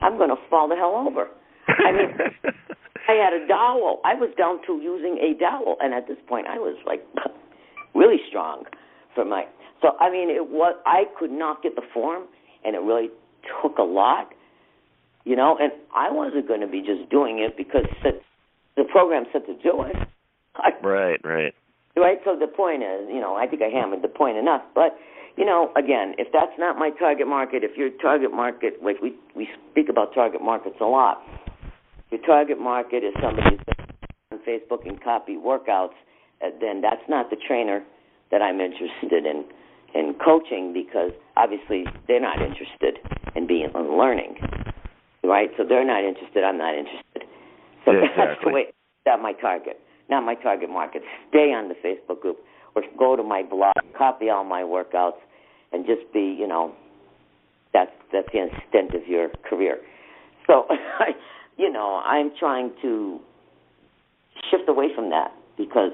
I'm 0.03 0.19
going 0.19 0.29
to 0.29 0.37
fall 0.51 0.69
the 0.69 0.77
hell 0.77 0.95
over. 0.95 1.29
I 1.79 1.93
mean, 1.93 2.55
I 3.09 3.12
had 3.12 3.33
a 3.33 3.47
dowel. 3.49 4.01
I 4.05 4.14
was 4.14 4.31
down 4.37 4.61
to 4.66 4.83
using 4.83 5.18
a 5.18 5.39
dowel, 5.39 5.76
and 5.81 5.95
at 5.95 6.07
this 6.09 6.18
point, 6.29 6.47
I 6.47 6.59
was 6.59 6.76
like 6.87 7.05
really 7.95 8.18
strong 8.29 8.64
for 9.14 9.24
my. 9.24 9.45
So 9.83 9.97
I 10.01 10.11
mean, 10.11 10.31
it 10.31 10.51
was. 10.51 10.76
I 10.87 11.05
could 11.18 11.31
not 11.31 11.62
get 11.62 11.76
the 11.76 11.87
form, 11.95 12.24
and 12.64 12.74
it 12.74 12.81
really 12.81 13.09
took 13.62 13.79
a 13.79 13.83
lot 13.83 14.33
you 15.29 15.37
know, 15.37 15.59
and 15.61 15.70
I 15.95 16.11
wasn't 16.11 16.49
going 16.49 16.62
to 16.62 16.66
be 16.66 16.81
just 16.81 17.11
doing 17.11 17.39
it 17.39 17.55
because 17.55 17.85
the 18.76 18.85
program 18.85 19.24
said 19.31 19.45
to 19.45 19.53
do 19.62 19.83
it. 19.83 19.97
I, 20.57 20.70
right, 20.83 21.20
right. 21.22 21.55
Right. 21.95 22.18
So 22.24 22.35
the 22.39 22.47
point 22.47 22.83
is, 22.83 23.09
you 23.12 23.20
know, 23.20 23.35
I 23.35 23.47
think 23.47 23.61
I 23.61 23.68
hammered 23.68 24.01
the 24.01 24.09
point 24.09 24.39
enough. 24.39 24.62
But 24.74 24.97
you 25.37 25.45
know, 25.45 25.70
again, 25.76 26.14
if 26.16 26.29
that's 26.33 26.57
not 26.59 26.79
my 26.79 26.91
target 26.99 27.26
market, 27.26 27.62
if 27.62 27.76
your 27.76 27.91
target 28.01 28.33
market, 28.33 28.83
like 28.83 29.03
we 29.03 29.14
we 29.37 29.49
speak 29.70 29.91
about 29.91 30.14
target 30.14 30.41
markets 30.41 30.76
a 30.81 30.87
lot, 30.87 31.20
your 32.11 32.21
target 32.23 32.61
market 32.61 33.05
is 33.05 33.15
somebody 33.23 33.57
who's 33.57 33.77
on 34.33 34.39
Facebook 34.47 34.87
and 34.87 35.03
copy 35.03 35.37
workouts, 35.37 35.97
uh, 36.43 36.51
then 36.61 36.81
that's 36.81 37.03
not 37.09 37.31
the 37.31 37.37
trainer 37.37 37.85
that 38.31 38.43
I'm 38.43 38.61
interested 38.61 39.27
in 39.27 39.45
in 39.95 40.15
coaching 40.23 40.75
because 40.75 41.13
obviously 41.37 41.85
they're 42.07 42.21
not 42.21 42.43
interested 42.43 42.99
in 43.35 43.47
being 43.47 43.71
in 43.75 43.99
learning 43.99 44.37
right? 45.25 45.51
So 45.57 45.65
they're 45.69 45.87
not 45.87 46.05
interested. 46.05 46.45
I'm 46.45 46.59
not 46.59 46.75
interested. 46.75 47.29
So 47.85 47.93
yeah, 47.93 48.01
that's 48.01 48.33
exactly. 48.33 48.51
the 48.51 48.55
way. 48.55 48.65
That's 49.05 49.23
my 49.23 49.33
target, 49.33 49.81
not 50.11 50.25
my 50.25 50.35
target 50.35 50.69
market. 50.69 51.03
Stay 51.29 51.53
on 51.53 51.69
the 51.69 51.75
Facebook 51.75 52.21
group 52.21 52.39
or 52.75 52.83
go 52.99 53.17
to 53.17 53.23
my 53.23 53.43
blog, 53.43 53.75
copy 53.97 54.29
all 54.29 54.45
my 54.45 54.63
workouts, 54.63 55.21
and 55.73 55.87
just 55.87 56.13
be, 56.13 56.37
you 56.39 56.47
know, 56.47 56.75
that's 57.73 57.91
that's 58.13 58.29
the 58.33 58.47
extent 58.47 58.95
of 58.95 59.07
your 59.09 59.29
career. 59.49 59.79
So, 60.47 60.67
you 61.59 61.71
know, 61.71 62.01
I'm 62.05 62.31
trying 62.39 62.73
to 62.83 63.21
shift 64.51 64.69
away 64.69 64.89
from 64.95 65.11
that 65.11 65.33
because 65.57 65.93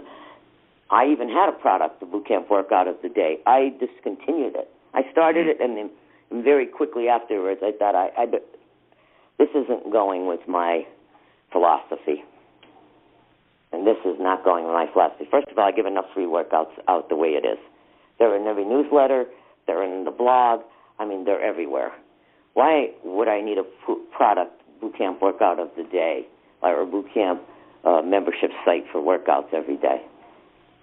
I 0.91 1.07
even 1.07 1.29
had 1.29 1.49
a 1.49 1.53
product, 1.53 2.01
the 2.01 2.07
boot 2.07 2.29
camp 2.29 2.51
workout 2.51 2.87
of 2.87 2.97
the 3.03 3.09
day. 3.09 3.39
I 3.47 3.73
discontinued 3.81 4.55
it. 4.55 4.69
I 4.93 5.03
started 5.11 5.47
it, 5.47 5.61
and 5.61 5.77
then 5.77 6.45
very 6.45 6.67
quickly 6.67 7.09
afterwards, 7.09 7.61
I 7.65 7.73
thought 7.79 7.95
I, 7.95 8.11
I 8.17 8.27
this 9.39 9.49
isn't 9.55 9.91
going 9.91 10.27
with 10.27 10.41
my 10.47 10.83
philosophy. 11.51 12.23
And 13.73 13.85
this 13.85 13.97
is 14.05 14.17
not 14.21 14.45
going 14.45 14.65
with 14.65 14.75
my 14.75 14.87
philosophy. 14.93 15.27
First 15.31 15.49
of 15.49 15.59
all, 15.59 15.65
I 15.65 15.73
give 15.73 15.87
enough 15.87 16.05
free 16.15 16.27
workouts 16.27 16.71
out 16.87 17.09
the 17.09 17.17
way 17.17 17.31
it 17.31 17.45
is. 17.45 17.59
They're 18.19 18.37
in 18.37 18.47
every 18.47 18.65
newsletter, 18.65 19.25
they're 19.67 19.83
in 19.83 20.05
the 20.05 20.13
blog, 20.13 20.61
I 21.01 21.05
mean, 21.05 21.25
they're 21.25 21.43
everywhere. 21.43 21.91
Why 22.53 22.91
would 23.03 23.27
I 23.27 23.41
need 23.41 23.59
a 23.59 23.65
product 24.17 24.61
boot 24.85 24.99
camp 24.99 25.23
workout 25.23 25.59
of 25.59 25.71
the 25.77 25.85
day 25.85 26.27
or 26.63 26.85
boot 26.85 27.07
camp 27.13 27.41
uh, 27.85 28.03
membership 28.03 28.51
site 28.65 28.85
for 28.93 29.01
workouts 29.01 29.53
every 29.53 29.77
day. 29.77 30.03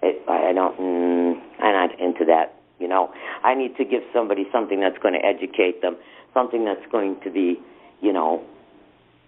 It, 0.01 0.27
I 0.27 0.53
don't. 0.53 0.77
Mm, 0.79 1.41
I'm 1.59 1.73
not 1.73 1.99
into 1.99 2.25
that. 2.25 2.55
You 2.79 2.87
know, 2.87 3.11
I 3.43 3.53
need 3.53 3.77
to 3.77 3.85
give 3.85 4.01
somebody 4.13 4.45
something 4.51 4.79
that's 4.79 4.97
going 4.97 5.13
to 5.13 5.23
educate 5.23 5.81
them, 5.83 5.97
something 6.33 6.65
that's 6.65 6.85
going 6.91 7.19
to 7.23 7.29
be, 7.29 7.59
you 8.01 8.11
know, 8.11 8.43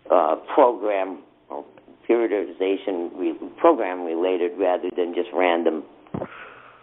uh, 0.10 0.36
program 0.56 1.20
or 1.50 1.64
periodization 2.10 3.12
re- 3.16 3.38
program 3.58 4.04
related 4.04 4.58
rather 4.58 4.90
than 4.96 5.14
just 5.14 5.30
random 5.34 5.84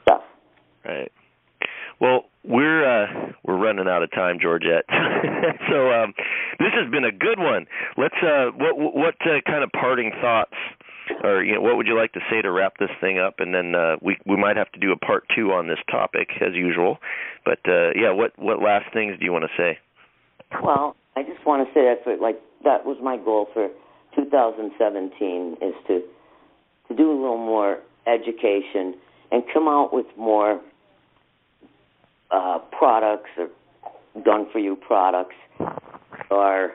stuff. 0.03 0.23
Right. 0.85 1.11
Well, 2.01 2.25
we're 2.45 2.85
uh 2.85 3.33
we're 3.45 3.59
running 3.59 3.87
out 3.87 4.03
of 4.03 4.11
time, 4.13 4.39
Georgette. 4.41 4.87
so 5.69 5.93
um 5.93 6.15
this 6.59 6.73
has 6.73 6.91
been 6.91 7.05
a 7.05 7.13
good 7.13 7.39
one. 7.39 7.67
Let's 7.99 8.17
uh 8.23 8.51
what 8.57 8.77
what 8.77 9.15
uh, 9.21 9.41
kind 9.47 9.63
of 9.63 9.71
parting 9.73 10.13
thoughts 10.21 10.55
or 11.23 11.45
you 11.45 11.55
know 11.55 11.61
what 11.61 11.77
would 11.77 11.87
you 11.87 11.97
like 11.97 12.13
to 12.13 12.21
say 12.31 12.41
to 12.41 12.51
wrap 12.51 12.79
this 12.79 12.91
thing 13.01 13.19
up 13.19 13.35
and 13.39 13.55
then 13.55 13.75
uh 13.75 13.97
we 14.01 14.17
we 14.27 14.37
might 14.37 14.57
have 14.57 14.73
to 14.73 14.81
do 14.81 14.93
a 14.93 14.97
part 14.97 15.25
2 15.37 15.53
on 15.53 15.69
this 15.69 15.79
topic 15.91 16.31
as 16.41 16.55
usual. 16.55 16.99
But 17.45 17.61
uh 17.69 17.91
yeah, 17.95 18.13
what 18.13 18.33
what 18.39 18.63
last 18.63 18.93
things 18.95 19.19
do 19.19 19.25
you 19.25 19.33
want 19.33 19.45
to 19.45 19.55
say? 19.57 19.79
Well, 20.63 20.97
I 21.17 21.23
just 21.23 21.45
want 21.45 21.69
to 21.69 21.75
say 21.75 21.85
that 21.85 22.03
for 22.03 22.17
like 22.17 22.41
that 22.65 22.87
was 22.87 22.97
my 23.03 23.19
goal 23.19 23.49
for 23.53 23.69
2017 24.17 25.57
is 25.61 25.75
to 25.87 26.01
to 26.89 26.97
do 26.97 27.11
a 27.11 27.17
little 27.21 27.37
more 27.37 27.79
education 28.07 28.95
and 29.31 29.45
come 29.53 29.69
out 29.69 29.93
with 29.93 30.07
more 30.17 30.61
uh, 32.31 32.59
products 32.77 33.31
or 33.39 33.49
done 34.25 34.47
for 34.53 34.59
you 34.59 34.77
products 34.77 35.35
are 36.31 36.73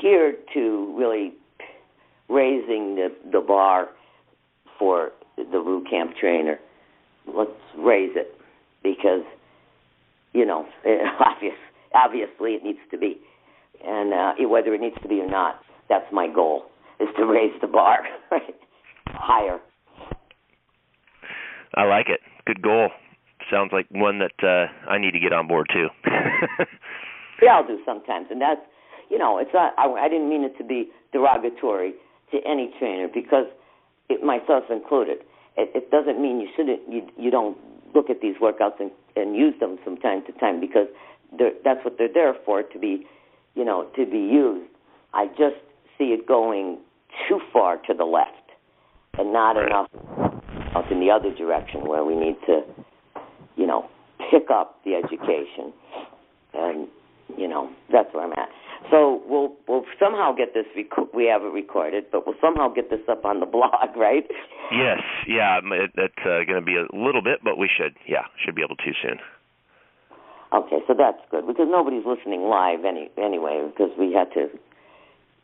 geared 0.00 0.36
to 0.52 0.94
really 0.98 1.32
raising 2.28 2.96
the 2.96 3.08
the 3.32 3.40
bar 3.40 3.88
for 4.78 5.10
the 5.36 5.44
boot 5.44 5.88
camp 5.88 6.12
trainer. 6.20 6.58
Let's 7.26 7.50
raise 7.78 8.12
it 8.16 8.34
because 8.82 9.24
you 10.32 10.44
know 10.44 10.66
obvious 11.20 11.54
obviously 11.94 12.52
it 12.52 12.64
needs 12.64 12.78
to 12.90 12.98
be, 12.98 13.18
and 13.84 14.12
uh, 14.12 14.48
whether 14.48 14.74
it 14.74 14.80
needs 14.80 14.96
to 15.02 15.08
be 15.08 15.20
or 15.20 15.28
not, 15.28 15.60
that's 15.88 16.06
my 16.12 16.26
goal 16.32 16.64
is 17.00 17.08
to 17.16 17.24
raise 17.26 17.52
the 17.60 17.66
bar 17.66 18.00
right 18.30 18.42
higher. 19.06 19.60
I 21.74 21.84
like 21.84 22.06
it. 22.08 22.20
Good 22.46 22.62
goal. 22.62 22.90
Sounds 23.50 23.72
like 23.72 23.86
one 23.90 24.18
that 24.18 24.36
uh 24.42 24.90
I 24.90 24.98
need 24.98 25.12
to 25.12 25.20
get 25.20 25.32
on 25.32 25.46
board 25.46 25.66
too. 25.72 25.88
yeah, 27.42 27.56
I'll 27.56 27.66
do 27.66 27.78
sometimes, 27.84 28.28
and 28.30 28.40
that's 28.40 28.60
you 29.10 29.18
know, 29.18 29.38
it's 29.38 29.50
not. 29.52 29.74
I, 29.78 29.86
I 29.86 30.08
didn't 30.08 30.28
mean 30.28 30.44
it 30.44 30.56
to 30.58 30.64
be 30.64 30.90
derogatory 31.12 31.94
to 32.32 32.38
any 32.46 32.72
trainer 32.78 33.08
because 33.12 33.46
it, 34.08 34.22
myself 34.22 34.64
included. 34.70 35.18
It, 35.56 35.70
it 35.74 35.90
doesn't 35.90 36.20
mean 36.20 36.40
you 36.40 36.48
shouldn't. 36.56 36.80
You 36.88 37.06
you 37.18 37.30
don't 37.30 37.56
look 37.94 38.10
at 38.10 38.20
these 38.20 38.36
workouts 38.42 38.80
and, 38.80 38.90
and 39.16 39.36
use 39.36 39.54
them 39.60 39.78
from 39.84 39.96
time 39.98 40.22
to 40.26 40.32
time 40.40 40.60
because 40.60 40.88
they're, 41.38 41.52
that's 41.64 41.84
what 41.84 41.96
they're 41.98 42.12
there 42.12 42.34
for 42.44 42.62
to 42.62 42.78
be, 42.78 43.06
you 43.54 43.64
know, 43.64 43.88
to 43.96 44.04
be 44.04 44.18
used. 44.18 44.68
I 45.12 45.26
just 45.28 45.56
see 45.96 46.06
it 46.06 46.26
going 46.26 46.78
too 47.28 47.40
far 47.52 47.76
to 47.86 47.94
the 47.94 48.04
left 48.04 48.50
and 49.16 49.32
not 49.32 49.52
right. 49.52 49.66
enough 49.66 49.86
out 50.74 50.90
in 50.90 50.98
the 50.98 51.10
other 51.10 51.32
direction 51.32 51.86
where 51.86 52.04
we 52.04 52.16
need 52.16 52.36
to, 52.46 52.62
you 53.56 53.66
know, 53.66 53.88
pick 54.30 54.50
up 54.50 54.80
the 54.84 54.94
education. 54.94 55.72
And 56.54 56.88
you 57.36 57.48
know, 57.48 57.70
that's 57.90 58.12
where 58.12 58.24
I'm 58.24 58.32
at. 58.32 58.48
So 58.90 59.22
we'll 59.26 59.52
we'll 59.66 59.84
somehow 59.98 60.34
get 60.34 60.54
this. 60.54 60.66
Rec- 60.76 61.14
we 61.14 61.26
have 61.26 61.42
it 61.42 61.52
recorded, 61.52 62.04
but 62.12 62.26
we'll 62.26 62.36
somehow 62.40 62.68
get 62.68 62.90
this 62.90 63.00
up 63.08 63.24
on 63.24 63.40
the 63.40 63.46
blog, 63.54 63.96
right? 63.96 64.24
Yes, 64.72 65.00
yeah, 65.26 65.58
it, 65.62 65.90
it's 65.96 66.14
uh, 66.20 66.44
going 66.46 66.60
to 66.60 66.64
be 66.64 66.76
a 66.76 66.86
little 66.96 67.22
bit, 67.22 67.40
but 67.42 67.58
we 67.58 67.68
should, 67.68 67.94
yeah, 68.08 68.24
should 68.44 68.54
be 68.54 68.62
able 68.62 68.76
to 68.76 68.92
soon. 69.02 69.18
Okay, 70.52 70.78
so 70.86 70.94
that's 70.96 71.18
good 71.30 71.46
because 71.46 71.66
nobody's 71.68 72.04
listening 72.06 72.42
live 72.42 72.84
any 72.84 73.10
anyway 73.18 73.66
because 73.66 73.90
we 73.98 74.12
had 74.12 74.30
to 74.34 74.48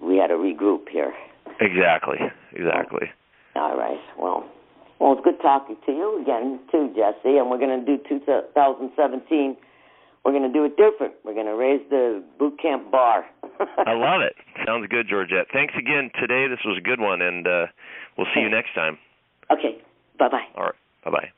we 0.01 0.17
had 0.17 0.29
to 0.29 0.35
regroup 0.35 0.89
here. 0.89 1.13
Exactly, 1.61 2.19
exactly. 2.53 3.11
All 3.57 3.77
right. 3.77 3.99
Well, 4.19 4.49
well, 5.01 5.13
it's 5.13 5.25
good 5.25 5.41
talking 5.41 5.77
to 5.87 5.93
you 5.93 6.21
again, 6.21 6.61
too, 6.71 6.93
Jesse. 6.95 7.39
And 7.39 7.51
we're 7.51 7.59
going 7.59 7.81
to 7.81 7.85
do 7.85 8.03
2017. 8.09 9.57
We're 10.25 10.33
going 10.33 10.43
to 10.45 10.53
do 10.53 10.65
it 10.65 10.77
different. 10.77 11.15
We're 11.25 11.35
going 11.35 11.47
to 11.47 11.57
raise 11.57 11.81
the 11.89 12.23
boot 12.39 12.61
camp 12.61 12.91
bar. 12.91 13.25
I 13.87 13.95
love 13.97 14.21
it. 14.21 14.37
Sounds 14.67 14.87
good, 14.89 15.09
Georgette. 15.09 15.47
Thanks 15.53 15.75
again 15.79 16.11
today. 16.21 16.47
This 16.49 16.61
was 16.65 16.77
a 16.77 16.83
good 16.83 17.01
one, 17.01 17.23
and 17.23 17.47
uh, 17.47 17.67
we'll 18.19 18.29
see 18.35 18.41
you 18.41 18.51
next 18.51 18.75
time. 18.75 18.99
Okay. 19.51 19.81
Bye 20.19 20.29
bye. 20.29 20.45
All 20.55 20.65
right. 20.65 20.75
Bye 21.05 21.11
bye. 21.11 21.31